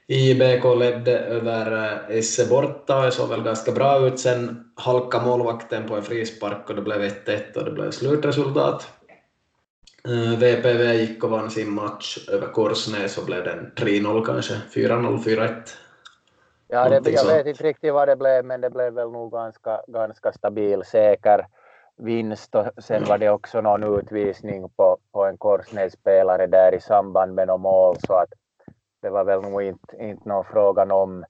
IBK 0.06 0.64
ledde 0.78 1.18
över 1.18 1.72
eh, 1.72 2.18
Esse 2.18 2.48
borta 2.48 2.98
och 2.98 3.04
det 3.04 3.10
såg 3.10 3.28
väl 3.28 3.42
ganska 3.42 3.72
bra 3.72 4.06
ut. 4.06 4.20
Sen 4.20 4.72
halkade 4.76 5.24
målvakten 5.24 5.88
på 5.88 5.96
en 5.96 6.02
frispark 6.02 6.70
och 6.70 6.76
det 6.76 6.82
blev 6.82 7.00
1-1 7.00 7.56
och 7.56 7.64
det 7.64 7.70
blev 7.70 7.90
slutresultat. 7.90 8.88
VPV 10.38 10.82
eh, 10.82 11.00
gick 11.00 11.24
och 11.24 11.30
vann 11.30 11.50
sin 11.50 11.70
match 11.70 12.28
över 12.28 12.46
Korsnäs 12.46 13.18
och 13.18 13.24
blev 13.26 13.44
den 13.44 13.72
3-0 13.76 14.24
kanske, 14.24 14.54
4-0, 14.54 15.18
4-1. 15.18 15.52
Ja, 16.68 16.88
det, 16.88 17.10
jag 17.10 17.26
vet 17.26 17.46
inte 17.46 17.64
riktigt 17.64 17.92
vad 17.92 18.08
det 18.08 18.16
blev, 18.16 18.44
men 18.44 18.60
det 18.60 18.70
blev 18.70 18.92
väl 18.92 19.10
nog 19.10 19.32
ganska, 19.32 19.80
ganska 19.86 20.32
stabil, 20.32 20.82
säker 20.84 21.46
vinst 21.96 22.54
och 22.54 22.66
sen 22.78 23.04
var 23.04 23.18
det 23.18 23.30
också 23.30 23.60
någon 23.60 23.98
utvisning 23.98 24.68
på, 24.76 24.98
på 25.12 25.24
en 25.24 25.38
korsnedspelare 25.38 26.46
där 26.46 26.74
i 26.74 26.80
samband 26.80 27.34
med 27.34 27.46
något 27.46 27.60
mål 27.60 27.96
så 28.06 28.14
att 28.14 28.32
det 29.02 29.10
var 29.10 29.24
väl 29.24 29.42
nog 29.42 29.62
inte, 29.62 29.96
inte 29.96 30.28
någon 30.28 30.44
frågan 30.44 30.90
om 30.90 31.24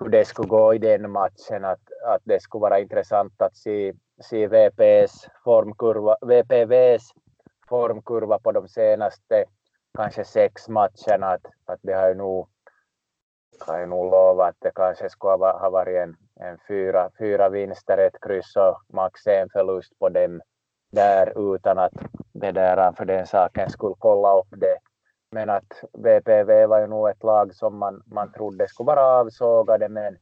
hur 0.00 0.08
det 0.08 0.24
skulle 0.24 0.48
gå 0.48 0.74
i 0.74 0.78
den 0.78 1.10
matchen, 1.10 1.64
att, 1.64 1.80
att 2.06 2.22
det 2.24 2.42
skulle 2.42 2.62
vara 2.62 2.80
intressant 2.80 3.42
att 3.42 3.56
se, 3.56 3.92
se 4.22 4.46
VPs 4.46 5.28
formkurva, 5.44 6.16
VPVs 6.20 7.10
formkurva 7.68 8.38
på 8.38 8.52
de 8.52 8.68
senaste 8.68 9.44
kanske 9.94 10.24
sex 10.24 10.68
matcherna, 10.68 11.26
att, 11.26 11.46
att 11.64 11.78
det 11.82 11.92
har 11.92 12.08
ju 12.08 12.14
nog, 12.14 12.48
har 13.60 13.78
ju 13.78 13.86
nog 13.86 14.10
lovat 14.10 14.48
att 14.48 14.56
det 14.60 14.72
kanske 14.74 15.10
skulle 15.10 15.32
ha 15.32 15.70
varit 15.70 15.96
en, 15.96 16.16
en 16.40 16.58
fyra, 16.68 17.10
fyra 17.18 17.48
vinster, 17.48 17.98
ett 17.98 18.20
kryss 18.20 18.56
och 18.56 18.80
max 18.88 19.26
en 19.26 19.48
förlust 19.50 19.98
på 19.98 20.08
dem 20.08 20.40
där 20.92 21.54
utan 21.54 21.78
att 21.78 21.92
det 22.32 22.52
där 22.52 22.92
för 22.92 23.04
den 23.04 23.26
saken 23.26 23.70
skulle 23.70 23.94
kolla 23.98 24.38
upp 24.38 24.48
det. 24.50 24.78
Men 25.30 25.50
att 25.50 25.84
VPV 25.92 26.66
var 26.66 26.80
ju 26.80 26.86
nog 26.86 27.08
ett 27.08 27.22
lag 27.22 27.54
som 27.54 27.78
man, 27.78 28.02
man 28.06 28.32
trodde 28.32 28.68
skulle 28.68 28.86
vara 28.86 29.20
avsågade, 29.20 29.88
men, 29.88 30.18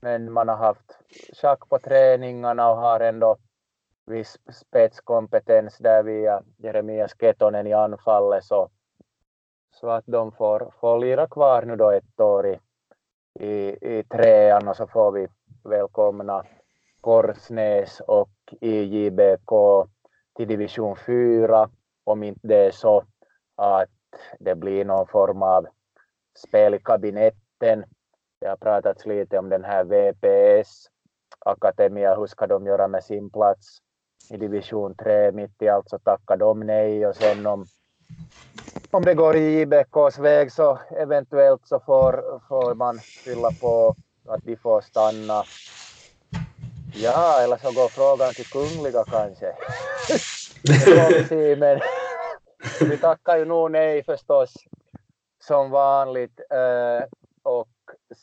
men 0.00 0.32
man 0.32 0.48
har 0.48 0.56
haft 0.56 0.98
schack 1.40 1.68
på 1.68 1.78
träningarna 1.78 2.70
och 2.70 2.76
har 2.76 3.00
ändå 3.00 3.36
viss 4.06 4.38
spetskompetens 4.52 5.78
där 5.78 6.02
via 6.02 6.42
Jeremias 6.56 7.14
Ketonen 7.20 7.66
i 7.66 7.72
anfallet, 7.72 8.44
så, 8.44 8.68
så 9.70 9.88
att 9.88 10.04
de 10.06 10.32
får, 10.32 10.72
får 10.80 10.98
lira 10.98 11.26
kvar 11.26 11.62
nu 11.62 11.76
då 11.76 11.90
ett 11.90 12.20
år 12.20 12.46
i, 12.46 12.58
i, 13.40 13.76
i 13.98 14.04
trean 14.04 14.68
och 14.68 14.76
så 14.76 14.86
får 14.86 15.12
vi 15.12 15.28
välkomna 15.64 16.44
Korsnäs 17.00 18.00
och 18.00 18.54
IJBK 18.60 19.52
till 20.36 20.48
division 20.48 20.96
4 21.06 21.70
om 22.04 22.22
inte 22.22 22.48
det 22.48 22.56
är 22.56 22.70
så 22.70 23.04
att 23.56 23.88
det 24.40 24.54
blir 24.54 24.84
någon 24.84 25.06
form 25.06 25.42
av 25.42 25.66
spel 26.38 26.74
i 26.74 26.78
kabinetten. 26.78 27.84
Det 28.40 28.48
har 28.48 28.56
pratats 28.56 29.06
lite 29.06 29.38
om 29.38 29.48
den 29.48 29.64
här 29.64 29.84
VPS, 29.84 30.86
Akademia, 31.38 32.16
hur 32.16 32.26
ska 32.26 32.46
de 32.46 32.66
göra 32.66 32.88
med 32.88 33.04
sin 33.04 33.30
plats 33.30 33.78
i 34.30 34.36
division 34.36 34.94
3 34.94 35.32
mitt 35.32 35.62
i 35.62 35.68
allt? 35.68 35.88
Så 35.88 35.98
tackar 35.98 36.36
de 36.36 36.60
nej. 36.60 37.06
Och 37.06 37.16
sen 37.16 37.46
om, 37.46 37.64
om 38.90 39.02
det 39.02 39.14
går 39.14 39.36
i 39.36 39.60
IBKs 39.60 40.18
väg 40.18 40.52
så 40.52 40.78
eventuellt 40.96 41.68
så 41.68 41.80
får, 41.80 42.40
får 42.48 42.74
man 42.74 42.98
fylla 43.24 43.50
på 43.60 43.94
att 44.28 44.44
de 44.44 44.56
får 44.56 44.80
stanna. 44.80 45.44
Ja, 46.96 47.40
eller 47.40 47.56
så 47.56 47.72
går 47.72 47.88
frågan 47.88 48.34
till 48.34 48.44
Kungliga 48.44 49.04
kanske. 49.04 49.54
men 51.56 51.80
vi 52.80 52.98
tackar 52.98 53.36
ju 53.36 53.44
nog 53.44 53.70
nej 53.70 54.02
förstås. 54.02 54.54
som 55.38 55.70
vanligt. 55.70 56.40
Uh, 56.40 57.04
och 57.42 57.68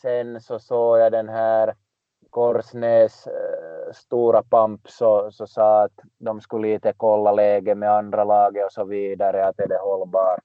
sen 0.01 0.41
så 0.41 0.59
såg 0.59 0.99
jag 0.99 1.11
den 1.11 1.29
här 1.29 1.75
Korsnäs 2.29 3.27
uh, 3.27 3.93
stora 3.93 4.43
pamp 4.43 4.89
så, 4.89 5.31
så 5.31 5.47
sa 5.47 5.83
att 5.83 5.99
de 6.17 6.41
skulle 6.41 6.67
lite 6.67 6.93
kolla 6.97 7.31
läget 7.31 7.77
med 7.77 7.91
andra 7.91 8.23
laget 8.23 8.65
och 8.65 8.71
så 8.71 8.83
vidare, 8.83 9.45
att 9.45 9.59
är 9.59 9.67
det 9.67 9.77
hållbart. 9.77 10.43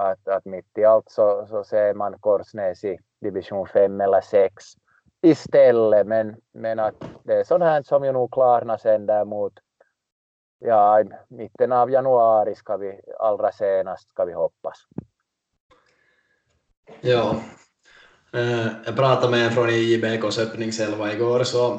Att, 0.00 0.28
att 0.28 0.44
mitt 0.44 0.78
i 0.78 0.84
allt 0.84 1.10
så, 1.10 1.46
så 1.48 1.64
ser 1.64 1.94
man 1.94 2.18
Korsnäs 2.18 2.84
i 2.84 2.98
division 3.20 3.66
5 3.66 4.00
eller 4.00 4.20
6 4.20 4.64
istället, 5.22 6.06
men, 6.06 6.36
men 6.52 6.78
att 6.78 6.94
det 7.24 7.34
är 7.34 7.44
sånt 7.44 7.64
här 7.64 7.82
som 7.82 8.04
ju 8.04 8.12
nog 8.12 8.32
klarnar 8.32 8.76
sen 8.76 9.06
där 9.06 9.24
mot 9.24 9.52
ja, 10.58 11.04
mitten 11.28 11.72
av 11.72 11.90
januari 11.90 12.54
ska 12.54 12.76
vi 12.76 13.00
allra 13.18 13.52
senast 13.52 14.08
ska 14.10 14.24
vi 14.24 14.32
hoppas. 14.32 14.78
Ja, 17.00 17.36
eh, 18.32 18.66
jag 18.86 18.96
pratade 18.96 19.30
med 19.30 19.46
en 19.46 19.52
från 19.52 19.70
IJBKs 19.70 20.38
öppningselva 20.38 21.12
igår 21.12 21.44
så 21.44 21.72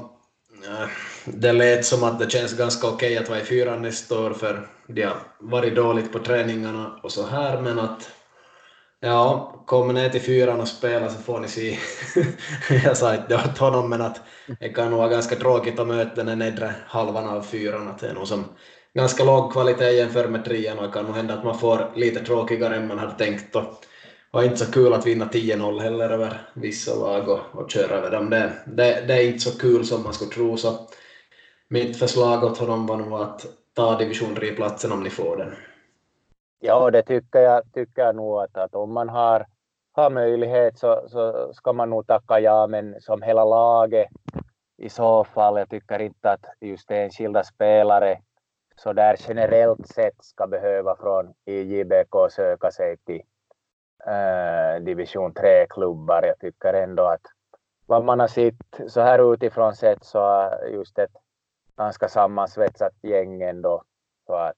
eh, 0.68 0.88
det 1.26 1.52
lät 1.52 1.86
som 1.86 2.04
att 2.04 2.20
det 2.20 2.32
känns 2.32 2.58
ganska 2.58 2.88
okej 2.88 3.18
att 3.18 3.30
vara 3.30 3.40
i 3.40 3.44
fyran 3.44 3.82
nästa 3.82 4.20
år 4.20 4.34
för 4.34 4.68
de 4.88 5.04
har 5.04 5.18
varit 5.40 5.76
dåligt 5.76 6.12
på 6.12 6.20
träningarna 6.20 7.00
och 7.04 7.12
så 7.12 7.26
här 7.26 7.62
men 7.62 7.80
att 7.80 8.12
Ja, 9.04 9.54
kom 9.68 9.94
ner 9.94 10.10
till 10.10 10.22
fyran 10.22 10.62
och 10.62 10.68
spela 10.68 11.10
så 11.10 11.18
får 11.18 11.40
ni 11.40 11.48
se. 11.48 11.78
jag 12.86 12.98
sa 12.98 13.14
inte 13.14 13.28
det 13.28 13.36
åt 13.36 13.58
honom 13.58 13.90
men 13.90 14.02
att 14.02 14.22
det 14.60 14.70
kan 14.70 14.90
nog 14.90 15.00
vara 15.00 15.10
ganska 15.10 15.36
tråkigt 15.36 15.80
att 15.80 15.88
möta 15.88 16.24
den 16.24 16.40
nedre 16.40 16.76
halvan 16.88 17.28
av 17.28 17.42
fyran. 17.42 17.88
Att 17.88 18.00
det 18.00 18.08
är 18.08 18.14
nog 18.14 18.28
som 18.28 18.46
ganska 18.94 19.24
låg 19.24 19.52
kvalitet 19.52 19.92
jämfört 19.92 20.30
med 20.30 20.46
trean 20.46 20.80
och 20.80 20.86
det 20.88 20.92
kan 20.92 21.06
nog 21.06 21.16
hända 21.16 21.34
att 21.34 21.44
man 21.44 21.60
får 21.60 21.92
lite 21.96 22.26
tråkigare 22.26 22.76
än 22.76 22.88
man 22.88 23.00
hade 23.00 23.18
tänkt. 23.18 23.56
Och, 23.56 23.64
var 24.32 24.44
inte 24.44 24.58
så 24.58 24.72
kul 24.72 24.94
att 24.94 25.06
vinna 25.06 25.26
10-0 25.26 25.80
heller 25.80 26.10
över 26.10 26.42
vissa 26.54 26.96
lag 26.96 27.30
och, 27.30 27.40
och 27.52 27.72
köra 27.72 27.96
över 27.96 28.12
dem. 28.12 28.30
Det, 28.30 28.54
det, 28.66 29.04
det, 29.08 29.14
är 29.14 29.28
inte 29.28 29.40
så 29.40 29.58
kul 29.58 29.86
som 29.86 30.04
man 30.04 30.14
skulle 30.14 30.32
tro. 30.32 30.58
Så 30.58 30.88
mitt 31.72 31.98
förslag 31.98 32.44
åt 32.44 32.58
honom 32.58 32.88
var 32.88 32.98
nog 32.98 33.14
att 33.14 33.46
ta 33.74 33.98
division 33.98 34.36
3-platsen 34.36 34.92
om 34.92 35.04
ni 35.04 35.10
får 35.10 35.38
den. 35.38 35.56
Ja, 36.60 36.92
det 36.92 37.04
tycker 37.04 37.40
jag, 37.40 37.74
tycker 37.74 38.02
jag 38.02 38.16
nog 38.16 38.42
att, 38.42 38.58
att 38.58 38.76
om 38.76 38.94
man 38.94 39.10
har, 39.10 39.46
har 39.92 40.10
möjlighet 40.10 40.80
så, 40.80 41.04
så 41.08 41.54
ska 41.54 41.74
man 41.74 41.90
nog 41.90 42.08
tacka 42.08 42.40
ja, 42.40 42.68
men 42.68 43.02
som 43.02 43.22
hela 43.22 43.46
laget 43.46 44.08
i 44.78 44.90
så 44.90 45.24
fall, 45.24 45.58
jag 45.58 45.70
tycker 45.70 46.00
inte 46.00 46.32
att 46.32 46.46
just 46.60 46.92
enskilda 46.92 47.44
spelare 47.44 48.20
så 48.76 48.94
där 48.94 49.16
generellt 49.28 49.88
sett 49.88 50.24
ska 50.24 50.48
behöva 50.48 50.96
från 50.96 51.34
IJBK 51.46 52.32
söka 52.32 52.72
sig 52.72 52.98
till 52.98 53.22
äh, 54.08 54.84
division 54.84 55.34
3-klubbar. 55.34 56.24
Jag 56.24 56.40
tycker 56.40 56.74
ändå 56.74 57.04
att 57.04 57.26
vad 57.86 58.04
man 58.06 58.20
har 58.20 58.28
sett 58.28 58.56
så 58.88 59.02
här 59.02 59.34
utifrån 59.34 59.76
sett 59.76 60.04
så 60.04 60.54
just 60.74 61.00
ett 61.00 61.12
ganska 61.78 62.10
sammansvetsat 62.10 62.94
gäng 63.02 63.42
ändå. 63.42 63.84
Så 64.26 64.34
att 64.34 64.58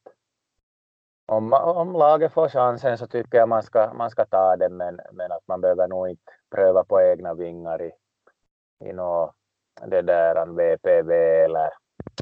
om, 1.25 1.53
om 1.53 1.93
laget 1.93 2.33
får 2.33 2.49
chansen 2.49 2.97
så 2.97 3.07
tycker 3.07 3.37
jag 3.37 3.49
man 3.49 3.63
ska, 3.63 3.93
man 3.93 4.09
ska 4.09 4.25
ta 4.25 4.55
den, 4.55 4.77
men, 4.77 4.99
men 5.11 5.31
att 5.31 5.47
man 5.47 5.61
behöver 5.61 5.87
nog 5.87 6.09
inte 6.09 6.31
pröva 6.55 6.83
på 6.83 7.01
egna 7.01 7.33
vingar 7.33 7.81
i, 7.81 7.91
i 8.85 8.93
något, 8.93 9.35
det 9.85 10.01
där 10.01 10.45
VPV 10.45 11.11
eller 11.45 11.69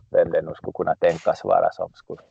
vem 0.09 0.31
det 0.31 0.41
nu 0.41 0.53
skulle 0.55 0.73
kunna 0.73 0.95
tänkas 0.95 1.43
vara 1.43 1.71
som 1.71 1.91
skulle 1.93 2.21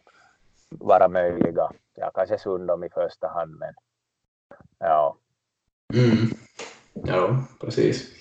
vara 0.70 1.08
möjliga. 1.08 1.70
Ja, 1.94 2.10
kanske 2.14 2.38
Sundom 2.38 2.84
i 2.84 2.90
första 2.90 3.28
hand, 3.28 3.58
men 3.58 3.74
ja. 4.78 5.16
Mm. 5.94 6.28
Ja, 6.92 7.36
precis. 7.60 8.20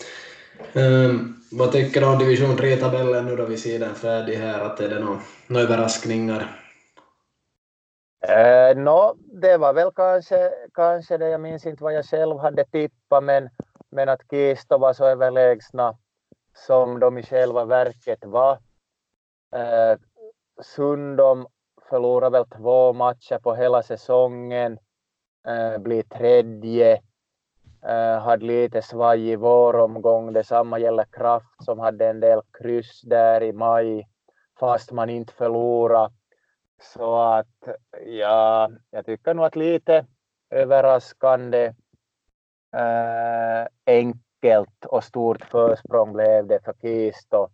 Um, 0.73 1.43
vad 1.51 1.71
tycker 1.71 2.01
du 2.01 2.07
om 2.07 2.17
division 2.17 2.57
3-tabellen 2.57 3.25
nu 3.25 3.35
då 3.35 3.45
vi 3.45 3.57
ser 3.57 3.79
den 3.79 3.95
färdig 3.95 4.35
här? 4.35 4.59
Att 4.59 4.79
är 4.79 4.89
det 4.89 4.99
några 4.99 5.63
överraskningar? 5.63 6.59
Eh, 8.27 8.77
no, 8.77 9.15
det 9.41 9.57
var 9.57 9.73
väl 9.73 9.91
kanske, 9.95 10.51
kanske 10.73 11.17
det, 11.17 11.29
jag 11.29 11.41
minns 11.41 11.65
inte 11.65 11.83
vad 11.83 11.93
jag 11.93 12.05
själv 12.05 12.37
hade 12.37 12.65
tippat, 12.65 13.23
men, 13.23 13.49
men 13.91 14.09
att 14.09 14.21
Kisto 14.29 14.77
var 14.77 14.93
så 14.93 15.05
överlägsna 15.05 15.97
som 16.53 16.99
de 16.99 17.17
i 17.17 17.23
själva 17.23 17.65
verket 17.65 18.25
var. 18.25 18.51
Eh, 19.55 19.97
Sundom 20.61 21.47
förlorade 21.89 22.37
väl 22.37 22.45
två 22.45 22.93
matcher 22.93 23.39
på 23.39 23.55
hela 23.55 23.83
säsongen, 23.83 24.79
eh, 25.47 25.77
blir 25.77 26.03
tredje, 26.03 27.01
Eh, 27.81 28.19
hade 28.19 28.45
lite 28.45 28.81
svaj 28.81 29.29
i 29.29 29.35
våromgång. 29.35 30.33
Detsamma 30.33 30.79
gäller 30.79 31.05
Kraft 31.11 31.63
som 31.63 31.79
hade 31.79 32.07
en 32.07 32.19
del 32.19 32.41
kryss 32.53 33.01
där 33.01 33.43
i 33.43 33.53
maj, 33.53 34.07
fast 34.59 34.91
man 34.91 35.09
inte 35.09 35.33
förlorade. 35.33 36.13
Så 36.81 37.15
att 37.15 37.67
ja, 38.05 38.69
jag 38.89 39.05
tycker 39.05 39.33
nog 39.33 39.45
att 39.45 39.55
lite 39.55 40.05
överraskande 40.49 41.73
äh, 42.75 43.67
enkelt 43.85 44.85
och 44.85 45.03
stort 45.03 45.45
försprång 45.45 46.13
blev 46.13 46.47
det 46.47 46.59
för 46.65 46.73
Kisto 46.73 47.47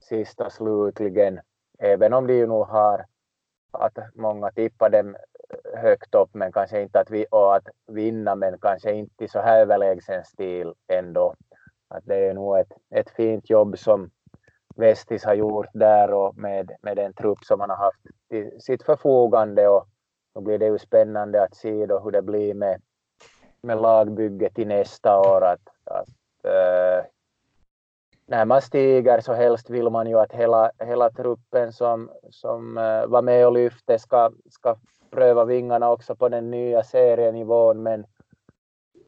sist 0.00 0.40
och 0.40 0.52
slutligen. 0.52 1.40
Även 1.78 2.12
om 2.12 2.26
de 2.26 2.34
ju 2.34 2.46
nog 2.46 2.66
har 2.66 3.06
att 3.72 3.98
många 4.14 4.50
tippar 4.50 4.90
dem 4.90 5.16
högt 5.74 6.14
upp 6.14 6.30
men 6.32 6.52
kanske 6.52 6.82
inte 6.82 7.00
att, 7.00 7.10
vi, 7.10 7.26
och 7.30 7.56
att 7.56 7.68
vinna 7.86 8.34
men 8.34 8.58
kanske 8.58 8.92
inte 8.92 9.24
i 9.24 9.28
så 9.28 9.40
här 9.40 9.60
överlägsen 9.60 10.24
stil 10.24 10.72
ändå. 10.92 11.34
Att 11.88 12.06
det 12.06 12.16
är 12.16 12.34
nog 12.34 12.58
ett, 12.58 12.72
ett 12.90 13.10
fint 13.10 13.50
jobb 13.50 13.78
som 13.78 14.10
Vestis 14.76 15.24
har 15.24 15.34
gjort 15.34 15.68
där 15.72 16.12
och 16.12 16.36
med, 16.36 16.72
med 16.82 16.96
den 16.96 17.12
trupp 17.12 17.38
som 17.44 17.60
han 17.60 17.70
har 17.70 17.76
haft 17.76 18.00
till 18.28 18.60
sitt 18.60 18.82
förfogande 18.82 19.68
och 19.68 19.88
då 20.34 20.40
blir 20.40 20.58
det 20.58 20.66
ju 20.66 20.78
spännande 20.78 21.42
att 21.42 21.56
se 21.56 21.86
då 21.86 21.98
hur 21.98 22.10
det 22.10 22.22
blir 22.22 22.54
med, 22.54 22.82
med 23.60 23.80
lagbygget 23.80 24.54
till 24.54 24.68
nästa 24.68 25.18
år. 25.18 25.44
Att, 25.44 25.68
att 25.84 26.08
äh, 26.44 27.04
när 28.26 28.44
man 28.44 28.62
stiger 28.62 29.20
så 29.20 29.32
helst 29.32 29.70
vill 29.70 29.90
man 29.90 30.06
ju 30.06 30.18
att 30.18 30.32
hela, 30.32 30.70
hela 30.78 31.10
truppen 31.10 31.72
som, 31.72 32.10
som 32.30 32.78
eh, 32.78 33.06
var 33.06 33.22
med 33.22 33.46
och 33.46 33.52
lyfte 33.52 33.98
ska, 33.98 34.30
ska 34.50 34.76
pröva 35.10 35.44
vingarna 35.44 35.90
också 35.90 36.16
på 36.16 36.28
den 36.28 36.50
nya 36.50 36.82
serienivån 36.82 37.82
men 37.82 38.06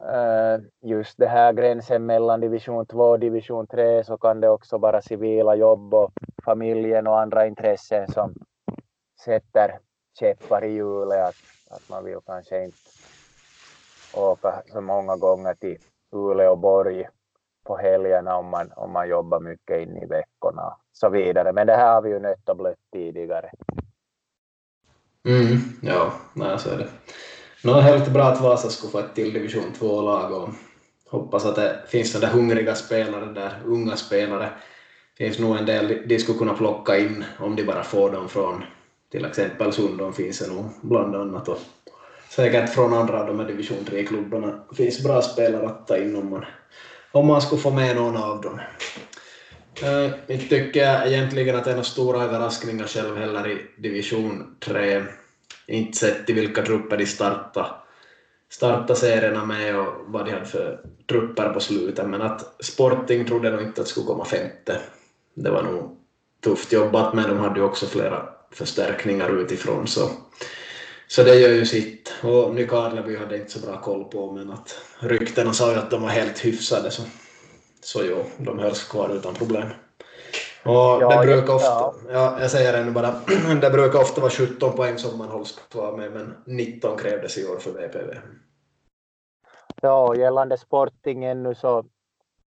eh, 0.01 0.61
just 0.81 1.17
det 1.17 1.27
här 1.27 1.53
gränsen 1.53 2.05
mellan 2.05 2.39
division 2.39 2.85
2 2.85 2.99
och 2.99 3.19
division 3.19 3.67
3 3.67 4.03
så 4.03 4.17
kan 4.17 4.41
det 4.41 4.49
också 4.49 4.77
vara 4.77 5.01
civila 5.01 5.55
jobb 5.55 5.93
och 5.93 6.11
familjen 6.45 7.07
och 7.07 7.19
andra 7.19 7.47
intressen 7.47 8.07
som 8.07 8.33
sätter 9.25 9.79
käppar 10.19 10.63
i 10.63 10.71
hjulet. 10.71 11.19
Att, 11.19 11.35
att 11.69 11.89
man 11.89 12.05
vill 12.05 12.19
kanske 12.25 12.63
inte 12.63 12.77
åka 14.13 14.61
så 14.65 14.81
många 14.81 15.15
gånger 15.15 15.53
till 15.53 15.77
Uleåborg 16.11 16.47
och 16.47 16.57
Borg 16.57 17.18
på 17.63 17.77
helgerna 17.77 18.35
om 18.35 18.49
man, 18.49 18.71
om 18.75 18.91
man 18.91 19.09
jobbar 19.09 19.39
mycket 19.39 19.81
in 19.81 19.97
i 19.97 20.05
veckorna 20.05 20.61
och 20.61 20.77
så 20.93 21.09
vidare. 21.09 21.53
Men 21.53 21.67
det 21.67 21.75
här 21.75 21.93
har 21.93 22.01
vi 22.01 22.09
ju 22.09 22.19
nött 22.19 22.49
och 22.49 22.57
blött 22.57 22.77
tidigare. 22.91 23.49
Mm, 25.25 25.57
ja, 25.81 26.13
nej, 26.33 26.59
så 26.59 26.69
är 26.69 26.77
det. 26.77 26.87
Nå, 27.63 27.73
helt 27.73 28.13
bra 28.13 28.23
att 28.23 28.41
Vasa 28.41 28.69
skulle 28.69 28.91
få 28.91 28.99
ett 28.99 29.15
till 29.15 29.33
division 29.33 29.73
2-lag 29.79 30.31
och 30.31 30.49
hoppas 31.09 31.45
att 31.45 31.55
det 31.55 31.79
finns 31.87 32.11
sådana 32.11 32.33
hungriga 32.33 32.75
spelare 32.75 33.25
där, 33.25 33.61
unga 33.65 33.95
spelare. 33.95 34.49
Det 35.17 35.23
finns 35.23 35.39
nog 35.39 35.57
en 35.57 35.65
del 35.65 36.07
de 36.07 36.19
skulle 36.19 36.37
kunna 36.37 36.53
plocka 36.53 36.97
in 36.97 37.25
om 37.39 37.55
de 37.55 37.63
bara 37.63 37.83
får 37.83 38.11
dem 38.11 38.29
från 38.29 38.63
till 39.11 39.25
exempel 39.25 39.73
Sundon 39.73 40.13
finns 40.13 40.39
det 40.39 40.53
nog 40.53 40.65
bland 40.81 41.15
annat 41.15 41.47
och 41.47 41.57
säkert 42.29 42.69
från 42.69 42.93
andra 42.93 43.19
av 43.19 43.27
de 43.27 43.39
här 43.39 43.47
division 43.47 43.77
3-klubbarna 43.77 44.59
finns 44.75 45.03
bra 45.03 45.21
spelare 45.21 45.65
att 45.67 45.87
ta 45.87 45.97
in 45.97 46.15
om 46.15 46.29
man, 46.29 46.45
om 47.11 47.27
man 47.27 47.41
skulle 47.41 47.61
få 47.61 47.71
med 47.71 47.95
någon 47.95 48.17
av 48.17 48.41
dem. 48.41 48.59
Eh, 49.83 50.05
uh, 50.05 50.11
inte 50.27 50.45
tycker 50.45 50.79
jag 50.79 51.07
egentligen 51.07 51.55
att 51.55 51.63
det 51.63 51.71
är 51.71 51.75
några 51.75 51.83
stora 51.83 52.23
överraskningar 52.23 52.87
själv 52.87 53.17
heller 53.17 53.47
i 53.47 53.65
division 53.77 54.55
3 54.59 55.03
inte 55.67 55.97
sett 55.97 56.25
till 56.25 56.35
vilka 56.35 56.61
trupper 56.65 56.97
de 56.97 57.05
startade 57.05 57.69
starta 58.49 58.95
serierna 58.95 59.45
med 59.45 59.79
och 59.79 59.93
vad 60.05 60.25
de 60.25 60.31
hade 60.31 60.45
för 60.45 60.79
trupper 61.09 61.49
på 61.49 61.59
slutet, 61.59 62.09
men 62.09 62.21
att 62.21 62.63
Sporting 62.65 63.25
trodde 63.25 63.51
nog 63.51 63.61
inte 63.61 63.81
att 63.81 63.87
det 63.87 63.91
skulle 63.91 64.05
komma 64.05 64.25
femte. 64.25 64.79
Det 65.33 65.49
var 65.49 65.63
nog 65.63 65.97
tufft 66.43 66.73
jobbat, 66.73 67.13
men 67.13 67.29
de 67.29 67.37
hade 67.37 67.59
ju 67.59 67.65
också 67.65 67.85
flera 67.85 68.29
förstärkningar 68.51 69.41
utifrån, 69.41 69.87
så, 69.87 70.09
så 71.11 71.23
det 71.23 71.35
gör 71.35 71.49
ju 71.49 71.65
sitt. 71.65 72.13
Och 72.23 72.55
Nykarleby 72.55 73.17
hade 73.17 73.37
inte 73.37 73.51
så 73.51 73.67
bra 73.67 73.81
koll 73.81 74.03
på, 74.03 74.31
men 74.31 74.51
att 74.51 74.81
ryktena 74.99 75.53
sa 75.53 75.71
ju 75.71 75.77
att 75.77 75.91
de 75.91 76.01
var 76.01 76.09
helt 76.09 76.45
hyfsade, 76.45 76.91
så, 76.91 77.01
så 77.81 78.01
jo, 78.03 78.23
de 78.37 78.59
hölls 78.59 78.83
kvar 78.83 79.09
utan 79.09 79.33
problem. 79.33 79.67
Och 80.63 80.73
ja, 80.73 81.21
det 81.21 81.27
brukar 81.27 81.53
ofta, 81.53 81.67
ja. 81.67 81.93
ja. 82.11 82.41
jag 82.41 82.51
säger 82.51 82.73
ännu 82.73 82.91
bara, 82.91 83.11
det 83.61 83.69
brukar 83.69 83.99
ofta 83.99 84.21
vara 84.21 84.31
17 84.31 84.75
poäng 84.75 84.97
som 84.97 85.17
man 85.17 85.29
hålls 85.29 85.59
kvar 85.71 85.97
med, 85.97 86.11
men 86.11 86.35
19 86.45 86.97
krävdes 86.97 87.37
i 87.37 87.45
år 87.45 87.57
för 87.57 87.71
VPV. 87.71 88.17
Ja, 89.81 90.15
gällande 90.15 90.57
Sporting 90.57 91.25
ännu 91.25 91.55
så, 91.55 91.85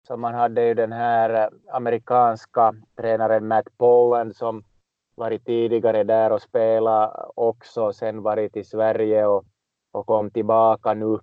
så 0.06 0.16
man 0.16 0.34
hade 0.34 0.66
ju 0.66 0.74
den 0.74 0.92
här 0.92 1.50
amerikanska 1.72 2.74
tränaren 2.96 3.48
Matt 3.48 3.78
Bowen 3.78 4.34
som 4.34 4.64
varit 5.14 5.44
tidigare 5.44 6.04
där 6.04 6.32
och 6.32 6.42
spelat 6.42 7.30
också, 7.34 7.92
sen 7.92 8.22
varit 8.22 8.56
i 8.56 8.64
Sverige 8.64 9.26
och, 9.26 9.44
och 9.92 10.06
kom 10.06 10.30
tillbaka 10.30 10.94
nu. 10.94 11.18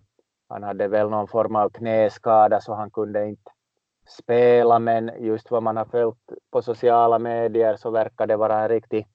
Han 0.49 0.63
hade 0.63 0.87
väl 0.87 1.09
någon 1.09 1.27
form 1.27 1.55
av 1.55 1.69
knäskada 1.69 2.61
så 2.61 2.73
han 2.73 2.91
kunde 2.91 3.27
inte 3.27 3.51
spela, 4.07 4.79
men 4.79 5.11
just 5.19 5.51
vad 5.51 5.63
man 5.63 5.77
har 5.77 5.85
följt 5.85 6.33
på 6.51 6.61
sociala 6.61 7.19
medier 7.19 7.75
så 7.75 7.89
verkar 7.89 8.27
det 8.27 8.37
vara 8.37 8.59
en 8.59 8.69
riktig 8.69 9.07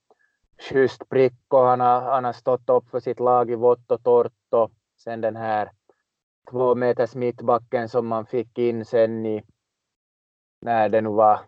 schysst 0.59 1.09
prick 1.09 1.35
och 1.49 1.65
han 1.65 1.81
har, 1.81 2.01
han 2.01 2.25
har 2.25 2.33
stått 2.33 2.71
upp 2.71 2.91
för 2.91 3.01
sitt 3.01 3.21
lag 3.21 3.51
i 3.51 3.55
vått 3.55 3.91
och 3.91 4.03
torrt 4.03 4.53
och 4.53 4.71
sen 4.97 5.21
den 5.21 5.37
här 5.37 5.71
två 6.51 6.75
meters 6.75 7.15
mittbacken 7.15 7.89
som 7.89 8.07
man 8.07 8.27
fick 8.27 8.59
in 8.59 8.85
sen 8.85 9.27
i 9.27 9.45
när 10.61 10.89
det 10.89 11.01
nu 11.01 11.09
var 11.09 11.41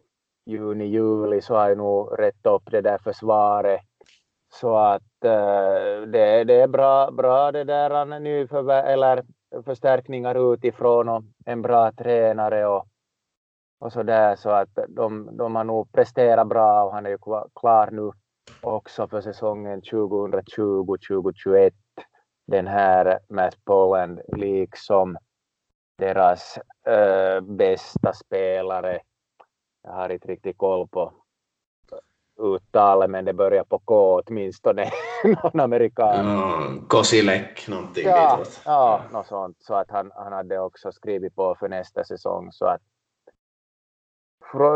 juni, 0.46 0.84
juli 0.84 1.40
så 1.40 1.54
har 1.54 1.68
jag 1.68 1.78
nog 1.78 2.18
rätt 2.18 2.46
upp 2.46 2.62
det 2.70 2.80
där 2.80 2.98
försvaret. 2.98 3.80
Så 4.48 4.76
att 4.76 5.02
uh, 5.24 6.06
det, 6.06 6.44
det 6.44 6.60
är 6.60 6.68
bra, 6.68 7.10
bra 7.10 7.52
det 7.52 7.64
där 7.64 8.20
nu 8.20 8.46
för, 8.46 8.70
eller 8.70 9.24
förstärkningar 9.64 10.54
utifrån 10.54 11.08
och 11.08 11.22
en 11.44 11.62
bra 11.62 11.92
tränare 11.92 12.66
och, 12.66 12.86
och 13.80 13.92
så 13.92 14.02
där 14.02 14.36
så 14.36 14.50
att 14.50 14.78
de, 14.88 15.36
de 15.36 15.56
har 15.56 15.64
nog 15.64 15.92
presterat 15.92 16.46
bra 16.46 16.84
och 16.84 16.92
han 16.92 17.06
är 17.06 17.10
ju 17.10 17.18
klar 17.60 17.90
nu 17.90 18.10
också 18.60 19.08
för 19.08 19.20
säsongen 19.20 19.82
2020-2021 19.82 21.70
den 22.46 22.66
här 22.66 23.18
Matt 23.28 23.56
Poland 23.64 24.20
liksom 24.28 25.16
deras 25.98 26.58
äh, 26.86 27.40
bästa 27.40 28.12
spelare. 28.12 29.00
Jag 29.86 29.92
har 29.92 30.08
inte 30.08 30.28
riktigt 30.28 30.58
koll 30.58 30.88
på 30.88 31.12
uttalet 32.38 33.10
men 33.10 33.24
det 33.24 33.32
börjar 33.32 33.64
på 33.64 33.78
K 33.78 34.22
åtminstone, 34.26 34.90
någon 35.42 35.60
amerikan. 35.60 36.26
Mm, 36.26 36.86
Kosilek 36.86 37.68
någonting 37.68 38.06
ja, 38.06 38.36
ditåt. 38.36 38.60
Ja, 38.64 39.02
något 39.12 39.26
sånt. 39.26 39.56
Så 39.60 39.74
att 39.74 39.90
han, 39.90 40.12
han 40.14 40.32
hade 40.32 40.58
också 40.58 40.92
skrivit 40.92 41.34
på 41.34 41.54
för 41.54 41.68
nästa 41.68 42.04
säsong. 42.04 42.52
Så 42.52 42.64
att 42.66 42.80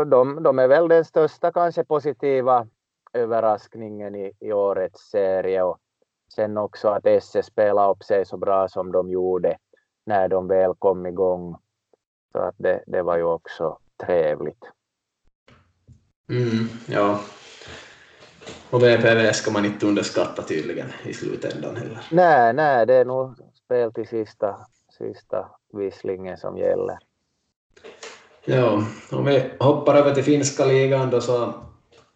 de, 0.09 0.43
de 0.43 0.59
är 0.59 0.67
väl 0.67 0.87
den 0.87 1.05
största 1.05 1.51
kanske 1.51 1.83
positiva 1.83 2.67
överraskningen 3.13 4.15
i, 4.15 4.31
i 4.39 4.53
årets 4.53 5.09
serie 5.09 5.63
och 5.63 5.79
sen 6.35 6.57
också 6.57 6.89
att 6.89 7.05
SS 7.05 7.45
spelade 7.45 7.91
upp 7.91 8.03
sig 8.03 8.25
så 8.25 8.37
bra 8.37 8.67
som 8.67 8.91
de 8.91 9.09
gjorde 9.09 9.57
när 10.05 10.27
de 10.27 10.47
väl 10.47 10.73
kom 10.79 11.05
igång. 11.05 11.57
Så 12.31 12.37
att 12.39 12.55
det, 12.57 12.83
det 12.87 13.01
var 13.01 13.17
ju 13.17 13.23
också 13.23 13.77
trevligt. 14.05 14.65
Mm, 16.31 16.69
ja. 16.85 17.19
Och 18.69 18.83
VPV 18.83 19.33
ska 19.33 19.51
man 19.51 19.65
inte 19.65 19.85
underskatta 19.85 20.43
tydligen 20.43 20.87
i 21.03 21.13
slutändan 21.13 21.75
heller. 21.75 21.99
Nej, 22.11 22.53
nej, 22.53 22.85
det 22.85 22.93
är 22.93 23.05
nog 23.05 23.35
spel 23.65 23.93
till 23.93 24.07
sista, 24.07 24.55
sista 24.97 25.45
visslingen 25.73 26.37
som 26.37 26.57
gäller. 26.57 26.97
Ja, 28.45 28.83
om 29.11 29.25
vi 29.25 29.51
hoppar 29.59 29.95
över 29.95 30.13
till 30.13 30.23
finska 30.23 30.65
ligan 30.65 31.09
då 31.09 31.21
så 31.21 31.53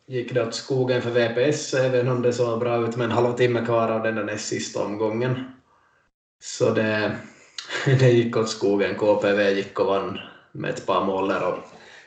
gick 0.05 0.33
det 0.33 0.47
åt 0.47 0.55
skogen 0.55 1.01
för 1.01 1.09
VPS, 1.09 1.73
även 1.73 2.07
om 2.07 2.21
det 2.21 2.33
såg 2.33 2.59
bra 2.59 2.77
ut 2.77 2.95
med 2.95 3.05
en 3.05 3.11
halvtimme 3.11 3.65
kvar 3.65 3.91
av 3.91 4.03
den 4.03 4.15
där 4.15 4.23
näst 4.23 4.47
sista 4.47 4.83
omgången. 4.83 5.51
Så 6.39 6.69
det, 6.69 7.17
det 7.85 8.09
gick 8.09 8.37
åt 8.37 8.49
skogen. 8.49 8.95
KPV 8.95 9.51
gick 9.51 9.79
och 9.79 9.87
vann 9.87 10.19
med 10.51 10.69
ett 10.69 10.85
par 10.85 11.05
mål 11.05 11.27
där 11.27 11.47
och 11.47 11.59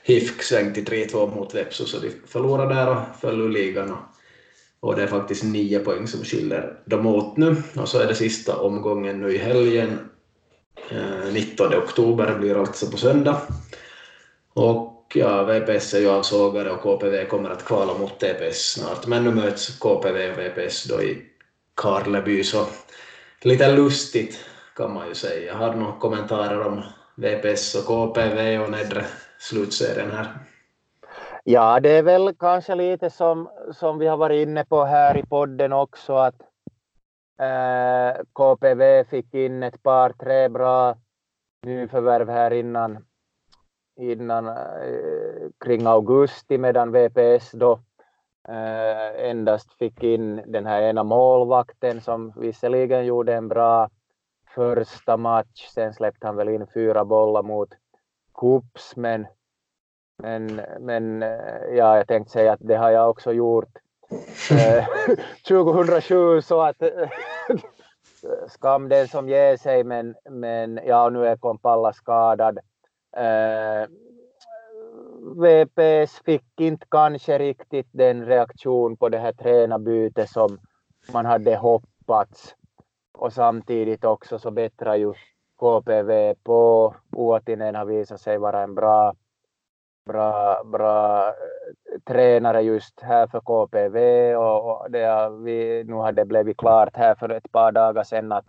HIFK 0.08 0.42
svängde 0.42 0.74
till 0.74 0.84
3-2 0.84 1.34
mot 1.34 1.54
Vepsu, 1.54 1.84
så 1.84 1.98
de 1.98 2.10
förlorade 2.26 2.74
där 2.74 2.90
och 2.90 3.20
föll 3.20 3.40
ur 3.40 3.48
ligan. 3.48 3.90
Och, 3.90 3.98
och 4.80 4.96
det 4.96 5.02
är 5.02 5.06
faktiskt 5.06 5.44
nio 5.44 5.78
poäng 5.78 6.06
som 6.06 6.24
skiljer 6.24 6.78
dem 6.84 7.06
åt 7.06 7.36
nu. 7.36 7.56
Och 7.76 7.88
så 7.88 7.98
är 7.98 8.06
det 8.06 8.14
sista 8.14 8.56
omgången 8.56 9.20
nu 9.20 9.34
i 9.34 9.38
helgen. 9.38 9.98
Eh, 10.90 11.32
19 11.32 11.74
oktober 11.74 12.38
blir 12.38 12.60
alltså 12.60 12.90
på 12.90 12.96
söndag. 12.96 13.40
Och 14.54 15.12
ja, 15.14 15.44
VPS 15.44 15.94
är 15.94 16.00
ju 16.00 16.08
avsågade 16.08 16.70
och 16.70 16.80
KPV 16.80 17.24
kommer 17.24 17.50
att 17.50 17.64
kvala 17.64 17.98
mot 17.98 18.20
TPS 18.20 18.72
snart, 18.72 19.06
men 19.06 19.24
nu 19.24 19.30
möts 19.30 19.78
KPV 19.78 20.30
och 20.30 20.38
VPS 20.38 20.84
då 20.84 21.02
i 21.02 21.22
Karleby, 21.74 22.44
så 22.44 22.66
lite 23.42 23.76
lustigt 23.76 24.38
kan 24.76 24.94
man 24.94 25.08
ju 25.08 25.14
säga. 25.14 25.54
Har 25.54 25.72
du 25.72 25.78
några 25.78 25.98
kommentarer 25.98 26.60
om 26.60 26.82
VPS 27.18 27.74
och 27.74 27.84
KPV 27.84 28.58
och 28.58 28.70
nedre 28.70 29.04
slutserien 29.38 30.10
här? 30.10 30.28
Ja, 31.44 31.80
det 31.80 31.90
är 31.90 32.02
väl 32.02 32.34
kanske 32.38 32.74
lite 32.74 33.10
som, 33.10 33.50
som 33.72 33.98
vi 33.98 34.06
har 34.06 34.16
varit 34.16 34.48
inne 34.48 34.64
på 34.64 34.84
här 34.84 35.16
i 35.16 35.22
podden 35.22 35.72
också, 35.72 36.14
att 36.14 36.42
eh, 37.40 38.22
KPV 38.32 39.04
fick 39.04 39.34
in 39.34 39.62
ett 39.62 39.82
par, 39.82 40.12
tre 40.12 40.48
bra 40.48 40.96
nyförvärv 41.66 42.28
här 42.28 42.50
innan, 42.50 43.04
innan 44.00 44.48
eh, 44.48 45.48
kring 45.64 45.86
augusti 45.86 46.58
medan 46.58 46.92
VPS 46.92 47.50
då 47.52 47.72
eh, 48.48 49.30
endast 49.30 49.72
fick 49.72 50.02
in 50.02 50.42
den 50.46 50.66
här 50.66 50.82
ena 50.82 51.04
målvakten 51.04 52.00
som 52.00 52.32
visserligen 52.36 53.06
gjorde 53.06 53.34
en 53.34 53.48
bra 53.48 53.90
första 54.54 55.16
match. 55.16 55.68
Sen 55.74 55.94
släppte 55.94 56.26
han 56.26 56.36
väl 56.36 56.48
in 56.48 56.66
fyra 56.74 57.04
bollar 57.04 57.42
mot 57.42 57.68
Kups 58.34 58.96
men, 58.96 59.26
men, 60.22 60.60
men 60.80 61.22
eh, 61.22 61.76
ja, 61.76 61.96
jag 61.96 62.08
tänkte 62.08 62.32
säga 62.32 62.52
att 62.52 62.60
det 62.62 62.76
har 62.76 62.90
jag 62.90 63.10
också 63.10 63.32
gjort 63.32 63.78
eh, 64.50 64.86
2007 65.48 66.42
så 66.42 66.60
att 66.60 66.82
skam 68.48 68.88
den 68.88 69.08
som 69.08 69.28
ger 69.28 69.56
sig 69.56 69.84
men, 69.84 70.14
men 70.30 70.80
ja, 70.86 71.08
nu 71.08 71.26
är 71.26 71.36
Kompalla 71.36 71.92
skadad. 71.92 72.58
Eh, 73.16 73.88
VPS 75.36 76.22
fick 76.24 76.60
inte 76.60 76.86
kanske 76.90 77.38
riktigt 77.38 77.88
den 77.92 78.26
reaktion 78.26 78.96
på 78.96 79.08
det 79.08 79.18
här 79.18 79.32
tränarbytet 79.32 80.30
som 80.30 80.58
man 81.12 81.26
hade 81.26 81.56
hoppats. 81.56 82.54
Och 83.18 83.32
samtidigt 83.32 84.04
också 84.04 84.38
så 84.38 84.50
bättrar 84.50 84.94
ju 84.94 85.14
KPV 85.56 86.34
på. 86.34 86.94
Uotinen 87.16 87.74
har 87.74 87.84
visat 87.84 88.20
sig 88.20 88.38
vara 88.38 88.62
en 88.62 88.74
bra, 88.74 89.14
bra, 90.06 90.64
bra 90.64 91.28
eh, 91.28 92.00
tränare 92.06 92.62
just 92.62 93.00
här 93.00 93.26
för 93.26 93.40
KPV 93.40 94.34
och 94.36 94.90
det 94.90 95.04
har 95.04 95.30
vi, 95.30 95.84
nu 95.84 95.92
har 95.92 96.12
det 96.12 96.24
blivit 96.24 96.56
klart 96.56 96.96
här 96.96 97.14
för 97.14 97.28
ett 97.28 97.52
par 97.52 97.72
dagar 97.72 98.04
sedan 98.04 98.32
att 98.32 98.44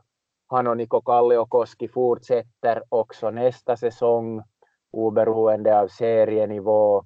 han 0.47 0.67
och 0.67 0.77
Niko 0.77 1.01
Kalliokoski 1.01 1.87
fortsätter 1.87 2.83
också 2.89 3.29
nästa 3.29 3.77
säsong 3.77 4.43
oberoende 4.91 5.79
av 5.79 5.87
serienivå. 5.87 7.03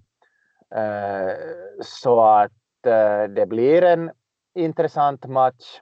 Eh, 0.76 1.34
så 1.82 2.22
att 2.22 2.86
eh, 2.86 3.24
det 3.24 3.46
blir 3.50 3.84
en 3.84 4.12
intressant 4.56 5.26
match 5.26 5.82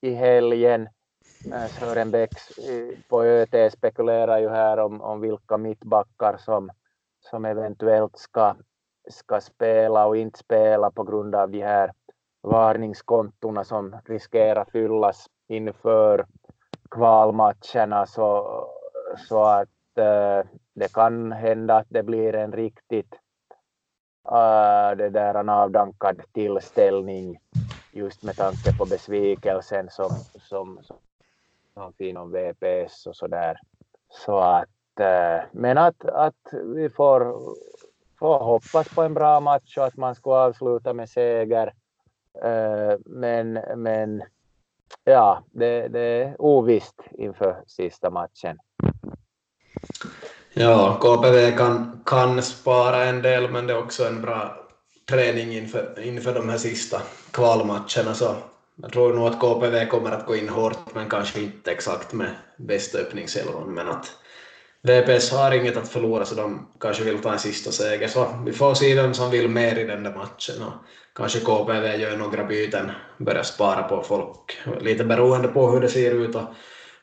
i 0.00 0.14
helgen. 0.14 0.88
Äh, 1.44 1.68
Sören 1.68 2.10
Bäcks 2.10 2.58
eh, 2.58 2.98
på 3.08 3.24
ÖT 3.24 3.72
spekulerar 3.72 4.38
ju 4.38 4.48
här 4.48 4.78
om, 4.78 5.00
om 5.00 5.20
vilka 5.20 5.56
mittbackar 5.56 6.36
som, 6.36 6.70
som 7.20 7.44
eventuellt 7.44 8.18
ska, 8.18 8.56
ska 9.10 9.40
spela 9.40 10.06
och 10.06 10.16
inte 10.16 10.38
spela 10.38 10.90
på 10.90 11.02
grund 11.02 11.34
av 11.34 11.50
de 11.50 11.62
här 11.62 11.92
varningskontona 12.42 13.64
som 13.64 13.96
riskerar 14.04 14.64
fyllas 14.72 15.26
inför 15.48 16.26
kvalmatcherna. 16.90 18.06
Så, 18.06 18.64
så 19.28 19.42
att 19.44 19.98
eh, 19.98 20.50
det 20.74 20.92
kan 20.92 21.32
hända 21.32 21.76
att 21.76 21.86
det 21.88 22.02
blir 22.02 22.34
en 22.34 22.52
riktigt 22.52 23.14
äh, 24.30 24.96
det 24.96 25.10
där 25.10 25.34
en 25.34 25.48
avdankad 25.48 26.22
tillställning 26.32 27.38
just 27.92 28.22
med 28.22 28.36
tanke 28.36 28.78
på 28.78 28.84
besvikelsen 28.84 29.88
som, 29.90 30.10
som, 30.40 30.78
någon 31.78 31.92
fin 31.92 32.16
om 32.16 32.32
VPS 32.32 33.06
och 33.06 33.16
så 33.16 33.26
där. 33.26 33.58
Så 34.08 34.38
att, 34.38 35.00
eh, 35.00 35.44
men 35.52 35.78
att, 35.78 36.04
att 36.04 36.52
vi 36.74 36.90
får, 36.90 37.34
får 38.18 38.38
hoppas 38.38 38.88
på 38.88 39.02
en 39.02 39.14
bra 39.14 39.40
match 39.40 39.78
och 39.78 39.86
att 39.86 39.96
man 39.96 40.14
ska 40.14 40.30
avsluta 40.30 40.92
med 40.92 41.08
seger. 41.08 41.74
Eh, 42.44 42.98
men, 43.06 43.52
men 43.76 44.22
ja, 45.04 45.42
det, 45.50 45.88
det 45.88 46.00
är 46.00 46.36
ovisst 46.38 47.02
inför 47.10 47.62
sista 47.66 48.10
matchen. 48.10 48.58
Ja, 50.52 50.98
KPV 51.00 51.56
kan, 51.56 52.00
kan 52.06 52.42
spara 52.42 53.04
en 53.04 53.22
del, 53.22 53.50
men 53.50 53.66
det 53.66 53.72
är 53.72 53.78
också 53.78 54.06
en 54.06 54.22
bra 54.22 54.68
träning 55.08 55.52
inför, 55.52 56.00
inför 56.00 56.34
de 56.34 56.48
här 56.48 56.58
sista 56.58 57.02
kvalmatcherna. 57.30 58.14
Så 58.14 58.36
jag 58.82 58.92
tror 58.92 59.12
nog 59.12 59.26
att 59.26 59.40
KPV 59.40 59.86
kommer 59.86 60.10
att 60.10 60.26
gå 60.26 60.36
in 60.36 60.48
hårt, 60.48 60.94
men 60.94 61.08
kanske 61.08 61.40
inte 61.40 61.72
exakt 61.72 62.12
med 62.12 62.30
bästa 62.56 62.98
öppningselvan, 62.98 63.74
men 63.74 63.88
att 63.88 64.12
VPS 64.82 65.30
har 65.30 65.52
inget 65.52 65.76
att 65.76 65.88
förlora 65.88 66.24
så 66.24 66.34
de 66.34 66.68
kanske 66.80 67.04
vill 67.04 67.18
ta 67.18 67.32
en 67.32 67.38
sista 67.38 67.72
seger. 67.72 68.08
Så 68.08 68.42
vi 68.46 68.52
får 68.52 68.74
se 68.74 68.94
vem 68.94 69.14
som 69.14 69.30
vill 69.30 69.48
mer 69.48 69.78
i 69.78 69.84
den 69.84 70.02
där 70.02 70.14
matchen. 70.14 70.62
Och 70.62 70.72
kanske 71.14 71.40
KPV 71.40 71.96
gör 71.96 72.16
några 72.16 72.44
byten, 72.44 72.90
börjar 73.18 73.42
spara 73.42 73.82
på 73.82 74.02
folk, 74.02 74.58
lite 74.80 75.04
beroende 75.04 75.48
på 75.48 75.70
hur 75.70 75.80
det 75.80 75.88
ser 75.88 76.14
ut 76.14 76.34
och, 76.34 76.54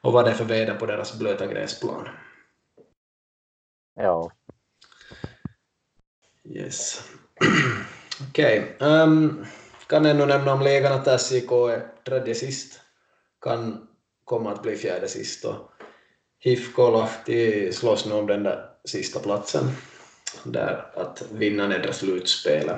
och 0.01 0.13
vad 0.13 0.25
det 0.25 0.31
är 0.31 0.35
för 0.35 0.45
väder 0.45 0.75
på 0.75 0.85
deras 0.85 1.19
blöta 1.19 1.47
gräsplan. 1.47 2.07
Ja. 3.95 4.31
Yes. 6.45 7.09
Okej. 8.29 8.75
Okay. 8.75 8.89
Um, 8.89 9.45
kan 9.87 10.05
ännu 10.05 10.25
nämna 10.25 10.53
om 10.53 10.61
ligan 10.61 10.93
att 10.93 11.21
SJK 11.21 11.51
är 11.51 11.85
tredje 12.05 12.35
sist. 12.35 12.79
Kan 13.41 13.87
komma 14.23 14.51
att 14.51 14.61
bli 14.61 14.75
fjärde 14.75 15.07
sist. 15.07 15.45
Och 15.45 15.55
HIFK 16.39 16.79
och 16.79 16.91
Lahti 16.91 17.71
slåss 17.73 18.05
nu 18.05 18.13
om 18.13 18.27
den 18.27 18.43
där 18.43 18.65
sista 18.85 19.19
platsen 19.19 19.71
där 20.43 20.85
att 20.95 21.23
vinna 21.31 21.67
nedre 21.67 21.93
slutspelet. 21.93 22.77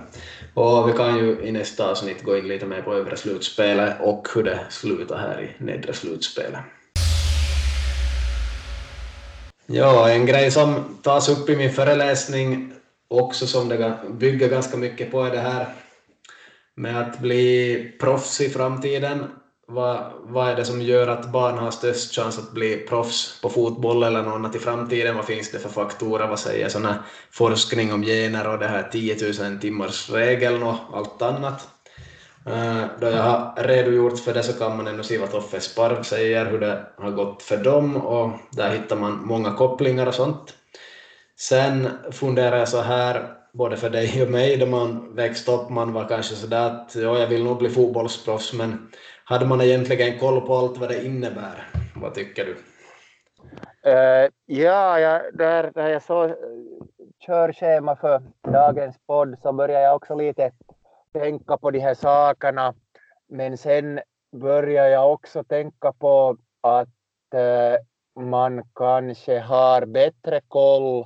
Och 0.54 0.90
vi 0.90 0.94
kan 0.94 1.18
ju 1.18 1.42
i 1.42 1.52
nästa 1.52 1.90
avsnitt 1.90 2.24
gå 2.24 2.38
in 2.38 2.48
lite 2.48 2.66
mer 2.66 2.82
på 2.82 2.94
övre 2.94 3.18
slutspelet 3.18 3.96
och 4.02 4.28
hur 4.36 4.44
det 4.44 4.60
slutar 4.70 5.18
här 5.18 5.42
i 5.42 5.64
nedre 5.64 5.94
slutspelet. 5.94 6.60
Ja, 9.66 10.10
en 10.10 10.26
grej 10.26 10.52
som 10.52 10.98
tas 11.04 11.30
upp 11.30 11.50
i 11.50 11.56
min 11.56 11.74
föreläsning 11.74 12.74
också 13.08 13.48
som 13.48 13.70
det 13.70 13.98
bygger 14.10 14.50
ganska 14.50 14.78
mycket 14.78 15.12
på 15.12 15.24
är 15.24 15.32
det 15.32 15.40
här 15.40 15.68
med 16.78 17.02
att 17.02 17.20
bli 17.20 17.92
proffs 18.00 18.42
i 18.42 18.50
framtiden 18.50 19.26
vad, 19.68 20.12
vad 20.24 20.50
är 20.50 20.56
det 20.56 20.66
som 20.66 20.82
gör 20.82 21.08
att 21.08 21.32
barn 21.32 21.58
har 21.58 21.72
störst 21.72 22.16
chans 22.16 22.38
att 22.40 22.52
bli 22.52 22.78
proffs 22.78 23.42
på 23.42 23.50
fotboll 23.50 24.04
eller 24.04 24.22
något 24.22 24.34
annat 24.34 24.56
i 24.56 24.60
framtiden? 24.60 25.16
Vad 25.16 25.26
finns 25.26 25.52
det 25.52 25.60
för 25.60 25.70
faktorer? 25.70 26.28
Vad 26.28 26.40
säger 26.40 26.70
sån 26.70 26.88
forskning 27.32 27.94
om 27.94 28.04
gener 28.04 28.48
och 28.48 28.60
det 28.60 28.68
här 28.68 28.90
10 28.92 29.16
000 29.50 29.60
timmars 29.60 30.10
regeln 30.10 30.64
och 30.64 30.76
allt 30.94 31.22
annat? 31.22 31.68
Eh, 32.46 32.84
då 33.00 33.08
jag 33.08 33.24
har 33.24 33.64
redogjort 33.64 34.20
för 34.20 34.34
det 34.34 34.44
så 34.44 34.54
kan 34.54 34.78
man 34.78 34.88
ändå 34.88 35.04
se 35.04 35.18
vad 35.18 35.32
Toffe 35.32 35.60
Sparv 35.60 36.04
säger, 36.04 36.46
hur 36.46 36.60
det 36.60 36.86
har 36.98 37.12
gått 37.12 37.44
för 37.44 37.58
dem 37.58 37.98
och 37.98 38.32
där 38.52 38.70
hittar 38.70 38.96
man 38.96 39.26
många 39.26 39.54
kopplingar 39.54 40.06
och 40.06 40.14
sånt. 40.14 40.54
Sen 41.40 41.90
funderar 42.12 42.58
jag 42.58 42.70
så 42.70 42.82
här, 42.82 43.34
både 43.58 43.78
för 43.78 43.90
dig 43.90 44.24
och 44.24 44.30
mig, 44.30 44.58
då 44.58 44.66
man 44.66 45.16
växte 45.16 45.52
upp, 45.52 45.70
man 45.70 45.94
var 45.94 46.08
kanske 46.08 46.36
sådär 46.36 46.68
att 46.68 46.96
ja, 46.96 47.20
jag 47.20 47.28
vill 47.28 47.44
nog 47.44 47.58
bli 47.58 47.70
fotbollsproffs, 47.70 48.54
men 48.54 48.92
hade 49.24 49.46
man 49.46 49.62
egentligen 49.62 50.20
koll 50.20 50.42
på 50.42 50.56
allt 50.56 50.78
vad 50.78 50.90
det 50.90 51.06
innebär? 51.06 51.68
Vad 51.96 52.14
tycker 52.14 52.46
du? 52.46 52.52
Uh, 53.92 54.30
ja, 54.46 55.00
ja 55.00 55.22
där, 55.34 55.72
när 55.76 55.90
jag 55.90 56.04
såg 56.04 56.30
eh, 56.30 56.36
körschema 57.26 57.96
för 57.96 58.22
dagens 58.52 58.96
podd 59.08 59.36
så 59.42 59.54
började 59.54 59.84
jag 59.84 59.96
också 59.96 60.16
lite 60.16 60.52
tänka 61.14 61.58
på 61.58 61.72
de 61.72 61.80
här 61.80 61.94
sakerna. 61.94 62.74
Men 63.30 63.58
sen 63.58 64.00
började 64.32 64.90
jag 64.90 65.14
också 65.14 65.44
tänka 65.44 65.94
på 65.94 66.38
att 66.62 66.88
uh, 67.36 68.24
man 68.24 68.64
kanske 68.76 69.40
har 69.40 69.86
bättre 69.86 70.42
koll 70.48 71.06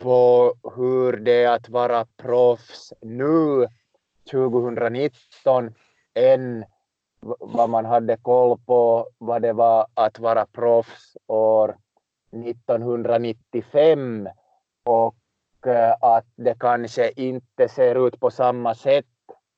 på 0.00 0.54
hur 0.76 1.12
det 1.12 1.42
är 1.44 1.54
att 1.54 1.68
vara 1.68 2.06
proffs 2.16 2.92
nu 3.00 3.66
2019 4.30 5.74
än 6.14 6.64
vad 7.40 7.70
man 7.70 7.84
hade 7.84 8.16
koll 8.16 8.58
på 8.66 9.08
vad 9.18 9.42
det 9.42 9.52
var 9.52 9.86
att 9.94 10.18
vara 10.18 10.46
proffs 10.46 11.16
år 11.26 11.76
1995 12.44 14.28
och 14.84 15.16
eh, 15.66 15.94
att 16.00 16.26
det 16.36 16.56
kanske 16.60 17.10
inte 17.16 17.68
ser 17.68 18.06
ut 18.06 18.20
på 18.20 18.30
samma 18.30 18.74
sätt 18.74 19.06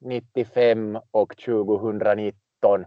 95 0.00 0.98
och 1.10 1.36
2019 1.36 2.84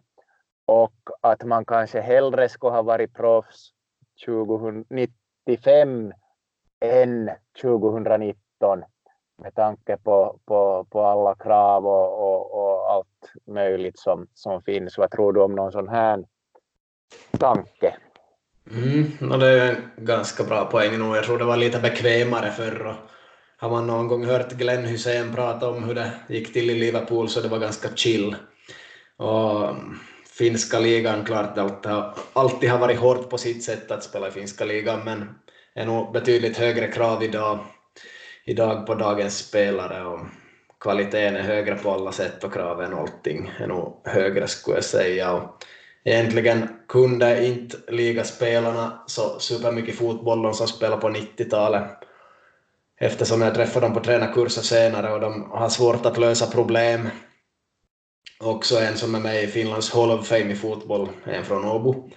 och 0.66 0.93
att 1.22 1.43
man 1.43 1.66
kanske 1.66 2.01
hellre 2.01 2.49
skulle 2.49 2.74
ha 2.74 2.82
varit 2.82 3.14
proffs 3.14 3.74
2095 4.26 6.14
än 6.84 7.29
2019 7.61 8.84
med 9.38 9.55
tanke 9.55 9.97
på, 9.97 10.39
på, 10.45 10.88
på 10.89 11.05
alla 11.05 11.36
krav 11.36 11.88
och, 11.88 12.19
och, 12.19 12.53
och, 12.53 12.91
allt 12.91 13.31
möjligt 13.47 13.99
som, 13.99 14.27
som 14.34 14.61
finns. 14.61 14.97
Vad 14.97 15.11
tror 15.11 15.34
du 15.34 15.41
om 15.41 15.55
någon 15.55 15.71
sån 15.71 15.89
här 15.89 16.25
tanke? 17.39 17.95
Mm, 18.71 19.11
no, 19.19 19.38
det 19.38 19.47
är 19.47 19.69
en 19.69 20.05
ganska 20.05 20.43
bra 20.43 20.65
poäng 20.65 20.99
nog. 20.99 21.15
Jag 21.15 21.23
tror 21.23 21.38
det 21.38 21.45
var 21.45 21.57
lite 21.57 21.79
bekvämare 21.79 22.51
förr. 22.51 22.95
Har 23.57 23.69
man 23.69 23.88
någon 23.88 24.07
gång 24.07 24.25
hört 24.25 24.51
Glenn 24.51 24.86
Hussein 24.86 25.36
prata 25.36 25.69
om 25.69 25.84
hur 25.84 25.95
det 25.95 26.11
gick 26.27 26.53
till 26.53 26.69
i 26.69 26.75
Liverpool 26.75 27.29
så 27.29 27.41
det 27.41 27.47
var 27.47 27.59
ganska 27.59 27.89
chill. 27.95 28.36
Och 29.17 29.69
mm, 29.69 29.99
finska 30.38 30.79
ligan, 30.79 31.25
klart, 31.25 31.57
allt, 31.57 31.86
alltid 32.34 32.69
har 32.69 32.79
varit 32.79 32.99
hårt 32.99 33.29
på 33.29 33.38
sitt 33.38 33.63
sätt 33.63 33.91
att 33.91 34.03
spela 34.03 34.27
i 34.27 34.31
finska 34.31 34.65
ligan, 34.65 34.99
men 35.05 35.36
är 35.76 35.86
nog 35.86 36.11
betydligt 36.11 36.57
högre 36.57 36.88
krav 36.88 37.24
idag 37.24 37.59
idag 38.45 38.86
på 38.86 38.95
dagens 38.95 39.38
spelare 39.38 40.05
och 40.05 40.19
kvaliteten 40.80 41.36
är 41.36 41.41
högre 41.41 41.76
på 41.76 41.91
alla 41.91 42.11
sätt 42.11 42.43
och 42.43 42.53
kraven 42.53 42.93
och 42.93 42.99
allting 42.99 43.51
är 43.59 43.67
nog 43.67 44.01
högre 44.05 44.47
skulle 44.47 44.78
jag 44.78 44.84
säga. 44.84 45.34
Och 45.34 45.65
egentligen 46.03 46.69
kunde 46.88 47.45
inte 47.45 47.78
ligaspelarna 47.88 49.03
så 49.07 49.39
supermycket 49.39 49.95
fotboll 49.95 50.41
de 50.41 50.53
som 50.53 50.67
spelade 50.67 51.01
på 51.01 51.09
90-talet 51.09 51.89
eftersom 52.99 53.41
jag 53.41 53.55
träffade 53.55 53.86
dem 53.86 53.93
på 53.93 53.99
tränarkurser 53.99 54.61
senare 54.61 55.13
och 55.13 55.19
de 55.19 55.51
har 55.51 55.69
svårt 55.69 56.05
att 56.05 56.17
lösa 56.17 56.47
problem. 56.51 57.09
Också 58.39 58.80
en 58.80 58.97
som 58.97 59.15
är 59.15 59.19
med 59.19 59.43
i 59.43 59.47
Finlands 59.47 59.93
Hall 59.93 60.11
of 60.11 60.28
Fame 60.28 60.51
i 60.51 60.55
fotboll, 60.55 61.09
en 61.26 61.45
från 61.45 61.65
Åbo. 61.65 62.09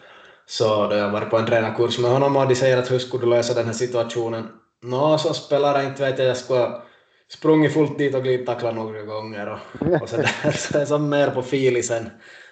Så 0.49 0.88
då 0.88 0.97
jag 0.97 1.11
varit 1.11 1.30
på 1.30 1.38
en 1.38 1.47
tränarkurs 1.47 1.99
med 1.99 2.11
honom 2.11 2.36
och 2.36 2.49
de 2.49 2.55
säger 2.55 2.78
att 2.78 2.90
hur 2.90 2.99
skulle 2.99 3.24
du 3.24 3.30
lösa 3.30 3.55
den 3.55 3.66
här 3.66 3.72
situationen? 3.72 4.49
Nå, 4.82 5.18
som 5.18 5.34
spelare 5.34 5.84
inte 5.84 6.03
vet 6.03 6.18
jag, 6.18 6.28
jag 6.28 6.36
skulle 6.36 6.61
ha 6.61 6.84
sprungit 7.28 7.74
fullt 7.74 7.99
dit 7.99 8.14
och 8.14 8.22
glidtacklat 8.22 8.74
några 8.74 9.03
gånger 9.03 9.49
och, 9.49 10.03
och 10.03 10.09
sådär. 10.09 10.51
Så 10.53 10.72
det 10.72 10.82
är 10.82 10.86
som 10.86 11.09
mer 11.09 11.30
på 11.30 11.42
filisen 11.42 12.11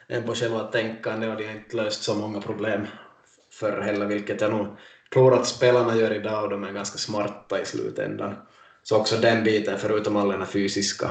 än 0.09 0.22
på 0.22 0.34
själva 0.34 0.61
tänkandet 0.61 1.30
och 1.30 1.36
de 1.36 1.45
har 1.47 1.55
inte 1.55 1.76
löst 1.76 2.03
så 2.03 2.14
många 2.14 2.40
problem 2.40 2.86
förr 3.53 3.80
heller, 3.80 4.07
vilket 4.07 4.40
jag 4.40 4.51
nog 4.51 4.66
tror 5.12 5.34
att 5.34 5.47
spelarna 5.47 5.97
gör 5.97 6.12
idag 6.12 6.45
och 6.45 6.51
de 6.51 6.64
är 6.64 6.72
ganska 6.72 6.99
smarta 6.99 7.61
i 7.61 7.64
slutändan. 7.64 8.34
Så 8.82 8.97
också 8.97 9.16
den 9.16 9.45
biten, 9.45 9.78
förutom 9.78 10.16
all 10.16 10.28
den 10.28 10.40
här 10.40 10.47
fysiska 10.47 11.11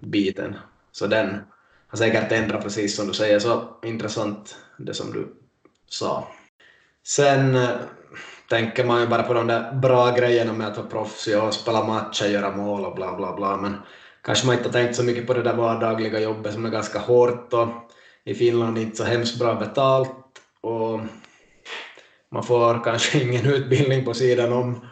biten, 0.00 0.56
så 0.92 1.06
den 1.06 1.38
har 1.88 1.98
säkert 1.98 2.32
ändrat 2.32 2.62
precis 2.62 2.96
som 2.96 3.06
du 3.06 3.12
säger, 3.12 3.38
så 3.38 3.78
intressant 3.82 4.56
det 4.78 4.94
som 4.94 5.12
du 5.12 5.43
så. 5.94 6.26
Sen 7.06 7.54
eh, 7.54 7.68
tänker 8.48 8.84
man 8.84 9.00
ju 9.00 9.06
bara 9.06 9.22
på 9.22 9.34
de 9.34 9.46
där 9.46 9.72
bra 9.72 10.10
grejerna 10.10 10.52
med 10.52 10.66
att 10.66 10.76
vara 10.76 10.86
proffs 10.86 11.26
och 11.26 11.54
spela 11.54 11.84
matcher, 11.84 12.26
göra 12.26 12.56
mål 12.56 12.84
och 12.84 12.94
bla 12.94 13.16
bla 13.16 13.36
bla, 13.36 13.56
men 13.56 13.76
kanske 14.22 14.46
man 14.46 14.56
inte 14.56 14.68
har 14.68 14.72
tänkt 14.72 14.96
så 14.96 15.02
mycket 15.02 15.26
på 15.26 15.34
det 15.34 15.42
där 15.42 15.54
vardagliga 15.54 16.20
jobbet 16.20 16.52
som 16.52 16.64
är 16.64 16.70
ganska 16.70 16.98
hårt 16.98 17.52
och 17.52 17.68
i 18.24 18.34
Finland 18.34 18.78
inte 18.78 18.96
så 18.96 19.04
hemskt 19.04 19.38
bra 19.38 19.54
betalt 19.54 20.16
och 20.60 21.00
man 22.30 22.44
får 22.44 22.84
kanske 22.84 23.18
ingen 23.22 23.46
utbildning 23.46 24.04
på 24.04 24.14
sidan 24.14 24.52
om 24.52 24.86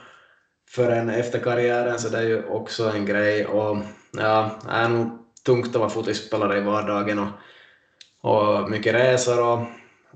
förrän 0.69 1.11
efter 1.11 1.39
karriären, 1.39 1.99
så 1.99 2.09
det 2.09 2.19
är 2.19 2.23
ju 2.23 2.45
också 2.45 2.91
en 2.91 3.07
grej. 3.07 3.47
Och 3.47 3.77
ja, 4.13 4.51
det 4.65 4.71
är 4.71 4.89
nog 4.89 5.19
tungt 5.47 5.69
att 5.69 5.81
vara 5.81 5.91
fotbollsspelare 5.91 6.59
i 6.59 6.61
vardagen 6.61 7.19
och, 7.19 7.29
och 8.31 8.71
mycket 8.71 8.95
resor 8.95 9.43
och 9.49 9.59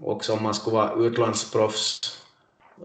också 0.00 0.32
om 0.32 0.42
man 0.42 0.54
skulle 0.54 0.76
vara 0.76 1.06
utlandsproffs 1.06 2.00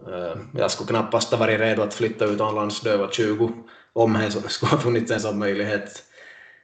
eh, 0.06 0.40
jag 0.54 0.70
skulle 0.70 0.88
knappast 0.88 1.30
ha 1.30 1.38
varit 1.38 1.60
redo 1.60 1.82
att 1.82 1.94
flytta 1.94 2.24
utomlands 2.24 2.80
då 2.80 2.90
jag 2.90 2.98
var 2.98 3.08
20 3.08 3.52
om 3.92 4.12
det 4.12 4.30
skulle 4.30 4.70
ha 4.70 4.78
funnits 4.78 5.12
en 5.12 5.20
sån 5.20 5.38
möjlighet. 5.38 6.04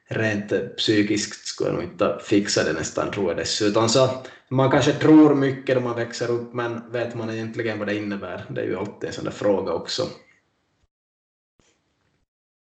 Rent 0.08 0.52
eh, 0.52 0.60
psykiskt 0.60 1.46
skulle 1.46 1.70
jag 1.70 1.74
nog 1.74 1.84
inte 1.84 2.18
fixa 2.22 2.64
det 2.64 2.72
nästan 2.72 3.10
tror 3.10 3.28
jag 3.28 3.36
dessutom. 3.36 3.88
Så 3.88 4.08
man 4.48 4.70
kanske 4.70 4.92
tror 4.92 5.34
mycket 5.34 5.76
när 5.76 5.82
man 5.82 5.96
växer 5.96 6.30
upp 6.30 6.52
men 6.52 6.92
vet 6.92 7.14
man 7.14 7.30
egentligen 7.30 7.78
vad 7.78 7.88
det 7.88 7.94
innebär? 7.94 8.44
Det 8.48 8.60
är 8.60 8.66
ju 8.66 8.78
alltid 8.78 9.08
en 9.08 9.14
sån 9.14 9.24
där 9.24 9.30
fråga 9.30 9.72
också. 9.72 10.02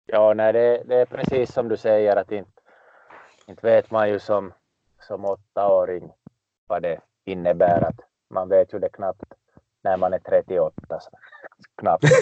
Ja, 0.05 0.33
nej, 0.33 0.53
det, 0.53 0.83
det 0.87 0.95
är 0.95 1.05
precis 1.05 1.53
som 1.53 1.69
du 1.69 1.77
säger 1.77 2.15
att 2.15 2.31
inte, 2.31 2.51
inte 3.47 3.67
vet 3.67 3.91
man 3.91 4.09
ju 4.09 4.19
som, 4.19 4.53
som 5.07 5.25
åttaåring 5.25 6.11
vad 6.67 6.81
det 6.81 6.99
innebär. 7.25 7.81
Att 7.81 7.99
man 8.29 8.49
vet 8.49 8.73
ju 8.73 8.79
det 8.79 8.89
knappt 8.89 9.33
när 9.83 9.97
man 9.97 10.13
är 10.13 10.19
38. 10.19 10.99
Så 10.99 11.09
knappt. 11.77 12.03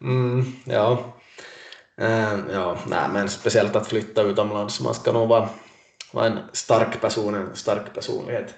mm, 0.00 0.44
ja. 0.64 0.98
Uh, 2.00 2.52
ja, 2.52 2.78
nej, 2.86 3.08
men 3.12 3.28
speciellt 3.28 3.76
att 3.76 3.86
flytta 3.86 4.22
utomlands. 4.22 4.80
Man 4.80 4.94
ska 4.94 5.12
nog 5.12 5.28
vara, 5.28 5.48
vara 6.12 6.26
en 6.26 6.38
stark 6.52 7.00
person, 7.00 7.34
en 7.34 7.56
stark 7.56 7.94
personlighet. 7.94 8.54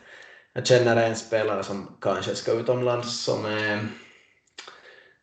Jag 0.52 0.66
känner 0.66 0.96
en 0.96 1.16
spelare 1.16 1.62
som 1.62 1.96
kanske 2.00 2.34
ska 2.34 2.52
utomlands 2.52 3.24
som 3.24 3.44
är 3.44 3.88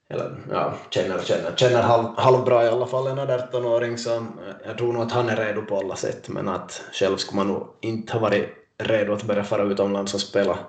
eller 0.09 0.35
ja, 0.51 0.73
känner 0.89 1.19
känner, 1.19 1.55
känner 1.55 1.81
halv, 1.81 2.05
halvbra 2.17 2.65
i 2.65 2.67
alla 2.67 2.87
fall 2.87 3.07
en 3.07 3.19
18-åring 3.19 3.97
så 3.97 4.15
eh, 4.15 4.21
jag 4.65 4.77
tror 4.77 4.93
nog 4.93 5.01
att 5.01 5.11
han 5.11 5.29
är 5.29 5.35
redo 5.35 5.61
på 5.61 5.77
alla 5.77 5.95
sätt 5.95 6.29
men 6.29 6.47
att 6.47 6.81
själv 6.93 7.17
skulle 7.17 7.35
man 7.35 7.47
nog 7.47 7.67
inte 7.81 8.13
ha 8.13 8.19
varit 8.19 8.66
redo 8.77 9.13
att 9.13 9.23
börja 9.23 9.43
fara 9.43 9.63
utomlands 9.63 10.13
och 10.13 10.21
spela 10.21 10.59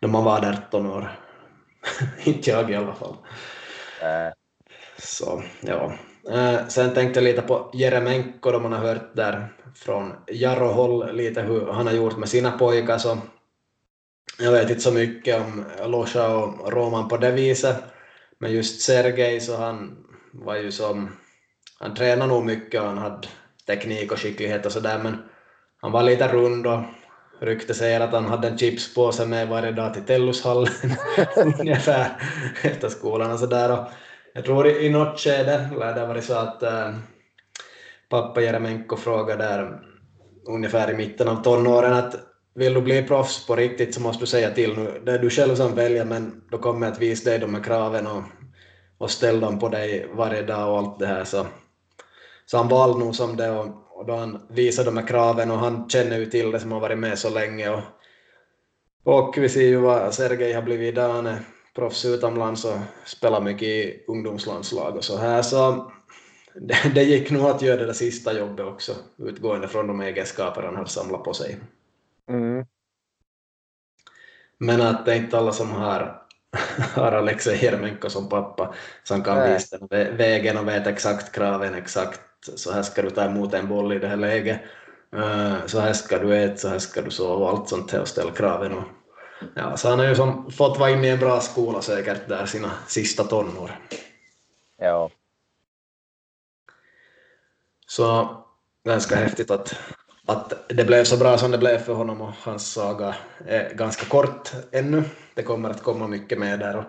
när 0.00 0.08
man 0.08 0.24
var 0.24 0.46
18 0.46 0.86
år. 0.86 1.18
inte 2.24 2.50
jag 2.50 2.70
i 2.70 2.74
alla 2.74 2.94
fall. 2.94 3.16
Äh. 4.02 4.32
Så 4.98 5.42
ja. 5.60 5.92
Eh, 6.30 6.66
sen 6.68 6.94
tänkte 6.94 7.20
jag 7.20 7.24
lite 7.24 7.42
på 7.42 7.70
Jeremenko 7.74 8.50
då 8.50 8.60
man 8.60 8.72
har 8.72 8.78
hört 8.78 9.16
där 9.16 9.48
från 9.74 10.12
Jarro-håll 10.26 11.16
lite 11.16 11.42
hur 11.42 11.66
han 11.66 11.86
har 11.86 11.94
gjort 11.94 12.16
med 12.16 12.28
sina 12.28 12.50
pojkar 12.50 12.98
så 12.98 13.18
jag 14.38 14.52
vet 14.52 14.70
inte 14.70 14.82
så 14.82 14.92
mycket 14.92 15.40
om 15.40 15.64
Losha 15.86 16.36
och 16.36 16.72
Roman 16.72 17.08
på 17.08 17.16
det 17.16 17.30
viset 17.30 17.76
men 18.38 18.52
just 18.52 18.80
Sergej 18.80 19.40
så 19.40 19.56
han 19.56 20.04
var 20.32 20.56
ju 20.56 20.72
som, 20.72 21.16
han 21.80 21.94
tränade 21.94 22.32
nog 22.32 22.44
mycket 22.44 22.80
och 22.80 22.86
han 22.86 22.98
hade 22.98 23.28
teknik 23.66 24.12
och 24.12 24.18
skicklighet 24.18 24.66
och 24.66 24.72
sådär 24.72 24.98
men 25.02 25.22
han 25.80 25.92
var 25.92 26.02
lite 26.02 26.28
rund 26.28 26.66
och 26.66 26.80
rykte 27.40 27.74
säger 27.74 28.00
att 28.00 28.12
han 28.12 28.24
hade 28.24 28.48
en 28.48 28.58
chipspåse 28.58 29.26
med 29.26 29.48
varje 29.48 29.72
dag 29.72 29.94
till 29.94 30.04
Tellushallen 30.04 30.72
ungefär 31.58 32.06
efter 32.62 32.88
skolan 32.88 33.32
och 33.32 33.38
sådär. 33.38 33.84
Jag 34.34 34.44
tror 34.44 34.66
i, 34.66 34.86
i 34.86 34.90
något 34.90 35.20
skede 35.20 35.70
lär 35.78 35.94
det 35.94 36.06
varit 36.06 36.24
så 36.24 36.34
att 36.34 36.62
äh, 36.62 36.94
pappa 38.08 38.40
Jeremenko 38.40 38.96
frågade 38.96 39.44
där 39.44 39.80
ungefär 40.48 40.90
i 40.90 40.94
mitten 40.94 41.28
av 41.28 41.42
tonåren 41.42 41.92
att 41.92 42.16
vill 42.54 42.74
du 42.74 42.80
bli 42.80 43.02
proffs 43.02 43.46
på 43.46 43.56
riktigt 43.56 43.94
så 43.94 44.00
måste 44.00 44.22
du 44.22 44.26
säga 44.26 44.50
till 44.50 44.76
nu. 44.76 45.02
Det 45.04 45.12
är 45.12 45.18
du 45.18 45.30
själv 45.30 45.54
som 45.54 45.74
väljer 45.74 46.04
men 46.04 46.42
då 46.50 46.58
kommer 46.58 46.86
jag 46.86 46.92
att 46.92 47.00
visa 47.00 47.30
dig 47.30 47.38
de 47.38 47.54
här 47.54 47.62
kraven 47.62 48.06
och, 48.06 48.22
och 48.98 49.10
ställa 49.10 49.40
dem 49.46 49.58
på 49.58 49.68
dig 49.68 50.06
varje 50.12 50.42
dag 50.42 50.70
och 50.70 50.78
allt 50.78 50.98
det 50.98 51.06
här. 51.06 51.24
Så, 51.24 51.46
så 52.46 52.56
han 52.56 52.68
valde 52.68 52.98
nog 52.98 53.14
som 53.14 53.36
det 53.36 53.50
och, 53.50 53.83
och 53.94 54.06
då 54.06 54.16
han 54.16 54.46
visade 54.48 54.90
de 54.90 54.96
här 54.96 55.06
kraven 55.06 55.50
och 55.50 55.58
han 55.58 55.88
känner 55.88 56.18
ju 56.18 56.26
till 56.26 56.50
det 56.50 56.60
som 56.60 56.72
har 56.72 56.80
varit 56.80 56.98
med 56.98 57.18
så 57.18 57.30
länge 57.30 57.68
och, 57.68 57.82
och 59.04 59.34
vi 59.38 59.48
ser 59.48 59.62
ju 59.62 59.76
vad 59.76 60.14
Sergej 60.14 60.52
har 60.52 60.62
blivit 60.62 60.92
idag. 60.92 61.12
Han 61.12 61.26
är 61.26 61.38
proffs 61.74 62.04
utomlands 62.04 62.64
och 62.64 62.78
spelar 63.04 63.40
mycket 63.40 63.68
i 63.68 64.04
ungdomslandslag 64.08 64.96
och 64.96 65.04
så 65.04 65.16
här 65.16 65.42
så 65.42 65.92
det, 66.54 66.94
det 66.94 67.02
gick 67.02 67.30
nog 67.30 67.46
att 67.46 67.62
göra 67.62 67.76
det 67.76 67.86
där 67.86 67.92
sista 67.92 68.38
jobbet 68.38 68.66
också 68.66 68.92
utgående 69.18 69.68
från 69.68 69.86
de 69.86 70.00
egenskaper 70.00 70.62
han 70.62 70.76
har 70.76 70.84
samlat 70.84 71.24
på 71.24 71.34
sig. 71.34 71.60
Mm. 72.28 72.66
Men 74.58 74.80
att 74.80 75.06
det 75.06 75.12
är 75.12 75.16
inte 75.16 75.38
alla 75.38 75.52
som 75.52 75.70
har, 75.70 76.23
har 76.94 77.12
Alexej 77.12 77.64
Jermenko 77.64 78.10
som 78.10 78.28
pappa 78.28 78.74
som 79.02 79.22
kan 79.22 79.38
Nej. 79.38 79.54
visa 79.54 79.78
den 79.78 80.16
vägen 80.16 80.56
och 80.58 80.68
vet 80.68 80.86
exakt 80.86 81.32
kraven, 81.32 81.74
exakt 81.74 82.20
så 82.54 82.72
här 82.72 82.82
ska 82.82 83.02
du 83.02 83.10
ta 83.10 83.24
emot 83.24 83.54
en 83.54 83.68
boll 83.68 83.92
i 83.92 83.98
det 83.98 84.08
här 84.08 84.16
läget, 84.16 84.60
uh, 85.16 85.66
så 85.66 85.80
här 85.80 85.92
ska 85.92 86.18
du 86.18 86.36
äta, 86.36 86.56
så 86.56 86.68
här 86.68 86.78
ska 86.78 87.02
du 87.02 87.10
sova 87.10 87.34
och 87.34 87.48
allt 87.48 87.68
sånt 87.68 87.90
här 87.90 88.00
och 88.00 88.08
ställa 88.08 88.30
kraven. 88.32 88.72
Och, 88.72 88.84
ja, 89.54 89.76
så 89.76 89.88
han 89.88 89.98
har 89.98 90.06
ju 90.06 90.14
som 90.14 90.50
fått 90.50 90.78
vara 90.78 90.90
inne 90.90 91.06
i 91.06 91.10
en 91.10 91.18
bra 91.18 91.40
skola 91.40 91.82
säkert 91.82 92.28
där 92.28 92.46
sina 92.46 92.70
sista 92.86 93.24
tonår. 93.24 93.78
Ja. 94.78 95.10
Så 97.86 98.36
ganska 98.84 99.16
häftigt 99.16 99.50
att 99.50 99.74
att 100.26 100.68
det 100.68 100.84
blev 100.84 101.04
så 101.04 101.16
bra 101.16 101.38
som 101.38 101.50
det 101.50 101.58
blev 101.58 101.78
för 101.78 101.94
honom 101.94 102.20
och 102.20 102.32
hans 102.38 102.72
saga 102.72 103.16
är 103.46 103.74
ganska 103.74 104.06
kort 104.06 104.52
ännu. 104.72 105.02
Det 105.34 105.42
kommer 105.42 105.70
att 105.70 105.82
komma 105.82 106.08
mycket 106.08 106.38
mer 106.38 106.56
där 106.56 106.76
och 106.76 106.84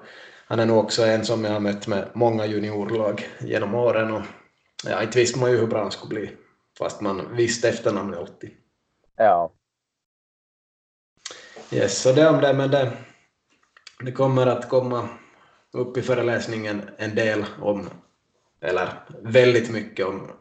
han 0.48 0.60
är 0.60 0.66
nog 0.66 0.78
också 0.78 1.06
en 1.06 1.26
som 1.26 1.44
jag 1.44 1.52
har 1.52 1.60
mött 1.60 1.88
med 1.88 2.10
många 2.14 2.46
juniorlag 2.46 3.30
genom 3.40 3.76
åren 3.76 4.14
och 4.14 4.22
ja, 4.86 5.04
inte 5.04 5.20
visste 5.20 5.40
man 5.40 5.52
ju 5.52 5.58
hur 5.58 5.68
bra 5.68 5.82
han 5.82 5.92
skulle 5.92 6.20
bli 6.20 6.32
fast 6.78 7.02
man 7.02 7.36
visste 7.36 7.70
efternamnet 7.70 8.20
alltid. 8.20 8.52
Ja. 9.16 9.54
Yes, 11.72 12.02
så 12.02 12.12
det 12.12 12.30
om 12.30 12.42
det, 12.42 12.54
men 12.54 12.72
det, 12.72 12.92
det 14.00 14.12
kommer 14.12 14.48
att 14.48 14.70
komma 14.70 15.10
upp 15.72 15.98
i 15.98 16.02
föreläsningen 16.02 16.90
en 16.98 17.16
del 17.16 17.46
om, 17.62 17.90
eller 18.62 18.90
väldigt 19.22 19.72
mycket 19.72 20.06
om 20.06 20.32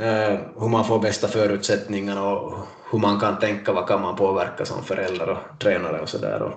Eh, 0.00 0.40
hur 0.60 0.68
man 0.68 0.84
får 0.84 0.98
bästa 0.98 1.28
förutsättningarna 1.28 2.28
och 2.28 2.58
hur 2.90 2.98
man 2.98 3.20
kan 3.20 3.38
tänka, 3.38 3.72
vad 3.72 3.88
kan 3.88 4.02
man 4.02 4.16
påverka 4.16 4.64
som 4.64 4.84
förälder 4.84 5.28
och 5.28 5.58
tränare 5.60 6.00
och 6.00 6.08
sådär. 6.08 6.54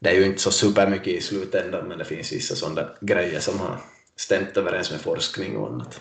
Det 0.00 0.10
är 0.10 0.14
ju 0.14 0.26
inte 0.26 0.40
så 0.40 0.50
supermycket 0.50 1.06
i 1.06 1.20
slutändan 1.20 1.88
men 1.88 1.98
det 1.98 2.04
finns 2.04 2.32
vissa 2.32 2.54
sådana 2.54 2.88
grejer 3.00 3.40
som 3.40 3.60
har 3.60 3.76
stämt 4.16 4.56
överens 4.56 4.90
med 4.90 5.00
forskning 5.00 5.56
och 5.56 5.68
annat. 5.68 6.00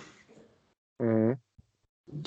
Mm. 1.04 1.38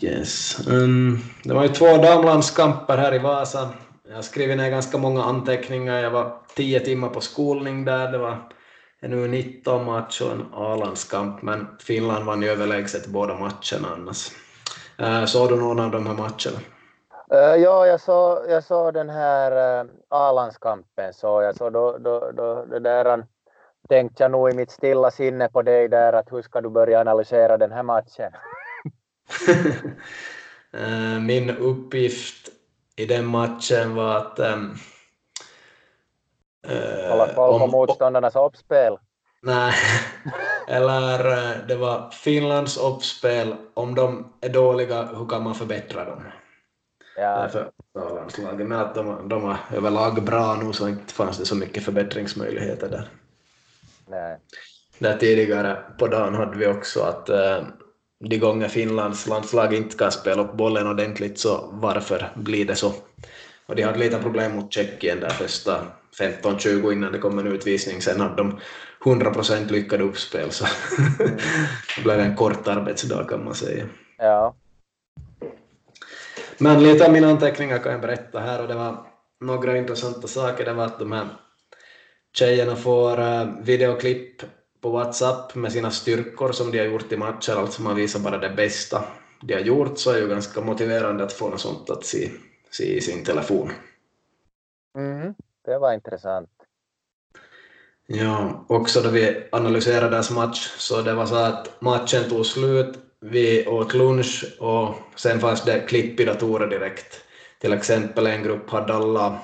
Yes. 0.02 0.66
Um, 0.68 1.20
det 1.44 1.54
var 1.54 1.62
ju 1.62 1.68
två 1.68 1.96
damlandskamper 1.96 2.98
här 2.98 3.14
i 3.14 3.18
Vasa. 3.18 3.70
Jag 4.08 4.14
har 4.14 4.22
skrivit 4.22 4.56
ner 4.56 4.70
ganska 4.70 4.98
många 4.98 5.24
anteckningar. 5.24 6.02
Jag 6.02 6.10
var 6.10 6.36
tio 6.54 6.80
timmar 6.80 7.08
på 7.08 7.20
skolning 7.20 7.84
där. 7.84 8.12
Det 8.12 8.18
var 8.18 8.48
en 9.02 9.14
U19-match 9.14 10.20
och 10.20 10.32
en 10.32 10.46
A-landskamp, 10.52 11.42
men 11.42 11.66
Finland 11.80 12.24
vann 12.24 12.42
ju 12.42 12.48
överlägset 12.48 13.06
båda 13.06 13.34
matcherna 13.34 13.88
annars. 13.96 14.30
Äh, 14.98 15.24
såg 15.24 15.48
du 15.48 15.56
någon 15.56 15.80
av 15.80 15.90
de 15.90 16.06
här 16.06 16.14
matcherna? 16.14 16.58
Uh, 17.32 17.62
ja, 17.62 17.86
jag 17.86 18.00
såg, 18.00 18.38
jag 18.48 18.64
såg 18.64 18.94
den 18.94 19.10
här 19.10 19.82
uh, 19.84 19.90
A-landskampen, 20.08 21.12
så 21.14 21.42
jag 21.42 21.56
såg 21.56 21.72
då, 21.72 21.98
då, 21.98 22.30
då, 22.36 22.64
det 22.64 22.78
där 22.78 23.24
tänkte 23.88 24.24
jag 24.24 24.30
nog 24.30 24.50
i 24.50 24.54
mitt 24.54 24.70
stilla 24.70 25.10
sinne 25.10 25.48
på 25.48 25.62
dig 25.62 25.88
där 25.88 26.12
att 26.12 26.32
hur 26.32 26.42
ska 26.42 26.60
du 26.60 26.68
börja 26.68 27.00
analysera 27.00 27.56
den 27.56 27.72
här 27.72 27.82
matchen? 27.82 28.32
uh, 30.74 31.20
min 31.26 31.50
uppgift 31.50 32.48
i 32.96 33.06
den 33.06 33.26
matchen 33.26 33.94
var 33.94 34.16
att 34.16 34.38
um, 34.38 34.76
Hålla 37.10 37.34
koll 37.34 37.60
på 37.60 37.66
motståndarnas 37.66 38.36
uppspel. 38.36 38.98
Nej, 39.42 39.74
eller 40.68 41.32
eh, 41.32 41.66
det 41.68 41.76
var 41.76 42.10
Finlands 42.10 42.76
uppspel. 42.76 43.54
Om 43.74 43.94
de 43.94 44.32
är 44.40 44.48
dåliga, 44.48 45.02
hur 45.02 45.26
kan 45.26 45.42
man 45.42 45.54
förbättra 45.54 46.04
dem? 46.04 46.22
Ja. 47.16 47.22
Därför 47.22 47.70
landslaget. 47.94 48.66
Men 48.66 48.80
att 48.80 48.94
de, 48.94 49.28
de 49.28 49.42
var 49.42 49.56
överlag 49.74 50.24
bra 50.24 50.54
nu 50.54 50.72
så 50.72 50.88
inte 50.88 51.14
fanns 51.14 51.38
det 51.38 51.46
så 51.46 51.54
mycket 51.54 51.84
förbättringsmöjligheter 51.84 52.88
där. 52.88 53.08
Nej. 54.06 54.38
Där 54.98 55.16
tidigare 55.16 55.82
på 55.98 56.06
dagen 56.06 56.34
hade 56.34 56.58
vi 56.58 56.66
också 56.66 57.02
att 57.02 57.30
uh, 57.30 57.66
de 58.24 58.38
gånger 58.38 58.68
Finlands 58.68 59.26
landslag 59.26 59.74
inte 59.74 59.96
kan 59.96 60.12
spela 60.12 60.42
upp 60.42 60.52
bollen 60.52 60.86
ordentligt 60.86 61.38
så 61.38 61.68
varför 61.72 62.32
blir 62.34 62.64
det 62.64 62.74
så? 62.74 62.92
Och 63.66 63.76
de 63.76 63.82
hade 63.82 63.98
lite 63.98 64.18
problem 64.18 64.56
mot 64.56 64.72
Tjeckien 64.72 65.20
där 65.20 65.30
första 65.30 65.86
15-20 66.18 66.92
innan 66.92 67.12
det 67.12 67.18
kom 67.18 67.38
en 67.38 67.46
utvisning. 67.46 68.02
Sen 68.02 68.20
hade 68.20 68.36
de 68.36 68.58
100% 69.04 69.70
lyckade 69.70 70.04
uppspel 70.04 70.50
så 70.50 70.66
mm. 70.98 71.12
det 71.96 72.02
blev 72.02 72.20
en 72.20 72.36
kort 72.36 72.68
arbetsdag 72.68 73.24
kan 73.28 73.44
man 73.44 73.54
säga. 73.54 73.84
Ja. 74.18 74.54
Men 76.58 76.82
lite 76.82 77.06
av 77.06 77.12
mina 77.12 77.30
anteckningar 77.30 77.78
kan 77.78 77.92
jag 77.92 78.00
berätta 78.00 78.40
här 78.40 78.62
och 78.62 78.68
det 78.68 78.74
var 78.74 79.06
några 79.40 79.76
intressanta 79.76 80.28
saker. 80.28 80.64
Det 80.64 80.72
var 80.72 80.84
att 80.84 80.98
de 80.98 81.12
här 81.12 81.28
tjejerna 82.32 82.76
får 82.76 83.20
uh, 83.20 83.62
videoklipp 83.62 84.42
på 84.80 84.90
WhatsApp 84.90 85.54
med 85.54 85.72
sina 85.72 85.90
styrkor 85.90 86.52
som 86.52 86.70
de 86.70 86.78
har 86.78 86.86
gjort 86.86 87.12
i 87.12 87.16
matcher, 87.16 87.52
alltså 87.52 87.82
man 87.82 87.96
visar 87.96 88.20
bara 88.20 88.38
det 88.38 88.50
bästa 88.50 89.04
de 89.42 89.54
har 89.54 89.60
gjort, 89.60 89.98
så 89.98 90.10
är 90.10 90.18
ju 90.18 90.28
ganska 90.28 90.60
motiverande 90.60 91.24
att 91.24 91.32
få 91.32 91.48
något 91.48 91.60
sånt 91.60 91.90
att 91.90 92.04
se, 92.04 92.30
se 92.70 92.96
i 92.96 93.00
sin 93.00 93.24
telefon. 93.24 93.70
Mm. 94.98 95.34
Det 95.64 95.78
var 95.78 95.92
intressant. 95.92 96.50
Ja, 98.06 98.64
också 98.68 99.00
då 99.00 99.10
vi 99.10 99.48
analyserade 99.52 100.10
deras 100.10 100.30
match, 100.30 100.74
så 100.78 101.02
det 101.02 101.14
var 101.14 101.26
så 101.26 101.34
att 101.34 101.80
matchen 101.80 102.28
tog 102.28 102.46
slut, 102.46 102.98
vi 103.20 103.66
åt 103.66 103.94
lunch 103.94 104.44
och 104.60 104.94
sen 105.16 105.40
fanns 105.40 105.62
det 105.64 105.80
klipp 105.80 106.20
i 106.20 106.24
datorer 106.24 106.66
direkt. 106.66 107.24
Till 107.60 107.72
exempel 107.72 108.26
en 108.26 108.42
grupp 108.42 108.70
hade 108.70 108.94
alla 108.94 109.38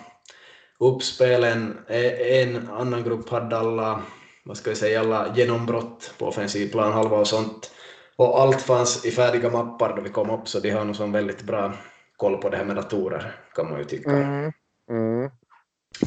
uppspelen, 0.78 1.78
en 1.88 2.68
annan 2.68 3.04
grupp 3.04 3.28
hade 3.28 3.58
alla, 3.58 4.02
vad 4.44 4.56
ska 4.56 4.70
vi 4.70 4.76
säga, 4.76 5.00
alla 5.00 5.34
genombrott 5.36 6.14
på 6.18 6.26
offensiv 6.26 6.70
planhalva 6.70 7.16
och 7.16 7.26
sånt. 7.26 7.70
Och 8.16 8.40
allt 8.40 8.62
fanns 8.62 9.04
i 9.04 9.10
färdiga 9.10 9.50
mappar 9.50 9.96
då 9.96 10.02
vi 10.02 10.10
kom 10.10 10.30
upp, 10.30 10.48
så 10.48 10.60
de 10.60 10.70
har 10.70 10.84
nog 10.84 10.96
som 10.96 11.12
väldigt 11.12 11.42
bra 11.42 11.72
koll 12.16 12.36
på 12.36 12.48
det 12.48 12.56
här 12.56 12.64
med 12.64 12.76
datorer, 12.76 13.36
kan 13.54 13.70
man 13.70 13.78
ju 13.78 13.84
tycka. 13.84 14.10
Mm. 14.10 14.52
Mm. 14.90 15.30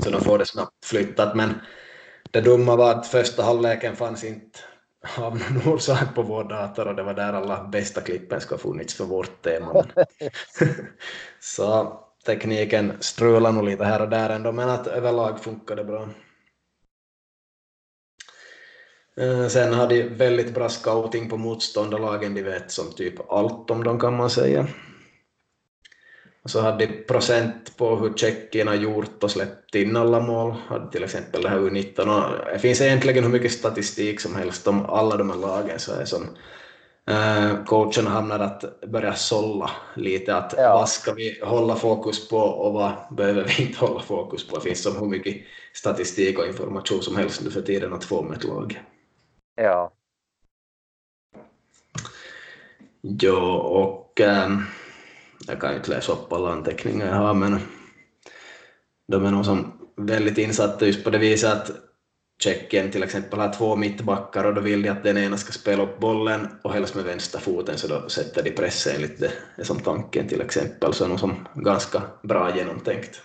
Så 0.03 0.09
de 0.09 0.21
får 0.21 0.37
det 0.37 0.45
snabbt 0.45 0.85
flyttat. 0.85 1.35
Men 1.35 1.53
det 2.31 2.41
dumma 2.41 2.75
var 2.75 2.91
att 2.91 3.07
första 3.07 3.43
halvleken 3.43 3.95
fanns 3.95 4.23
inte 4.23 4.59
av 5.17 5.37
någon 5.37 5.73
orsak 5.73 6.15
på 6.15 6.21
vår 6.21 6.43
dator 6.43 6.87
och 6.87 6.95
det 6.95 7.03
var 7.03 7.13
där 7.13 7.33
alla 7.33 7.63
bästa 7.63 8.01
klippen 8.01 8.41
ska 8.41 8.55
ha 8.55 8.59
funnits 8.59 8.93
för 8.93 9.05
vårt 9.05 9.41
tema. 9.41 9.85
så 11.39 11.99
tekniken 12.25 12.93
strular 12.99 13.51
nog 13.51 13.63
lite 13.63 13.85
här 13.85 14.01
och 14.01 14.09
där 14.09 14.29
ändå, 14.29 14.51
men 14.51 14.69
att 14.69 14.87
överlag 14.87 15.43
funkar 15.43 15.75
det 15.75 15.83
bra. 15.83 16.09
Eh, 19.17 19.47
sen 19.47 19.73
har 19.73 19.87
de 19.87 20.03
väldigt 20.03 20.53
bra 20.53 20.69
scouting 20.69 21.29
på 21.29 21.37
motståndarlagen, 21.37 22.35
de 22.35 22.43
vet 22.43 22.71
som 22.71 22.91
typ 22.91 23.31
allt 23.31 23.71
om 23.71 23.83
dem 23.83 23.99
kan 23.99 24.15
man 24.15 24.29
säga. 24.29 24.67
Och 26.43 26.49
så 26.49 26.61
hade 26.61 26.85
de 26.85 27.03
procent 27.03 27.77
på 27.77 27.95
hur 27.95 28.13
Tjeckien 28.13 28.67
har 28.67 28.75
gjort 28.75 29.23
och 29.23 29.31
släppt 29.31 29.75
in 29.75 29.97
alla 29.97 30.19
mål, 30.19 30.55
hade 30.67 30.91
till 30.91 31.03
exempel 31.03 31.41
det 31.41 31.49
här 31.49 31.59
U19. 31.59 31.99
Och 31.99 32.45
det 32.53 32.59
finns 32.59 32.81
egentligen 32.81 33.23
hur 33.23 33.31
mycket 33.31 33.51
statistik 33.51 34.19
som 34.19 34.35
helst 34.35 34.67
om 34.67 34.85
alla 34.85 35.17
de 35.17 35.29
här 35.29 35.37
lagen, 35.37 35.79
så 35.79 35.93
är 35.93 36.05
som 36.05 36.27
Uh, 37.09 37.63
coachen 37.65 38.07
hamnar 38.07 38.39
att 38.39 38.81
börja 38.87 39.13
sålla 39.13 39.71
lite, 39.95 40.35
att 40.35 40.53
ja. 40.57 40.73
vad 40.73 40.89
ska 40.89 41.13
vi 41.13 41.39
hålla 41.43 41.75
fokus 41.75 42.29
på 42.29 42.37
och 42.37 42.73
vad 42.73 42.91
behöver 43.11 43.43
vi 43.43 43.63
inte 43.63 43.79
hålla 43.79 44.01
fokus 44.01 44.47
på? 44.47 44.55
Det 44.55 44.61
finns 44.61 44.83
som 44.83 44.97
hur 44.97 45.05
mycket 45.05 45.37
statistik 45.73 46.39
och 46.39 46.47
information 46.47 47.01
som 47.01 47.15
helst 47.15 47.41
nu 47.43 47.51
för 47.51 47.61
tiden 47.61 47.93
att 47.93 48.03
få 48.03 48.21
med 48.21 48.37
ett 48.37 48.43
lag. 48.43 48.81
Ja. 49.55 49.93
Ja, 53.01 53.61
och 53.61 54.19
um, 54.19 54.65
jag 55.51 55.61
kan 55.61 55.71
ju 55.71 55.77
inte 55.77 55.89
läsa 55.89 56.11
upp 56.11 56.33
alla 56.33 56.51
anteckningar 56.51 57.07
jag 57.07 57.15
har, 57.15 57.33
men 57.33 57.59
de 59.07 59.25
är 59.25 59.31
nog 59.31 59.45
som 59.45 59.89
väldigt 59.95 60.37
insatta 60.37 60.85
just 60.85 61.03
på 61.03 61.09
det 61.09 61.17
viset 61.17 61.51
att 61.51 61.71
Tjeckien 62.43 62.91
till 62.91 63.03
exempel 63.03 63.39
har 63.39 63.53
två 63.53 63.75
mittbackar 63.75 64.43
och 64.43 64.53
då 64.53 64.61
vill 64.61 64.81
de 64.81 64.89
att 64.89 65.03
den 65.03 65.17
ena 65.17 65.37
ska 65.37 65.51
spela 65.51 65.83
upp 65.83 65.99
bollen. 65.99 66.47
Och 66.63 66.73
helst 66.73 66.95
med 66.95 67.03
vänsterfoten 67.03 67.77
så 67.77 67.87
då 67.87 68.09
sätter 68.09 68.43
de 68.43 68.51
press 68.51 68.87
enligt 68.87 69.19
det, 69.19 69.31
det 69.57 69.65
som 69.65 69.79
tanken 69.79 70.27
till 70.27 70.41
exempel, 70.41 70.93
så 70.93 71.03
är 71.03 71.09
nog 71.09 71.19
som 71.19 71.47
ganska 71.53 72.01
bra 72.23 72.55
genomtänkt. 72.55 73.21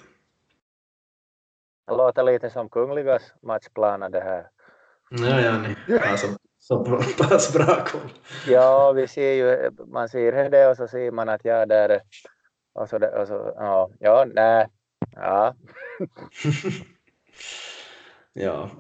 Det 1.87 1.97
låter 1.97 2.23
lite 2.23 2.51
som 2.51 2.69
Kungligas 2.69 3.23
matchplaner 3.43 4.09
det 4.09 4.21
här. 4.21 4.47
Ja, 5.11 5.41
ja, 5.41 5.59
ni 5.59 5.99
har 5.99 6.17
så 6.69 6.85
pass 7.19 7.53
bra 7.53 7.85
koll. 7.85 8.13
Ja, 8.49 8.93
vi 8.93 9.09
ser 9.09 9.33
ju, 9.33 9.71
man 9.87 10.09
ser 10.09 10.51
det 10.51 10.67
och 10.69 10.77
så 10.77 10.89
ser 10.89 11.11
man 11.11 11.29
att 11.29 11.45
ja, 11.45 11.67
där 11.67 12.01
och 12.75 12.89
så, 12.89 12.97
och 12.97 13.29
så 13.29 13.53
ja, 13.57 13.91
ja, 13.99 14.27
nej, 14.35 14.67
ja. 15.17 15.55
Ja, 18.39 18.71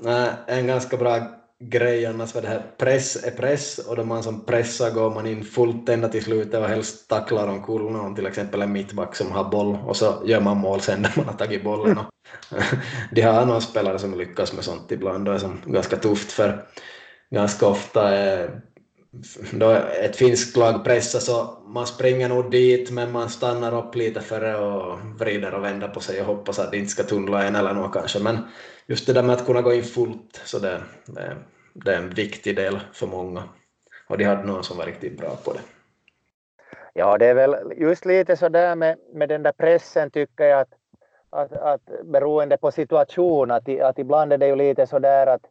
en 0.46 0.66
ganska 0.66 0.96
bra 0.96 1.20
grej 1.58 2.06
annars 2.06 2.34
var 2.34 2.42
det 2.42 2.48
här 2.48 2.62
press 2.78 3.24
är 3.24 3.30
press 3.30 3.78
och 3.78 3.96
då 3.96 4.04
man 4.04 4.22
som 4.22 4.44
pressar 4.44 4.90
går 4.90 5.10
man 5.10 5.26
in 5.26 5.44
fullt 5.44 5.88
ända 5.88 6.08
till 6.08 6.24
slutet 6.24 6.60
och 6.60 6.68
helst 6.68 7.08
tacklar 7.08 7.48
omkull 7.48 7.90
någon, 7.90 8.14
till 8.14 8.26
exempel 8.26 8.62
en 8.62 8.72
mittback 8.72 9.16
som 9.16 9.32
har 9.32 9.50
boll 9.50 9.78
och 9.86 9.96
så 9.96 10.22
gör 10.24 10.40
man 10.40 10.56
mål 10.56 10.80
sen 10.80 11.02
när 11.02 11.12
man 11.16 11.26
har 11.26 11.32
tagit 11.32 11.64
bollen. 11.64 11.98
Och 11.98 12.06
de 13.12 13.22
har 13.22 13.46
några 13.46 13.60
spelare 13.60 13.98
som 13.98 14.18
lyckas 14.18 14.52
med 14.52 14.64
sånt 14.64 14.92
ibland 14.92 15.28
och 15.28 15.34
det 15.34 15.38
är 15.38 15.40
som 15.40 15.60
ganska 15.66 15.96
tufft 15.96 16.32
för 16.32 16.66
ganska 17.30 17.66
ofta 17.66 18.14
är 18.14 18.60
då 19.52 19.70
ett 20.02 20.16
finskt 20.16 20.56
lag 20.56 20.84
pressar 20.84 21.18
så 21.18 21.58
man 21.66 21.86
springer 21.86 22.28
nog 22.28 22.50
dit 22.50 22.90
men 22.90 23.12
man 23.12 23.28
stannar 23.28 23.78
upp 23.78 23.94
lite 23.94 24.20
före 24.20 24.56
och 24.56 24.98
vrider 25.18 25.54
och 25.54 25.64
vänder 25.64 25.88
på 25.88 26.00
sig 26.00 26.20
och 26.20 26.26
hoppas 26.26 26.58
att 26.58 26.70
det 26.70 26.76
inte 26.76 26.90
ska 26.90 27.02
tunnla 27.02 27.44
en 27.44 27.56
eller 27.56 27.72
något 27.72 27.92
kanske 27.92 28.18
men 28.18 28.38
just 28.86 29.06
det 29.06 29.12
där 29.12 29.22
med 29.22 29.36
att 29.36 29.46
kunna 29.46 29.62
gå 29.62 29.72
in 29.72 29.82
fullt 29.82 30.40
så 30.44 30.58
det, 30.58 30.82
det, 31.06 31.36
det 31.72 31.92
är 31.92 31.98
en 31.98 32.10
viktig 32.10 32.56
del 32.56 32.80
för 32.92 33.06
många 33.06 33.42
och 34.08 34.18
de 34.18 34.24
hade 34.24 34.44
någon 34.44 34.64
som 34.64 34.76
var 34.76 34.86
riktigt 34.86 35.18
bra 35.18 35.36
på 35.44 35.52
det. 35.52 35.60
Ja, 36.92 37.18
det 37.18 37.26
är 37.26 37.34
väl 37.34 37.56
just 37.76 38.04
lite 38.04 38.36
så 38.36 38.48
där 38.48 38.74
med, 38.74 38.98
med 39.14 39.28
den 39.28 39.42
där 39.42 39.52
pressen 39.52 40.10
tycker 40.10 40.44
jag 40.44 40.60
att, 40.60 40.72
att, 41.30 41.52
att 41.52 42.04
beroende 42.04 42.56
på 42.56 42.70
situation 42.70 43.50
att, 43.50 43.80
att 43.80 43.98
ibland 43.98 44.32
är 44.32 44.38
det 44.38 44.46
ju 44.46 44.56
lite 44.56 44.86
så 44.86 44.98
där 44.98 45.26
att 45.26 45.42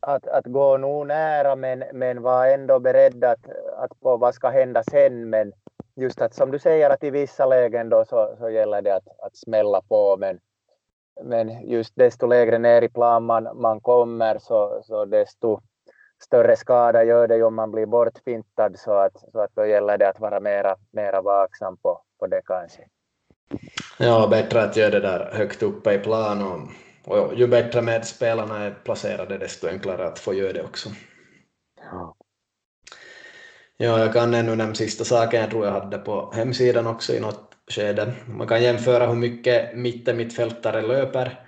att, 0.00 0.26
att 0.26 0.46
gå 0.46 0.76
nog 0.76 1.06
nära 1.06 1.56
men, 1.56 1.84
men 1.92 2.22
var 2.22 2.46
ändå 2.46 2.78
beredd 2.78 3.24
att, 3.24 3.48
att 3.76 4.00
på 4.00 4.16
vad 4.16 4.34
ska 4.34 4.48
hända 4.48 4.82
sen. 4.82 5.30
Men 5.30 5.52
just 5.94 6.22
att 6.22 6.34
som 6.34 6.50
du 6.50 6.58
säger 6.58 6.90
att 6.90 7.04
i 7.04 7.10
vissa 7.10 7.46
lägen 7.46 7.88
då 7.88 8.04
så, 8.04 8.36
så 8.38 8.50
gäller 8.50 8.82
det 8.82 8.94
att, 8.94 9.08
att 9.18 9.36
smälla 9.36 9.80
på 9.88 10.16
men, 10.16 10.38
men 11.22 11.68
just 11.68 11.96
desto 11.96 12.26
lägre 12.26 12.58
ner 12.58 12.82
i 12.82 12.88
plan 12.88 13.24
man, 13.24 13.48
man 13.54 13.80
kommer 13.80 14.38
så, 14.38 14.80
så 14.84 15.04
desto 15.04 15.60
större 16.22 16.56
skada 16.56 17.04
gör 17.04 17.28
det 17.28 17.36
ju 17.36 17.42
om 17.42 17.54
man 17.54 17.70
blir 17.70 17.86
bortfintad 17.86 18.78
så 18.78 18.92
att, 18.92 19.24
så 19.32 19.40
att 19.40 19.50
då 19.54 19.66
gäller 19.66 19.98
det 19.98 20.08
att 20.08 20.20
vara 20.20 20.40
mera, 20.40 20.76
mera 20.90 21.20
vaksam 21.20 21.76
på, 21.76 22.00
på 22.18 22.26
det 22.26 22.42
kanske. 22.44 22.82
Ja, 23.98 24.28
bättre 24.30 24.62
att 24.62 24.76
göra 24.76 24.90
det 24.90 25.00
där 25.00 25.30
högt 25.32 25.62
uppe 25.62 25.92
i 25.92 25.98
plan 25.98 26.42
och 26.42 26.60
och 27.08 27.34
ju 27.34 27.46
bättre 27.46 27.82
medspelarna 27.82 28.64
är 28.64 28.70
placerade 28.70 29.38
desto 29.38 29.68
enklare 29.68 30.06
att 30.06 30.18
få 30.18 30.34
göra 30.34 30.52
det 30.52 30.62
också. 30.62 30.88
Ja. 31.80 32.16
Ja, 33.76 33.98
jag 33.98 34.12
kan 34.12 34.34
ännu 34.34 34.56
nämna 34.56 34.74
sista 34.74 35.04
saken 35.04 35.40
jag 35.40 35.50
tror 35.50 35.66
jag 35.66 35.72
hade 35.72 35.98
på 35.98 36.32
hemsidan 36.34 36.86
också 36.86 37.14
i 37.14 37.20
något 37.20 37.56
skede. 37.70 38.12
Man 38.26 38.46
kan 38.46 38.62
jämföra 38.62 39.06
hur 39.06 39.14
mycket 39.14 39.76
mittemittfältare 39.76 40.82
löper. 40.82 41.44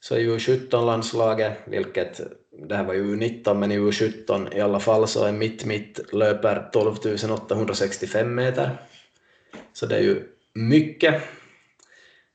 Så 0.00 0.16
i 0.16 0.28
U17-landslaget, 0.28 1.52
vilket 1.66 2.20
det 2.68 2.76
här 2.76 2.84
var 2.84 2.94
ju 2.94 3.16
U19, 3.16 3.54
men 3.54 3.72
i 3.72 3.78
U17 3.78 4.56
i 4.56 4.60
alla 4.60 4.80
fall 4.80 5.08
så 5.08 5.24
är 5.24 5.32
mitt-mitt 5.32 6.12
löper 6.12 6.68
12 6.72 6.94
865 7.32 8.34
meter. 8.34 8.70
Så 9.72 9.86
det 9.86 9.96
är 9.96 10.02
ju 10.02 10.22
mycket. 10.54 11.22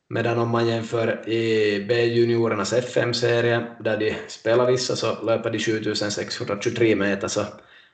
Medan 0.10 0.40
om 0.40 0.50
man 0.50 0.68
jämför 0.68 1.30
i 1.30 1.86
B-juniorernas 1.90 2.74
FM-serie, 2.74 3.68
där 3.80 3.98
de 3.98 4.16
spelar 4.28 4.72
vissa, 4.72 4.96
så 4.96 5.24
löper 5.24 5.50
de 5.50 5.60
7623 5.60 6.96
meter, 6.96 7.28
så 7.28 7.42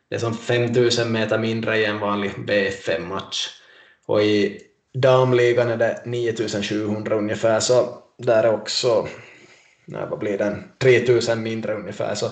det 0.09 0.15
är 0.15 0.19
som 0.19 0.33
5000 0.33 1.11
meter 1.11 1.37
mindre 1.37 1.77
i 1.77 1.85
en 1.85 1.99
vanlig 1.99 2.31
B5-match. 2.31 3.49
Och 4.05 4.23
i 4.23 4.61
damligan 4.93 5.69
är 5.69 5.77
det 5.77 6.01
9700 6.05 7.15
ungefär, 7.15 7.59
så 7.59 7.97
där 8.17 8.43
är 8.43 8.53
också, 8.53 9.07
nej, 9.85 10.05
vad 10.09 10.19
blir 10.19 10.37
den, 10.37 10.63
3000 10.77 11.43
mindre 11.43 11.75
ungefär, 11.75 12.15
så 12.15 12.29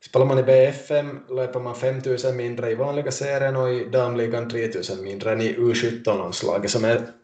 Spelar 0.00 0.26
man 0.26 0.38
i 0.38 0.42
BFM 0.42 1.20
löper 1.28 1.60
man 1.60 1.74
5000 1.74 2.36
mindre 2.36 2.70
i 2.70 2.74
vanliga 2.74 3.10
serien 3.10 3.56
och 3.56 3.72
i 3.72 3.84
damligan 3.84 4.50
3000 4.50 5.02
mindre 5.02 5.32
än 5.32 5.40
i 5.40 5.56
U17-landslaget. 5.56 6.70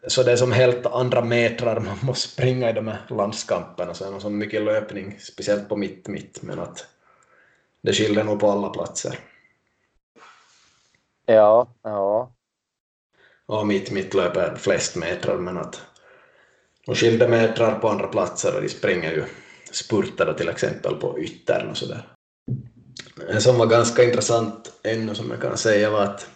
Så 0.07 0.23
det 0.23 0.31
är 0.31 0.35
som 0.35 0.51
helt 0.51 0.85
andra 0.85 1.21
metrar 1.21 1.79
man 1.79 1.97
måste 2.01 2.27
springa 2.27 2.69
i 2.69 2.73
de 2.73 2.87
här 2.87 3.01
landskamperna. 3.09 3.93
Så 3.93 4.03
det 4.03 4.09
är 4.09 4.19
nog 4.19 4.31
mycket 4.31 4.61
löpning, 4.61 5.19
speciellt 5.19 5.69
på 5.69 5.75
mitt-mitt, 5.75 6.41
men 6.41 6.59
att 6.59 6.85
det 7.81 7.93
skiljer 7.93 8.23
nog 8.23 8.39
på 8.39 8.51
alla 8.51 8.69
platser. 8.69 9.19
Ja, 11.25 11.67
ja. 11.83 12.31
Och 13.45 13.67
mitt-mitt 13.67 14.13
löper 14.13 14.55
flest 14.55 14.95
metrar, 14.95 15.37
men 15.37 15.57
att 15.57 15.81
de 16.85 16.95
skilde 16.95 17.27
metrar 17.27 17.79
på 17.79 17.89
andra 17.89 18.07
platser 18.07 18.55
och 18.55 18.61
de 18.61 18.69
springer 18.69 19.11
ju 19.11 19.23
spurtar 19.71 20.33
till 20.33 20.49
exempel 20.49 20.95
på 20.95 21.19
yttern 21.19 21.69
och 21.69 21.77
sådär. 21.77 22.14
En 23.29 23.41
som 23.41 23.57
var 23.57 23.65
ganska 23.65 24.03
intressant 24.03 24.79
ännu 24.83 25.15
som 25.15 25.31
jag 25.31 25.41
kan 25.41 25.57
säga 25.57 25.89
var 25.89 26.03
att 26.03 26.29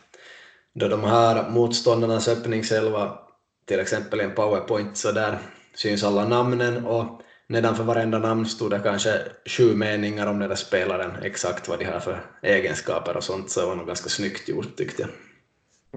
då 0.73 0.87
de 0.87 1.03
här 1.03 1.49
motståndarnas 1.49 2.27
öppningselva, 2.27 3.19
till 3.65 3.79
exempel 3.79 4.21
i 4.21 4.23
en 4.23 4.35
powerpoint, 4.35 4.97
så 4.97 5.11
där 5.11 5.39
syns 5.75 6.03
alla 6.03 6.27
namnen 6.27 6.85
och 6.85 7.21
nedanför 7.47 7.83
varenda 7.83 8.19
namn 8.19 8.45
stod 8.45 8.71
det 8.71 8.79
kanske 8.79 9.21
sju 9.45 9.75
meningar 9.75 10.27
om 10.27 10.39
den 10.39 10.49
där 10.49 10.55
spelaren, 10.55 11.11
exakt 11.23 11.67
vad 11.67 11.79
de 11.79 11.85
har 11.85 11.99
för 11.99 12.25
egenskaper 12.41 13.17
och 13.17 13.23
sånt, 13.23 13.51
så 13.51 13.59
det 13.59 13.65
var 13.65 13.75
nog 13.75 13.87
ganska 13.87 14.09
snyggt 14.09 14.49
gjort 14.49 14.75
tyckte 14.75 15.01
jag. 15.01 15.11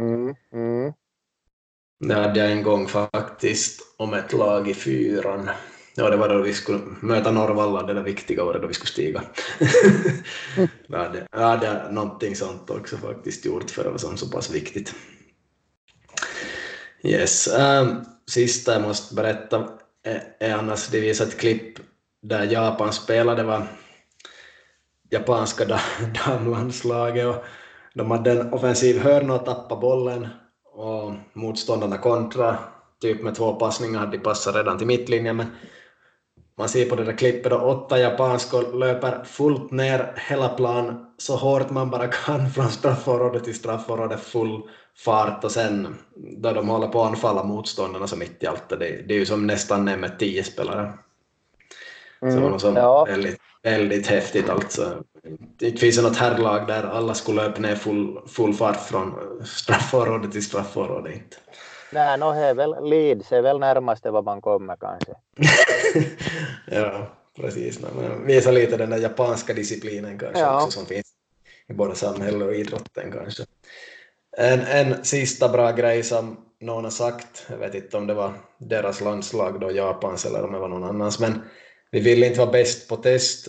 Mm, 0.04 0.34
mm. 0.52 0.92
Det 2.00 2.14
hade 2.14 2.40
jag 2.40 2.52
en 2.52 2.62
gång 2.62 2.86
faktiskt 2.86 3.80
om 3.96 4.14
ett 4.14 4.32
lag 4.32 4.68
i 4.68 4.74
fyran 4.74 5.50
Ja, 5.94 6.10
det 6.10 6.16
var 6.16 6.28
då 6.28 6.42
vi 6.42 6.54
skulle 6.54 6.80
möta 7.00 7.30
Norrvalla, 7.30 7.82
det 7.82 7.94
där 7.94 8.02
viktiga 8.02 8.44
året 8.44 8.62
då 8.62 8.68
vi 8.68 8.74
skulle 8.74 8.90
stiga. 8.90 9.22
jag, 10.86 10.98
hade, 10.98 11.26
jag 11.32 11.40
hade 11.40 11.92
någonting 11.92 12.36
sånt 12.36 12.70
också 12.70 12.96
faktiskt 12.96 13.44
gjort 13.44 13.70
för 13.70 13.84
det 13.84 13.90
var 13.90 14.16
så 14.16 14.30
pass 14.30 14.50
viktigt. 14.50 14.94
Yes. 17.02 17.48
Um, 17.58 18.04
sista 18.26 18.72
jag 18.72 18.82
måste 18.82 19.14
berätta 19.14 19.68
är, 20.02 20.36
är 20.40 20.54
annars, 20.54 20.88
det 20.88 21.00
visar 21.00 21.26
ett 21.26 21.38
klipp 21.38 21.78
där 22.22 22.46
Japan 22.46 22.92
spelade, 22.92 23.42
var 23.42 23.66
japanska 25.10 25.64
damlandslaget 26.26 27.26
och 27.26 27.44
de 27.94 28.10
hade 28.10 28.30
en 28.30 28.52
offensiv 28.52 28.98
hörna 28.98 29.34
och 29.34 29.44
tappade 29.44 29.80
bollen 29.80 30.28
och 30.74 31.12
motståndarna 31.32 31.98
kontra 31.98 32.58
typ 33.00 33.22
med 33.22 33.34
två 33.34 33.54
passningar 33.54 33.98
hade 33.98 34.16
de 34.16 34.22
passat 34.22 34.54
redan 34.54 34.78
till 34.78 34.86
mittlinjen 34.86 35.36
men 35.36 35.46
man 36.58 36.68
ser 36.68 36.84
på 36.84 36.96
det 36.96 37.04
där 37.04 37.18
klippet 37.18 37.50
då 37.50 37.58
åtta 37.58 37.98
japanskor 37.98 38.78
löper 38.78 39.24
fullt 39.24 39.70
ner 39.70 40.12
hela 40.28 40.48
plan 40.48 41.06
så 41.18 41.36
hårt 41.36 41.70
man 41.70 41.90
bara 41.90 42.06
kan 42.08 42.50
från 42.50 42.68
straffområde 42.68 43.40
till 43.40 43.54
straffområde 43.54 44.18
full 44.18 44.62
fart 44.96 45.44
och 45.44 45.52
sen 45.52 45.96
då 46.14 46.52
de 46.52 46.68
håller 46.68 46.88
på 46.88 47.02
att 47.02 47.10
anfalla 47.10 47.44
motståndarna 47.44 48.06
så 48.06 48.16
mitt 48.16 48.42
i 48.42 48.46
allt 48.46 48.68
det, 48.68 48.76
det 48.76 49.14
är 49.14 49.18
ju 49.18 49.26
som 49.26 49.46
nästan 49.46 49.84
med 49.84 50.18
tio 50.18 50.44
spelare. 50.44 50.92
Mm, 52.22 52.34
så 52.34 52.40
det 52.40 52.50
var 52.50 52.58
som 52.58 52.76
ja. 52.76 53.04
väldigt, 53.04 53.40
väldigt 53.62 54.06
häftigt 54.06 54.50
alltså. 54.50 55.02
Det 55.58 55.80
finns 55.80 56.02
något 56.02 56.16
herrlag 56.16 56.66
där 56.66 56.82
alla 56.82 57.14
skulle 57.14 57.42
löpa 57.42 57.60
ner 57.60 57.76
full, 57.76 58.18
full 58.26 58.54
fart 58.54 58.80
från 58.80 59.14
straffområde 59.44 60.28
till 60.28 60.44
straffområde. 60.44 61.12
Inte. 61.12 61.36
Nej, 61.92 62.18
no, 62.18 62.24
är 62.24 62.54
väl 62.54 62.74
Leeds 62.88 63.32
är 63.32 63.42
väl 63.42 63.58
närmaste 63.58 64.10
vad 64.10 64.24
man 64.24 64.40
kommer 64.40 64.76
kanske. 64.76 65.12
ja, 66.66 67.06
precis. 67.36 67.80
Men 67.80 68.26
visa 68.26 68.50
lite 68.50 68.76
den 68.76 68.90
där 68.90 68.98
japanska 68.98 69.54
disciplinen 69.54 70.18
kanske 70.18 70.40
ja. 70.40 70.56
också 70.56 70.70
som 70.70 70.86
finns 70.86 71.06
i 71.68 71.72
både 71.72 71.94
samhället 71.94 72.48
och 72.48 72.54
idrotten 72.54 73.12
kanske. 73.12 73.42
En, 74.36 74.60
en 74.60 75.04
sista 75.04 75.48
bra 75.48 75.72
grej 75.72 76.02
som 76.02 76.36
någon 76.60 76.84
har 76.84 76.90
sagt, 76.90 77.46
jag 77.50 77.58
vet 77.58 77.74
inte 77.74 77.96
om 77.96 78.06
det 78.06 78.14
var 78.14 78.32
deras 78.58 79.00
landslag 79.00 79.60
då, 79.60 79.70
Japans 79.70 80.26
eller 80.26 80.44
om 80.44 80.52
det 80.52 80.58
var 80.58 80.68
någon 80.68 80.84
annans, 80.84 81.20
men 81.20 81.42
vi 81.90 82.00
vill 82.00 82.22
inte 82.22 82.38
vara 82.38 82.50
bäst 82.50 82.88
på 82.88 82.96
test 82.96 83.48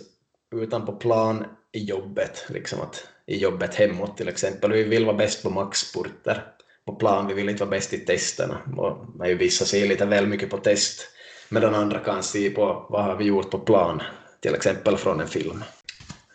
utan 0.55 0.85
på 0.85 0.91
plan 0.91 1.45
i 1.71 1.83
jobbet, 1.83 2.45
liksom 2.49 2.81
att 2.81 3.07
i 3.25 3.37
jobbet 3.37 3.75
hemåt 3.75 4.17
till 4.17 4.27
exempel. 4.27 4.71
Vi 4.71 4.83
vill 4.83 5.05
vara 5.05 5.17
bäst 5.17 5.43
på 5.43 5.49
maxspurter 5.49 6.53
på 6.85 6.95
plan, 6.95 7.27
vi 7.27 7.33
vill 7.33 7.49
inte 7.49 7.63
vara 7.63 7.71
bäst 7.71 7.93
i 7.93 7.97
testerna. 7.97 8.57
Och 8.77 8.97
vissa 9.39 9.65
ser 9.65 9.87
lite 9.87 10.05
väl 10.05 10.27
mycket 10.27 10.49
på 10.49 10.57
test, 10.57 11.07
medan 11.49 11.75
andra 11.75 11.99
kan 11.99 12.23
se 12.23 12.49
på 12.49 12.85
vad 12.89 13.03
har 13.03 13.15
vi 13.15 13.25
gjort 13.25 13.51
på 13.51 13.59
plan, 13.59 14.01
till 14.39 14.55
exempel 14.55 14.97
från 14.97 15.21
en 15.21 15.27
film. 15.27 15.63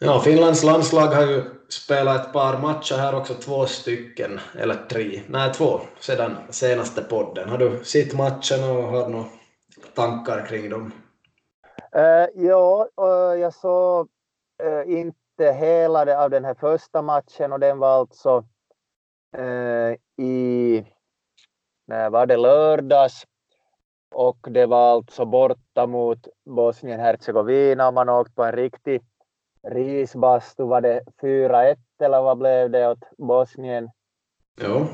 Ja, 0.00 0.20
Finlands 0.20 0.62
landslag 0.62 1.06
har 1.06 1.26
ju 1.26 1.44
spelat 1.68 2.26
ett 2.26 2.32
par 2.32 2.58
matcher 2.58 2.94
här 2.94 3.14
också, 3.14 3.34
två 3.34 3.66
stycken, 3.66 4.40
eller 4.58 4.74
tre, 4.74 5.22
nej 5.26 5.52
två, 5.52 5.80
sedan 6.00 6.36
senaste 6.50 7.02
podden. 7.02 7.48
Har 7.48 7.58
du 7.58 7.84
sett 7.84 8.14
matchen 8.14 8.64
och 8.64 8.82
har 8.82 9.08
några 9.08 9.24
tankar 9.94 10.46
kring 10.46 10.70
dem? 10.70 10.92
Uh, 11.96 12.44
ja, 12.46 12.88
uh, 13.00 13.40
jag 13.40 13.54
såg 13.54 14.08
uh, 14.64 14.98
inte 14.98 15.52
hela 15.52 16.04
det, 16.04 16.18
av 16.18 16.30
den 16.30 16.44
här 16.44 16.54
första 16.54 17.02
matchen 17.02 17.52
och 17.52 17.60
den 17.60 17.78
var 17.78 17.98
alltså 17.98 18.44
i, 20.16 20.84
när 21.86 22.10
var 22.10 22.26
det 22.26 22.36
lördags 22.36 23.26
och 24.10 24.38
det 24.50 24.66
var 24.66 24.92
alltså 24.92 25.24
borta 25.24 25.86
mot 25.86 26.28
Bosnien-Hercegovina 26.44 27.90
man 27.90 28.08
åkte 28.08 28.34
på 28.34 28.44
en 28.44 28.52
riktig 28.52 29.02
risbastu. 29.62 30.62
Var 30.62 30.80
det 30.80 31.02
4-1 31.22 31.76
eller 32.00 32.22
vad 32.22 32.38
blev 32.38 32.70
det 32.70 32.88
åt 32.88 33.04
Bosnien? 33.18 33.90
Ja. 34.60 34.86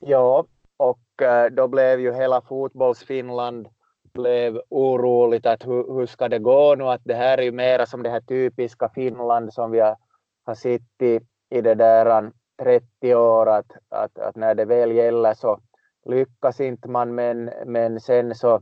Ja, 0.00 0.46
och 0.76 1.22
då 1.50 1.68
blev 1.68 2.00
ju 2.00 2.12
hela 2.12 2.40
fotbollsfinland 2.40 3.68
blev 4.16 4.60
oroligt 4.68 5.46
att 5.46 5.66
hur, 5.66 5.94
hur 5.94 6.06
ska 6.06 6.28
det 6.28 6.38
gå 6.38 6.74
nu, 6.74 6.84
att 6.84 7.04
det 7.04 7.14
här 7.14 7.38
är 7.38 7.42
ju 7.42 7.52
mera 7.52 7.86
som 7.86 8.02
det 8.02 8.10
här 8.10 8.20
typiska 8.20 8.88
Finland 8.88 9.52
som 9.52 9.70
vi 9.70 9.80
har, 9.80 9.96
har 10.44 10.54
sett 10.54 11.02
i, 11.02 11.20
i 11.50 11.60
det 11.60 11.74
där 11.74 12.30
30 12.62 13.14
år, 13.14 13.48
att, 13.48 13.72
att, 13.88 14.18
att 14.18 14.36
när 14.36 14.54
det 14.54 14.64
väl 14.64 14.92
gäller 14.92 15.34
så 15.34 15.60
lyckas 16.06 16.60
inte 16.60 16.88
man, 16.88 17.14
men, 17.14 17.50
men 17.66 18.00
sen 18.00 18.34
så 18.34 18.60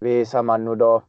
visar 0.00 0.42
man 0.42 0.64
nu 0.64 0.74
då 0.74 1.02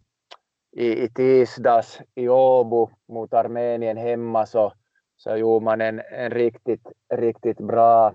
i, 0.72 1.04
i 1.04 1.10
tisdags 1.10 2.02
i 2.16 2.30
Åbo 2.30 2.90
mot 3.08 3.34
Armenien 3.34 3.98
hemma 3.98 4.46
så, 4.46 4.74
så 5.18 5.36
gjorde 5.36 5.66
man 5.66 5.82
en, 5.82 6.02
en 6.12 6.30
riktigt, 6.30 6.88
riktigt 7.14 7.58
bra 7.58 8.14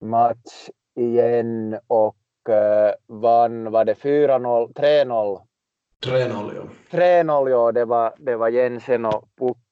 match 0.00 0.68
igen 0.94 1.78
och 1.86 2.16
uh, 2.48 3.16
vann, 3.20 3.70
var 3.70 3.84
det 3.84 3.94
4-0, 3.94 4.72
3-0? 4.72 5.40
3-0 6.06 6.54
ja. 6.56 6.62
3-0 6.90 7.50
ja, 7.50 7.72
det 7.72 7.84
var, 7.84 8.14
det 8.18 8.36
var 8.36 8.48
Jensen 8.48 9.04
och 9.04 9.28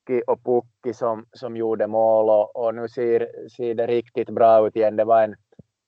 Pukki 0.07 0.23
och 0.27 0.45
Pukki 0.45 0.95
som, 0.95 1.27
som 1.33 1.57
gjorde 1.57 1.87
mål 1.87 2.31
och, 2.31 2.57
och 2.57 2.75
nu 2.75 2.89
ser, 2.89 3.49
ser 3.49 3.75
det 3.75 3.87
riktigt 3.87 4.31
bra 4.31 4.67
ut 4.67 4.77
igen. 4.77 4.97
Det 4.97 5.05
var 5.05 5.23
en, 5.23 5.37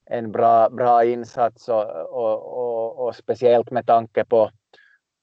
en 0.05 0.31
bra, 0.31 0.69
bra 0.69 1.03
insats 1.03 1.69
och, 1.69 1.85
och, 1.91 2.57
och, 2.57 3.05
och 3.05 3.15
speciellt 3.15 3.71
med 3.71 3.87
tanke 3.87 4.25
på, 4.25 4.49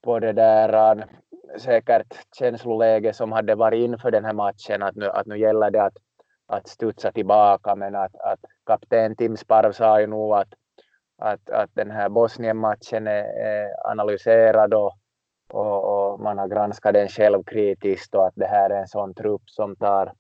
på 0.03 0.18
det 0.18 0.32
där 0.32 0.99
äh, 0.99 1.05
säkert 1.59 2.14
känsloläge 2.38 3.12
som 3.12 3.32
hade 3.32 3.55
varit 3.55 3.84
inför 3.84 4.11
den 4.11 4.24
här 4.24 4.34
matchen 4.34 4.82
att 4.82 4.97
nu, 4.97 5.07
att 5.07 5.26
nu 5.26 5.38
gäller 5.38 5.70
det 5.70 5.82
att, 5.82 5.97
att 6.47 6.68
studsa 6.68 7.12
tillbaka 7.12 7.74
men 7.74 7.95
att, 7.95 8.16
att 8.16 8.41
kapten 8.66 9.16
Tim 9.16 9.36
Sparv 9.36 9.72
sa 9.72 10.01
ju 10.01 10.07
nog 10.07 10.34
att 10.34 10.55
att, 11.20 11.51
att 11.51 11.70
den 11.74 11.91
här 11.91 12.09
Bosnien-matchen 12.09 13.07
är, 13.07 13.24
är 13.24 13.91
analyserad 13.91 14.74
och, 14.74 14.93
och, 15.53 15.84
och, 15.84 15.99
man 16.18 16.38
har 16.38 16.48
granskat 16.48 16.94
den 16.94 17.08
självkritiskt 17.08 18.14
och 18.14 18.26
att 18.26 18.34
det 18.36 18.46
här 18.46 18.70
är 18.70 18.80
en 18.80 18.88
sån 18.88 19.14
trupp 19.14 19.50
som 19.50 19.76
tar, 19.76 20.12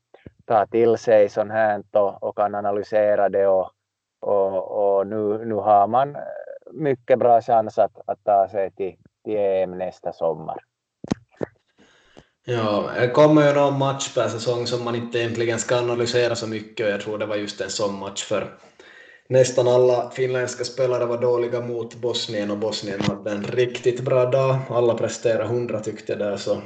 tar 0.44 0.66
till 0.66 0.98
sig 0.98 1.28
sånt 1.28 1.52
här 1.52 1.82
och, 1.92 2.22
och 2.22 2.36
kan 2.36 2.54
analysera 2.54 3.28
det 3.28 3.46
och, 3.46 3.70
och, 4.20 4.98
och 4.98 5.06
nu, 5.06 5.44
nu 5.44 5.54
har 5.54 5.86
man 5.86 6.16
mycket 6.72 7.18
bra 7.18 7.40
chans 7.40 7.78
att, 7.78 7.98
att 8.06 8.24
ta 8.24 8.48
sig 8.50 8.70
till, 8.70 8.96
till 9.24 9.36
EM 9.36 9.78
nästa 9.78 10.12
sommar. 10.12 10.58
Ja, 12.44 12.90
det 13.00 13.08
kommer 13.08 13.46
ju 13.46 13.54
någon 13.54 13.78
match 13.78 14.14
per 14.14 14.28
säsong 14.28 14.66
som 14.66 14.84
man 14.84 14.94
inte 14.94 15.18
egentligen 15.18 15.58
ska 15.58 15.78
analysera 15.78 16.34
så 16.34 16.46
mycket 16.46 16.86
och 16.86 16.92
jag 16.92 17.00
tror 17.00 17.18
det 17.18 17.26
var 17.26 17.36
just 17.36 17.60
en 17.60 17.70
sån 17.70 17.98
match 17.98 18.24
för 18.24 18.54
nästan 19.30 19.68
alla 19.68 20.10
finländska 20.10 20.64
spelare 20.64 21.06
var 21.06 21.18
dåliga 21.18 21.60
mot 21.60 21.94
Bosnien 21.94 22.50
och 22.50 22.58
Bosnien 22.58 23.00
hade 23.00 23.30
en 23.30 23.44
riktigt 23.44 24.00
bra 24.00 24.24
dag. 24.24 24.56
Alla 24.68 24.94
presterade 24.94 25.44
100 25.44 25.80
tyckte 25.80 26.12
jag 26.12 26.18
där 26.18 26.36
så, 26.36 26.62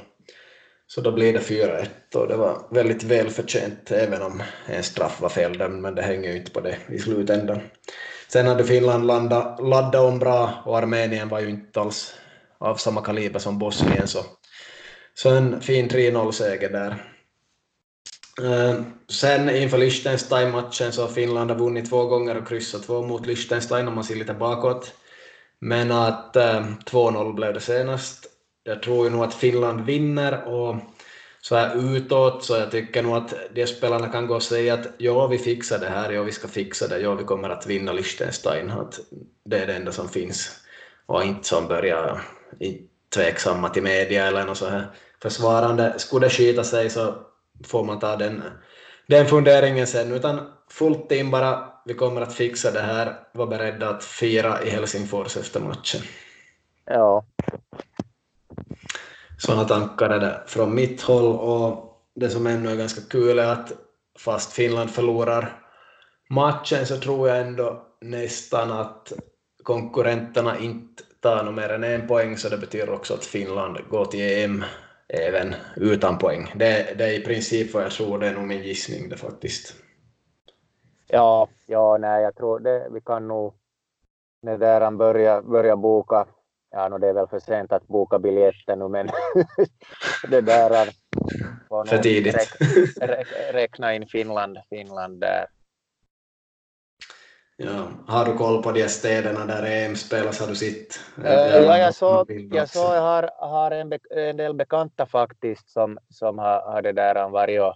så 0.87 1.01
då 1.01 1.13
blir 1.13 1.33
det 1.33 1.39
4-1 1.39 1.87
och 2.15 2.29
det 2.29 2.37
var 2.37 2.67
väldigt 2.71 3.03
välförtjänt 3.03 3.91
även 3.91 4.23
om 4.23 4.43
en 4.67 4.83
straff 4.83 5.21
var 5.21 5.29
feldömd 5.29 5.83
men 5.83 5.95
det 5.95 6.03
hänger 6.03 6.31
ju 6.31 6.37
inte 6.37 6.51
på 6.51 6.61
det 6.61 6.77
i 6.89 6.99
slutändan. 6.99 7.61
Sen 8.29 8.47
hade 8.47 8.65
Finland 8.65 9.07
laddat, 9.07 9.61
laddat 9.61 10.03
om 10.03 10.19
bra 10.19 10.63
och 10.65 10.79
Armenien 10.79 11.29
var 11.29 11.41
ju 11.41 11.51
inte 11.51 11.81
alls 11.81 12.15
av 12.59 12.77
samma 12.77 13.03
kaliber 13.03 13.39
som 13.39 13.59
Bosnien 13.59 14.09
så, 14.09 14.21
så 15.15 15.31
en 15.31 15.61
fin 15.61 15.89
3-0-seger 15.89 16.71
där. 16.71 17.14
Eh, 18.43 18.81
sen 19.09 19.51
inför 19.51 19.79
Liechtenstein-matchen 19.79 20.93
så 20.93 21.03
har 21.03 21.09
Finland 21.09 21.51
har 21.51 21.59
vunnit 21.59 21.91
två 21.91 22.07
gånger 22.07 22.37
och 22.37 22.49
kryssat 22.49 22.83
två 22.83 23.03
mot 23.03 23.27
Liechtenstein 23.27 23.89
om 23.89 23.95
man 23.95 24.05
ser 24.05 24.17
lite 24.17 24.35
bakåt. 24.35 24.95
Men 25.59 25.93
att 25.93 26.37
eh, 26.37 26.67
2-0 26.85 27.35
blev 27.35 27.55
det 27.55 27.61
senast. 27.61 28.27
Jag 28.65 28.83
tror 28.83 29.05
ju 29.05 29.11
nog 29.11 29.25
att 29.25 29.35
Finland 29.35 29.85
vinner 29.85 30.45
och 30.45 30.77
så 31.41 31.57
här 31.57 31.97
utåt 31.97 32.45
så 32.45 32.57
jag 32.57 32.71
tycker 32.71 33.03
nog 33.03 33.17
att 33.17 33.35
de 33.55 33.67
spelarna 33.67 34.09
kan 34.09 34.27
gå 34.27 34.35
och 34.35 34.43
säga 34.43 34.75
att 34.75 34.87
ja, 34.99 35.27
vi 35.27 35.39
fixar 35.39 35.79
det 35.79 35.89
här, 35.89 36.13
ja, 36.13 36.23
vi 36.23 36.33
ska 36.33 36.49
fixa 36.49 36.89
det, 36.89 36.99
ja, 36.99 37.15
vi 37.15 37.25
kommer 37.25 37.49
att 37.49 37.67
vinna 37.67 37.93
Liechtenstein. 37.93 38.71
Att 38.71 39.01
det 39.45 39.59
är 39.59 39.67
det 39.67 39.75
enda 39.75 39.93
som 39.93 40.09
finns. 40.09 40.51
Och 41.07 41.25
inte 41.25 41.49
som 41.49 41.69
börjar 41.69 42.23
eh, 42.61 42.73
tveksamma 43.15 43.69
till 43.69 43.83
media 43.83 44.27
eller 44.27 44.45
något 44.45 44.59
så 44.59 44.67
här 44.67 44.87
försvarande. 45.23 45.95
Skulle 45.99 46.27
det 46.27 46.31
skita 46.31 46.65
sig 46.65 46.91
så 46.91 47.15
får 47.65 47.85
man 47.85 47.99
ta 47.99 48.17
den, 48.17 48.43
den 49.07 49.27
funderingen 49.27 49.87
sen, 49.87 50.13
utan 50.13 50.41
fullt 50.71 51.13
in 51.13 51.31
bara, 51.31 51.69
vi 51.85 51.95
kommer 51.95 52.21
att 52.21 52.35
fixa 52.35 52.71
det 52.71 52.81
här, 52.81 53.19
var 53.33 53.47
beredda 53.47 53.89
att 53.89 54.05
fira 54.05 54.63
i 54.63 54.71
Helsingfors 54.71 55.37
efter 55.37 55.61
matchen. 55.61 56.01
Ja. 56.85 57.25
Sådana 59.39 59.65
tankar 59.65 60.11
är 60.11 60.21
det 60.21 60.43
från 60.47 60.75
mitt 60.75 61.03
håll. 61.03 61.39
Och 61.39 62.01
det 62.15 62.31
som 62.31 62.47
ännu 62.47 62.71
är 62.71 62.77
ganska 62.77 63.01
kul 63.01 63.39
är 63.39 63.47
att 63.47 63.73
fast 64.19 64.53
Finland 64.53 64.91
förlorar 64.91 65.63
matchen 66.31 66.87
så 66.87 66.97
tror 66.97 67.29
jag 67.29 67.41
ändå 67.41 67.87
nästan 68.01 68.73
att 68.73 69.13
konkurrenterna 69.63 70.59
inte 70.59 71.03
tar 71.21 71.45
något 71.45 71.55
mer 71.55 71.69
än 71.69 71.85
en 71.85 72.09
poäng. 72.09 72.37
Så 72.37 72.49
det 72.49 72.59
betyder 72.59 72.91
också 72.91 73.15
att 73.15 73.25
Finland 73.25 73.79
går 73.89 74.05
till 74.05 74.45
EM 74.45 74.65
även 75.09 75.55
utan 75.77 76.19
poäng. 76.19 76.53
Det, 76.55 76.99
det 76.99 77.05
är 77.05 77.21
i 77.21 77.25
princip 77.25 77.75
vad 77.75 77.83
jag 77.83 77.93
tror, 77.93 78.19
det 78.19 78.29
är 78.29 78.35
nog 78.35 78.47
min 78.47 78.63
gissning 78.63 79.09
det 79.09 79.17
faktiskt. 79.17 79.75
Ja, 81.09 81.49
ja 81.67 81.99
nej, 82.01 82.23
jag 82.23 82.37
tror 82.37 82.61
det, 82.61 82.89
vi 82.91 83.01
kan 83.01 83.29
nog 83.29 83.55
när 84.43 84.59
där 84.59 84.91
börja, 84.91 85.43
börja 85.43 85.77
boka, 85.77 86.27
ja 86.71 86.89
no, 86.89 86.99
det 86.99 87.09
är 87.09 87.13
väl 87.13 87.27
för 87.27 87.39
sent 87.39 87.73
att 87.73 87.87
boka 87.87 88.19
biljetter 88.19 88.77
nu 88.77 88.89
men 88.89 89.09
det 90.31 90.41
där 90.41 90.89
för 91.89 91.99
tidigt. 91.99 92.37
Räk, 93.01 93.27
räkna 93.53 93.95
in 93.95 94.07
Finland, 94.07 94.59
Finland 94.71 95.21
där. 95.21 95.47
Ja, 97.57 97.89
har 98.07 98.25
du 98.25 98.35
koll 98.35 98.63
på 98.63 98.73
de 98.73 98.89
städerna 98.89 99.47
där 99.47 99.63
EM 99.63 99.97
spelas? 99.97 100.41
Har 100.41 100.47
du 100.47 100.55
sett? 100.55 101.01
Uh, 101.19 101.27
ja, 101.27 101.79
jag 101.79 101.95
såg, 101.95 102.31
jag, 102.53 102.69
så, 102.69 102.79
jag 102.79 103.03
har, 103.03 103.31
har 103.39 103.71
en, 103.71 103.89
be, 103.89 103.99
en 104.11 104.37
del 104.37 104.55
bekanta 104.55 105.07
faktiskt 105.07 105.71
som, 105.71 105.99
som 106.09 106.39
har, 106.39 106.61
har 106.61 106.83
det 106.83 106.93
där 106.93 107.29
varit 107.29 107.61
och, 107.61 107.75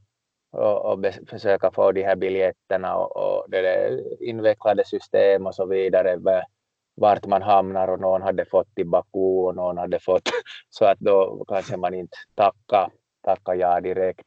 och, 0.53 0.91
och 0.91 0.99
be, 0.99 1.13
försöka 1.27 1.71
få 1.71 1.93
de 1.93 2.03
här 2.03 2.17
biljetterna 2.17 2.97
och, 2.97 3.17
och 3.17 3.51
det 3.51 3.61
där 3.61 4.03
invecklade 4.23 4.85
system 4.87 5.47
och 5.47 5.55
så 5.55 5.67
vidare 5.67 6.19
vart 6.97 7.27
man 7.27 7.43
hamnar 7.43 7.89
och 7.89 8.01
någon 8.01 8.23
hade 8.23 8.45
fått 8.45 8.75
till 8.75 8.87
Baku 8.87 9.19
och 9.19 9.55
någon 9.55 9.79
hade 9.79 10.01
fått 10.01 10.31
så 10.71 10.85
att 10.85 10.99
då 10.99 11.45
kanske 11.49 11.77
man 11.77 11.95
inte 11.95 12.17
tackar 12.35 12.91
tacka 13.25 13.55
ja 13.55 13.81
direkt 13.81 14.27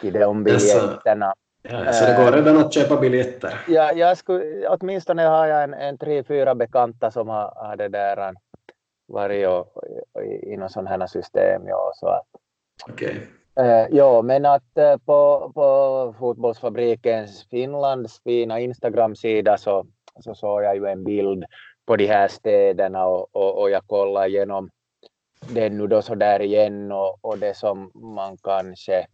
till 0.00 0.12
de 0.12 0.44
biljetterna. 0.44 1.34
Ja, 1.68 1.92
så 1.92 2.04
det 2.04 2.16
går 2.16 2.32
redan 2.32 2.58
att 2.58 2.74
köpa 2.74 2.96
biljetter? 2.96 3.60
Ja, 3.68 3.92
jag 3.92 4.18
skulle, 4.18 4.68
åtminstone 4.68 5.22
har 5.22 5.46
jag 5.46 5.64
en, 5.64 5.74
en 5.74 5.98
tre, 5.98 6.24
fyra 6.24 6.54
bekanta 6.54 7.10
som 7.10 7.28
har, 7.28 7.52
har 7.56 7.76
det 7.76 7.88
där 7.88 8.34
varit 9.06 9.48
och, 9.48 9.66
i 10.42 10.56
något 10.56 10.72
sådana 10.72 10.90
här 10.90 11.06
system. 11.06 11.62
Ja, 11.66 11.92
så 11.94 12.06
att, 12.06 12.26
okay. 12.92 13.16
Eh, 13.60 13.86
ja, 13.90 14.22
men 14.22 14.46
att 14.46 14.78
eh, 14.78 14.96
på, 14.96 15.52
på 15.54 16.14
Fotbollsfabrikens 16.18 17.46
Finlands 17.50 18.22
fina 18.22 18.60
Instagram-sida 18.60 19.56
så, 19.56 19.86
så 20.20 20.34
såg 20.34 20.62
jag 20.62 20.76
ju 20.76 20.86
en 20.86 21.04
bild 21.04 21.44
på 21.86 21.96
de 21.96 22.06
här 22.06 22.28
städerna 22.28 23.06
och, 23.06 23.36
och, 23.36 23.60
och 23.60 23.70
jag 23.70 23.86
kollade 23.86 24.28
igenom 24.28 24.70
den 25.48 25.78
nu 25.78 25.86
då 25.86 26.02
så 26.02 26.14
där 26.14 26.42
igen 26.42 26.92
och, 26.92 27.18
och 27.20 27.38
det 27.38 27.56
som 27.56 27.90
man 27.94 28.36
kanske 28.36 29.06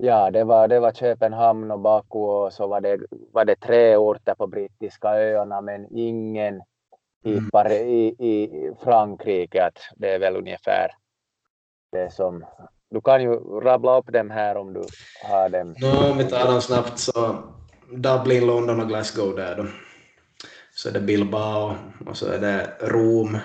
Ja, 0.00 0.30
det 0.30 0.44
var, 0.44 0.68
det 0.68 0.80
var 0.80 0.92
Köpenhamn 0.92 1.70
och 1.70 1.80
Baku 1.80 2.18
och 2.18 2.52
så 2.52 2.66
var 2.66 2.80
det, 2.80 2.98
var 3.32 3.44
det 3.44 3.56
tre 3.56 3.96
orter 3.96 4.34
på 4.34 4.46
brittiska 4.46 5.08
öarna 5.08 5.60
men 5.60 5.86
ingen 5.90 6.62
tippar 7.24 7.64
mm. 7.64 7.88
i, 7.88 8.06
i 8.06 8.50
Frankrike 8.84 9.64
att 9.64 9.78
det 9.96 10.14
är 10.14 10.18
väl 10.18 10.36
ungefär 10.36 10.90
det 11.92 12.12
som 12.12 12.44
du 12.90 13.00
kan 13.00 13.22
ju 13.22 13.34
rabbla 13.60 13.98
upp 13.98 14.12
dem 14.12 14.30
här 14.30 14.56
om 14.56 14.72
du 14.72 14.82
har 15.24 15.48
dem. 15.48 15.74
No, 15.78 16.10
om 16.10 16.18
vi 16.18 16.24
tar 16.24 16.52
dem 16.52 16.60
snabbt 16.60 16.98
så 16.98 17.36
Dublin, 17.90 18.46
London 18.46 18.80
och 18.80 18.88
Glasgow 18.88 19.36
där 19.36 19.56
då. 19.56 19.66
Så 20.74 20.88
är 20.88 20.92
det 20.92 21.00
Bilbao 21.00 21.74
och 22.06 22.16
så 22.16 22.26
är 22.26 22.38
det 22.38 22.70
Rom 22.80 23.38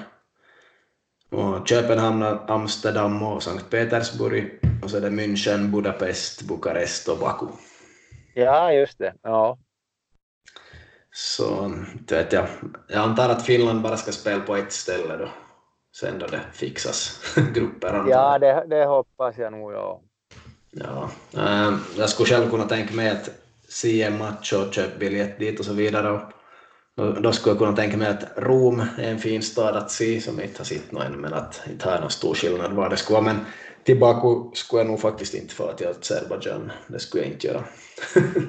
och 1.32 1.68
Köpenhamn, 1.68 2.24
Amsterdam 2.48 3.24
och 3.24 3.44
Sankt 3.44 3.70
Petersburg 3.70 4.63
och 4.84 4.90
så 4.90 4.98
är 4.98 5.02
det 5.02 5.10
München, 5.10 5.72
Budapest, 5.72 6.42
Bukarest 6.42 7.08
och 7.08 7.18
Baku. 7.18 7.46
Ja, 8.34 8.72
just 8.72 8.98
det. 8.98 9.14
Ja. 9.22 9.58
Så 11.12 11.74
vet 12.10 12.34
jag, 12.34 12.48
jag 12.88 12.98
antar 12.98 13.30
att 13.30 13.46
Finland 13.46 13.82
bara 13.82 13.98
ska 13.98 14.12
spela 14.12 14.42
på 14.42 14.56
ett 14.56 14.72
ställe 14.72 15.18
då 15.18 15.30
sen 15.96 16.20
då 16.20 16.28
det 16.28 16.42
fixas 16.54 17.20
grupper. 17.54 18.06
Ja, 18.10 18.40
det, 18.40 18.66
det 18.70 18.86
hoppas 18.86 19.38
jag 19.38 19.52
nog. 19.52 19.74
Ja. 19.74 20.02
Ja, 20.72 21.10
äh, 21.34 21.74
jag 21.98 22.10
skulle 22.10 22.30
själv 22.30 22.50
kunna 22.50 22.64
tänka 22.64 22.94
mig 22.94 23.10
att 23.10 23.30
se 23.68 24.04
en 24.04 24.18
match 24.18 24.54
och 24.54 24.74
köpa 24.74 24.98
biljett 25.00 25.40
dit 25.40 25.60
och 25.60 25.66
så 25.66 25.74
vidare. 25.74 26.12
Och 26.12 27.22
då 27.22 27.32
skulle 27.32 27.52
jag 27.52 27.60
kunna 27.60 27.76
tänka 27.76 27.98
mig 27.98 28.08
att 28.08 28.38
Rom 28.38 28.80
är 28.98 29.12
en 29.12 29.20
fin 29.20 29.42
stad 29.42 29.76
att 29.76 29.92
se 29.92 30.22
som 30.22 30.42
inte 30.42 30.60
har 30.60 30.66
sett 30.66 30.92
någon, 30.92 31.22
men 31.22 31.34
att 31.34 31.62
inte 31.70 31.90
har 31.90 32.00
någon 32.00 32.10
stor 32.10 32.34
skillnad 32.34 32.74
var 32.74 32.90
det 32.90 32.98
skulle 32.98 33.20
vara. 33.20 33.34
Men 33.34 33.46
tillbaka 33.84 34.56
skulle 34.56 34.82
jag 34.82 34.88
nog 34.88 35.00
faktiskt 35.00 35.34
inte 35.34 35.56
fara 35.56 35.74
till 35.74 35.88
Azerbajdzjan, 35.88 36.72
det 36.88 37.00
skulle 37.00 37.24
jag 37.24 37.32
inte 37.32 37.48
göra. 37.48 37.64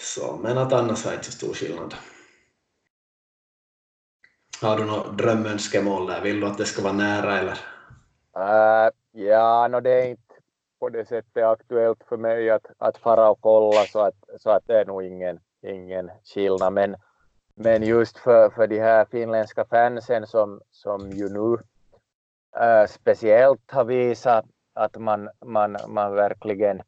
så, 0.00 0.38
men 0.42 0.58
att 0.58 0.72
annars 0.72 1.04
har 1.04 1.12
inte 1.12 1.24
så 1.24 1.32
stor 1.32 1.54
skillnad. 1.54 1.94
Har 4.62 4.76
du 4.76 4.84
något 4.84 5.18
drömönskemål 5.18 6.06
där? 6.06 6.20
Vill 6.20 6.40
du 6.40 6.46
att 6.46 6.58
det 6.58 6.64
ska 6.64 6.82
vara 6.82 6.92
nära 6.92 7.38
eller? 7.38 7.58
Uh, 8.38 8.90
ja, 9.12 9.68
no, 9.68 9.80
det 9.80 9.90
är 9.90 10.08
inte 10.08 10.34
på 10.80 10.88
det 10.88 11.06
sättet 11.06 11.44
aktuellt 11.44 12.04
för 12.08 12.16
mig 12.16 12.50
att, 12.50 12.66
att 12.78 12.98
fara 12.98 13.30
och 13.30 13.40
kolla 13.40 13.84
så 13.84 14.00
att, 14.00 14.14
så 14.38 14.50
att 14.50 14.66
det 14.66 14.80
är 14.80 14.84
nog 14.84 15.02
ingen, 15.02 15.40
ingen 15.62 16.10
skillnad. 16.24 16.72
Men, 16.72 16.96
men 17.54 17.82
just 17.82 18.18
för, 18.18 18.50
för 18.50 18.66
de 18.66 18.80
här 18.80 19.04
finländska 19.04 19.64
fansen 19.64 20.26
som, 20.26 20.60
som 20.70 21.10
ju 21.10 21.28
nu 21.28 21.58
Äh, 22.60 22.86
speciellt 22.86 23.70
har 23.70 23.84
visat 23.84 24.44
att 24.74 24.96
man, 24.96 25.30
man, 25.44 25.76
man 25.88 26.14
verkligen 26.14 26.82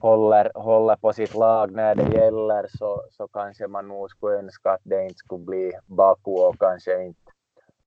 håller, 0.00 0.52
håller 0.54 0.96
på 0.96 1.12
sitt 1.12 1.34
lag 1.34 1.72
när 1.72 1.94
det 1.94 2.16
gäller 2.16 2.66
så, 2.78 3.02
så 3.10 3.28
kanske 3.28 3.68
man 3.68 3.88
nog 3.88 4.10
skulle 4.10 4.38
önska 4.38 4.70
att 4.70 4.80
det 4.82 5.02
inte 5.02 5.18
skulle 5.18 5.44
bli 5.44 5.72
Baku 5.86 6.30
och 6.30 6.58
kanske 6.60 7.04
inte 7.04 7.32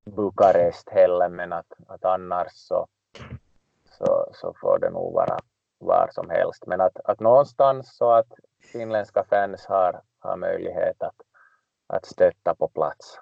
Bukarest 0.05 0.89
heller 0.89 1.29
men 1.29 1.53
att, 1.53 1.73
att 1.87 2.05
annars 2.05 2.51
så, 2.51 2.87
så, 3.97 4.29
så 4.33 4.53
får 4.61 4.79
det 4.79 4.89
nog 4.89 5.13
vara 5.13 5.39
var 5.79 6.09
som 6.11 6.29
helst. 6.29 6.63
Men 6.67 6.81
att, 6.81 6.97
att 7.05 7.19
någonstans 7.19 7.97
så 7.97 8.11
att 8.11 8.33
finländska 8.71 9.23
fans 9.23 9.65
har, 9.65 10.01
har 10.19 10.37
möjlighet 10.37 11.03
att, 11.03 11.21
att 11.87 12.05
stötta 12.05 12.55
på 12.55 12.67
plats. 12.67 13.19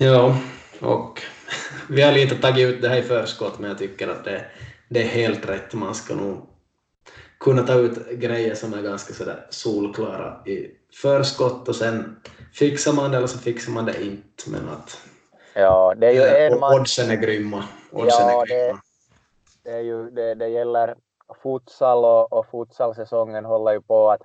Ja, 0.00 0.36
och 0.80 1.22
vi 1.88 2.02
har 2.02 2.12
lite 2.12 2.34
tagit 2.34 2.68
ut 2.68 2.82
det 2.82 2.88
här 2.88 2.96
i 2.96 3.02
förskott 3.02 3.58
men 3.58 3.68
jag 3.70 3.78
tycker 3.78 4.08
att 4.08 4.24
det, 4.24 4.44
det 4.88 5.02
är 5.02 5.08
helt 5.08 5.48
rätt. 5.48 5.74
Man 5.74 5.94
ska 5.94 6.14
nog 6.14 6.46
kunna 7.40 7.62
ta 7.62 7.74
ut 7.74 8.10
grejer 8.10 8.54
som 8.54 8.74
är 8.74 8.82
ganska 8.82 9.14
sådär 9.14 9.46
solklara 9.50 10.46
i 10.46 10.70
förskott 11.02 11.68
och 11.68 11.76
sen 11.76 12.20
fixar 12.54 12.92
man 12.92 13.10
det 13.10 13.16
eller 13.16 13.26
så 13.26 13.38
fixar 13.38 13.72
man 13.72 13.84
det 13.84 14.02
inte. 14.02 14.50
Men 14.50 14.68
att 14.68 14.98
ja, 15.54 15.94
det 15.96 16.06
är 16.06 16.12
ju 16.12 16.22
en 16.22 16.60
man... 16.60 16.80
oddsen 16.80 17.10
är 17.10 17.16
grymma. 17.16 17.64
Oddsen 17.92 18.28
ja, 18.28 18.42
är 18.42 18.46
grymma. 18.46 18.80
Det, 19.64 19.70
det, 19.70 19.76
är 19.76 19.82
ju, 19.82 20.10
det, 20.10 20.34
det 20.34 20.48
gäller 20.48 20.94
futsal 21.42 22.04
och, 22.04 22.32
och 22.32 22.46
futsalsäsongen 22.50 23.44
håller 23.44 23.72
ju 23.72 23.80
på 23.80 24.10
att 24.10 24.22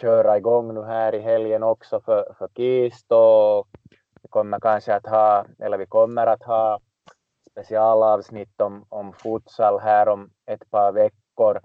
köra 0.00 0.36
igång 0.36 0.74
nu 0.74 0.82
här 0.82 1.14
i 1.14 1.20
helgen 1.20 1.62
också 1.62 2.00
för, 2.00 2.34
för 2.38 2.48
KIST 2.56 3.12
och 3.12 3.68
vi 4.26 4.30
kommer 4.30 4.60
kanske 4.60 4.94
att 4.94 5.06
ha, 5.06 5.46
eller 5.58 5.78
vi 5.78 5.86
kommer 5.86 6.26
att 6.26 6.42
ha 6.42 6.80
specialavsnitt 7.50 8.60
om, 8.60 8.84
om 8.88 9.12
futsal 9.12 9.80
här 9.80 10.08
om 10.08 10.30
ett 10.46 10.70
par 10.70 10.92
veckor. 10.92 11.60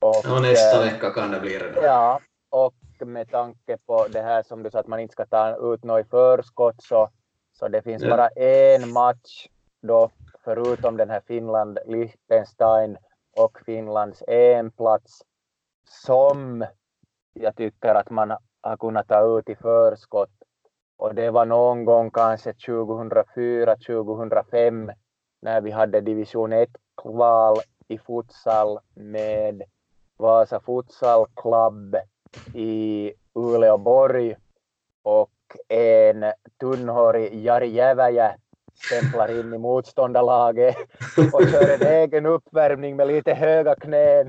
Och, 0.00 0.20
ja, 0.24 0.40
nästa 0.40 0.86
äh, 0.86 0.92
vecka 0.92 1.10
kan 1.10 1.30
det 1.30 1.40
bli 1.40 1.58
redan. 1.58 1.84
Ja, 1.84 2.20
och 2.50 2.74
med 3.06 3.30
tanke 3.30 3.78
på 3.86 4.06
det 4.08 4.20
här 4.20 4.42
som 4.42 4.62
du 4.62 4.70
sa 4.70 4.78
att 4.78 4.86
man 4.86 5.00
inte 5.00 5.12
ska 5.12 5.26
ta 5.26 5.74
ut 5.74 5.84
något 5.84 6.06
i 6.06 6.08
förskott 6.08 6.82
så, 6.82 7.10
så 7.52 7.68
det 7.68 7.82
finns 7.82 8.02
ja. 8.02 8.10
bara 8.10 8.28
en 8.28 8.92
match 8.92 9.46
då 9.82 10.10
förutom 10.44 10.96
den 10.96 11.10
här 11.10 11.20
Finland-Liechtenstein 11.26 12.96
och 13.36 13.58
Finlands 13.66 14.22
EM-plats 14.28 15.22
som 15.88 16.66
jag 17.32 17.56
tycker 17.56 17.94
att 17.94 18.10
man 18.10 18.36
har 18.60 18.76
kunnat 18.76 19.08
ta 19.08 19.38
ut 19.38 19.48
i 19.48 19.54
förskott 19.54 20.41
och 21.02 21.14
det 21.14 21.30
var 21.30 21.46
någon 21.46 21.84
gång 21.84 22.10
kanske 22.10 22.52
2004, 22.52 23.76
2005 23.76 24.92
när 25.40 25.60
vi 25.60 25.70
hade 25.70 26.00
division 26.00 26.52
1-kval 26.52 27.56
i 27.88 27.98
futsal 27.98 28.78
med 28.94 29.62
Vasa 30.16 30.60
Futsal 30.60 31.26
Club 31.36 31.96
i 32.54 33.12
Uleåborg 33.34 34.36
och 35.02 35.30
en 35.68 36.24
tunnhårig 36.60 37.44
Jari 37.44 37.68
Jäväjä 37.68 38.36
stämplar 38.74 39.40
in 39.40 39.54
i 39.54 39.58
motståndarlaget 39.58 40.76
och 41.32 41.48
kör 41.48 41.74
en 41.74 41.86
egen 41.86 42.26
uppvärmning 42.26 42.96
med 42.96 43.08
lite 43.08 43.34
höga 43.34 43.74
knän. 43.74 44.26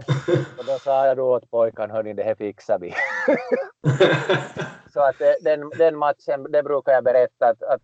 Och 0.58 0.66
då 0.66 0.80
sa 0.80 1.08
jag 1.08 1.18
då 1.18 1.36
åt 1.36 1.52
pojkan, 1.52 1.92
hörni 1.92 2.14
det 2.14 2.24
här 2.24 2.36
fixar 2.36 2.80
vi. 2.80 2.94
Så 4.94 5.00
att 5.00 5.16
den, 5.42 5.70
den 5.70 5.98
matchen, 5.98 6.52
det 6.52 6.64
brukar 6.64 6.92
jag 6.92 7.04
berätta 7.04 7.48
att, 7.48 7.64
att 7.64 7.82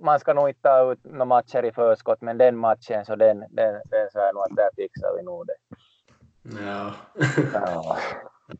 man 0.00 0.20
ska 0.20 0.34
nog 0.34 0.48
inte 0.48 0.62
ta 0.62 0.92
ut 0.92 1.04
några 1.04 1.24
matcher 1.24 1.64
i 1.64 1.72
förskott, 1.72 2.20
men 2.20 2.38
den 2.38 2.56
matchen 2.56 3.04
så 3.04 3.16
den, 3.16 3.38
den, 3.50 3.80
den 3.90 4.10
sa 4.12 4.20
jag 4.20 4.34
nog 4.34 4.44
att 4.44 4.56
där 4.56 4.70
fixar 4.76 5.16
vi 5.16 5.22
nog 5.22 5.46
det. 5.46 5.56
Ja. 6.64 6.92
ja. 7.54 7.96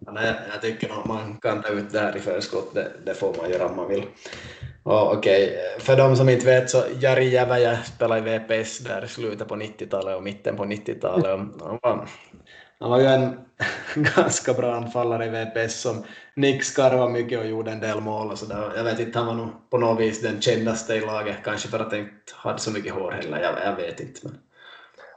Nej, 0.01 0.35
jag 0.53 0.63
tycker 0.63 0.89
nog 0.89 1.07
man 1.07 1.37
kan 1.43 1.63
ta 1.63 1.69
ut 1.69 1.93
det 1.93 1.99
här 1.99 2.17
i 2.17 2.21
förskott, 2.21 2.75
det, 2.75 2.93
det 3.05 3.15
får 3.15 3.35
man 3.41 3.51
göra 3.51 3.67
om 3.67 3.77
man 3.77 3.89
vill. 3.89 4.05
Och 4.83 5.13
okej, 5.13 5.59
för 5.79 5.97
de 5.97 6.17
som 6.17 6.29
inte 6.29 6.47
vet 6.47 6.71
så 6.71 6.83
Jari 7.01 7.29
Jäväjä 7.29 7.79
spelade 7.85 8.21
i 8.21 8.39
VPS 8.39 8.79
där 8.79 9.05
i 9.05 9.09
slutet 9.09 9.49
på 9.49 9.57
90-talet 9.57 10.17
och 10.17 10.23
mitten 10.23 10.57
på 10.57 10.65
90-talet. 10.65 11.27
Han 11.61 11.79
var, 11.83 12.09
han 12.81 12.91
var 12.91 13.01
ju 13.01 13.07
en 13.07 13.41
ganska 14.17 14.53
bra 14.53 14.75
anfallare 14.75 15.27
i 15.27 15.29
VPS 15.29 15.81
som 15.81 16.05
Nick 16.37 16.65
skarvade 16.65 17.13
mycket 17.13 17.39
och 17.39 17.47
gjorde 17.47 17.71
en 17.71 17.81
del 17.81 18.01
mål 18.01 18.31
och 18.31 18.39
sådär. 18.39 18.73
Jag 18.77 18.85
vet 18.85 19.01
inte, 19.01 19.19
han 19.19 19.27
var 19.27 19.35
nog 19.35 19.71
på 19.71 19.79
något 19.79 20.01
vis 20.01 20.23
den 20.23 20.41
kändaste 20.41 20.95
i 20.95 21.01
laget, 21.01 21.37
kanske 21.45 21.69
för 21.69 21.79
att 21.79 21.91
han 21.91 22.01
inte 22.01 22.13
hade 22.35 22.59
så 22.59 22.71
mycket 22.71 22.93
hår 22.93 23.11
heller, 23.11 23.41
jag, 23.41 23.55
jag 23.65 23.77
vet 23.77 24.01
inte. 24.01 24.21
Men... 24.23 24.39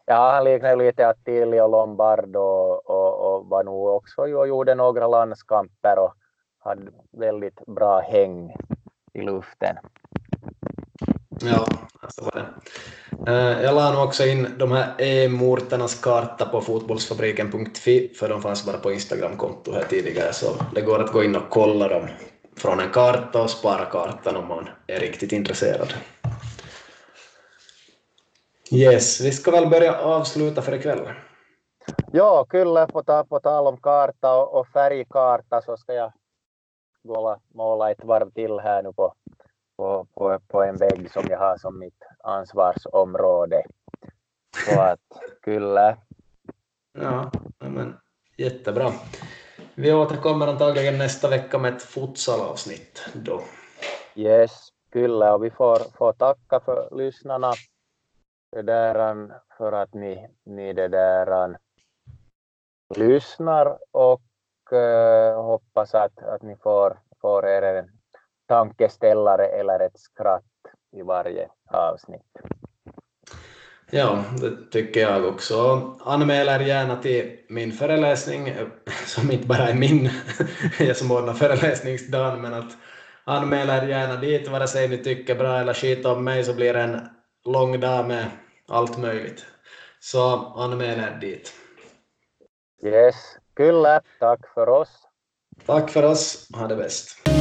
Ja, 0.06 0.32
han 0.32 0.44
liknar 0.44 0.76
lite 0.76 1.08
Attilio 1.08 1.68
Lombardo 1.68 2.40
och, 2.40 2.90
och 2.90 2.95
var 3.50 3.64
nog 3.64 3.88
också 3.88 4.22
och 4.22 4.48
gjorde 4.48 4.76
några 4.76 5.08
landskamper 5.08 6.00
och 6.00 6.14
hade 6.60 6.92
väldigt 7.12 7.66
bra 7.66 8.00
häng 8.00 8.56
i 9.14 9.22
luften. 9.22 9.76
Ja, 11.42 11.66
så 12.10 12.24
var 12.24 12.32
det. 12.32 12.46
Eh, 13.28 13.64
jag 13.64 13.76
la 13.76 13.92
nog 13.92 14.04
också 14.04 14.26
in 14.26 14.48
de 14.58 14.72
här 14.72 14.96
EM-orternas 14.98 16.02
karta 16.02 16.46
på 16.46 16.62
fotbollsfabriken.fi 16.62 18.14
för 18.20 18.30
de 18.30 18.42
fanns 18.42 18.66
bara 18.66 18.78
på 18.78 18.92
Instagram-konto 18.92 19.72
här 19.72 19.84
tidigare 19.84 20.34
så 20.34 20.48
det 20.76 20.82
går 20.82 21.04
att 21.04 21.12
gå 21.12 21.24
in 21.24 21.36
och 21.36 21.50
kolla 21.50 21.88
dem 21.88 22.08
från 22.58 22.80
en 22.80 22.92
karta 22.92 23.42
och 23.42 23.50
spara 23.50 23.86
kartan 23.86 24.36
om 24.36 24.48
man 24.48 24.70
är 24.88 25.00
riktigt 25.00 25.32
intresserad. 25.32 25.94
Yes, 28.72 29.22
vi 29.22 29.32
ska 29.32 29.52
väl 29.52 29.70
börja 29.70 30.00
avsluta 30.00 30.62
för 30.62 30.76
ikväll. 30.76 31.00
Kyllä 32.50 32.88
på, 32.88 33.04
ta, 33.04 33.24
på 33.24 33.40
tal 33.40 33.68
om 33.68 33.78
karta 33.78 34.38
och, 34.38 34.60
och 34.60 34.68
färgkarta 34.68 35.62
så 35.62 35.78
ska 35.78 35.94
jag 35.94 36.14
gå 37.04 37.38
måla 37.54 37.92
ett 37.92 38.04
varv 38.04 38.32
till 38.32 38.60
här 38.60 38.84
nu 38.84 38.94
på, 38.94 39.14
på, 39.78 40.08
på, 40.14 40.40
på 40.48 40.64
en 40.64 40.78
vägg 40.78 41.12
som 41.12 41.24
jag 41.30 41.40
har 41.40 41.58
som 41.58 41.80
mitt 41.80 42.04
ansvarsområde. 42.24 43.64
Så 44.68 44.82
att 44.82 45.00
kyllä. 45.42 45.98
Ja, 46.98 47.32
men 47.60 47.98
jättebra. 48.38 48.92
Vi 49.76 49.94
återkommer 49.94 50.48
antagligen 50.48 50.98
nästa 50.98 51.30
vecka 51.30 51.58
med 51.58 51.74
ett 51.74 51.84
futsalavsnitt 51.84 53.10
då. 53.14 53.42
Yes, 54.16 54.70
kyllä. 54.92 55.34
Och 55.34 55.44
vi 55.44 55.50
får, 55.52 55.98
får 55.98 56.14
tacka 56.14 56.60
för 56.60 56.96
lyssnarna 56.96 57.52
för 59.58 59.72
att 59.72 59.94
ni, 59.94 60.28
ni 60.46 60.74
det 60.74 60.88
där, 60.88 61.58
lyssnar 62.96 63.78
och 63.92 64.74
eh, 64.74 65.44
hoppas 65.44 65.96
att, 65.96 66.24
att 66.24 66.42
ni 66.42 66.56
får, 66.56 67.00
får 67.22 67.48
er 67.48 67.62
en 67.62 67.90
tankeställare 68.48 69.48
eller 69.48 69.80
ett 69.80 70.00
skratt 70.00 70.44
i 70.92 71.02
varje 71.02 71.50
avsnitt. 71.72 72.38
Ja, 73.92 74.24
det 74.42 74.72
tycker 74.72 75.02
jag 75.02 75.26
också. 75.26 75.56
Anmäl 76.00 76.48
er 76.48 76.60
gärna 76.60 77.02
till 77.02 77.38
min 77.50 77.72
föreläsning, 77.72 78.54
som 79.06 79.32
inte 79.32 79.48
bara 79.48 79.68
är 79.70 79.74
min, 79.74 80.10
jag 80.80 80.98
som 80.98 81.12
ordnar 81.12 81.34
föreläsningsdagen, 81.34 82.42
men 82.42 82.54
att 82.54 82.78
anmäl 83.24 83.70
er 83.70 83.88
gärna 83.88 84.16
dit, 84.16 84.48
vare 84.48 84.68
sig 84.68 84.88
ni 84.88 84.98
tycker 84.98 85.36
bra 85.36 85.58
eller 85.58 85.74
skit 85.74 86.06
om 86.06 86.24
mig 86.24 86.44
så 86.44 86.54
blir 86.54 86.74
det 86.74 86.82
en 86.82 87.00
lång 87.46 87.80
dag 87.80 88.08
med 88.08 88.26
allt 88.68 88.98
möjligt. 88.98 89.46
Så 90.00 90.36
anmäl 90.56 91.00
er 91.00 91.18
dit. 91.22 91.54
Yes, 92.84 93.16
kyllä. 93.56 94.02
Tack 94.20 94.40
för 94.54 94.70
oss. 94.70 94.90
Tack 95.66 95.90
för 95.90 96.04
oss. 96.04 96.48
Ha 96.54 96.68
det 96.68 96.76
bäst. 96.76 97.35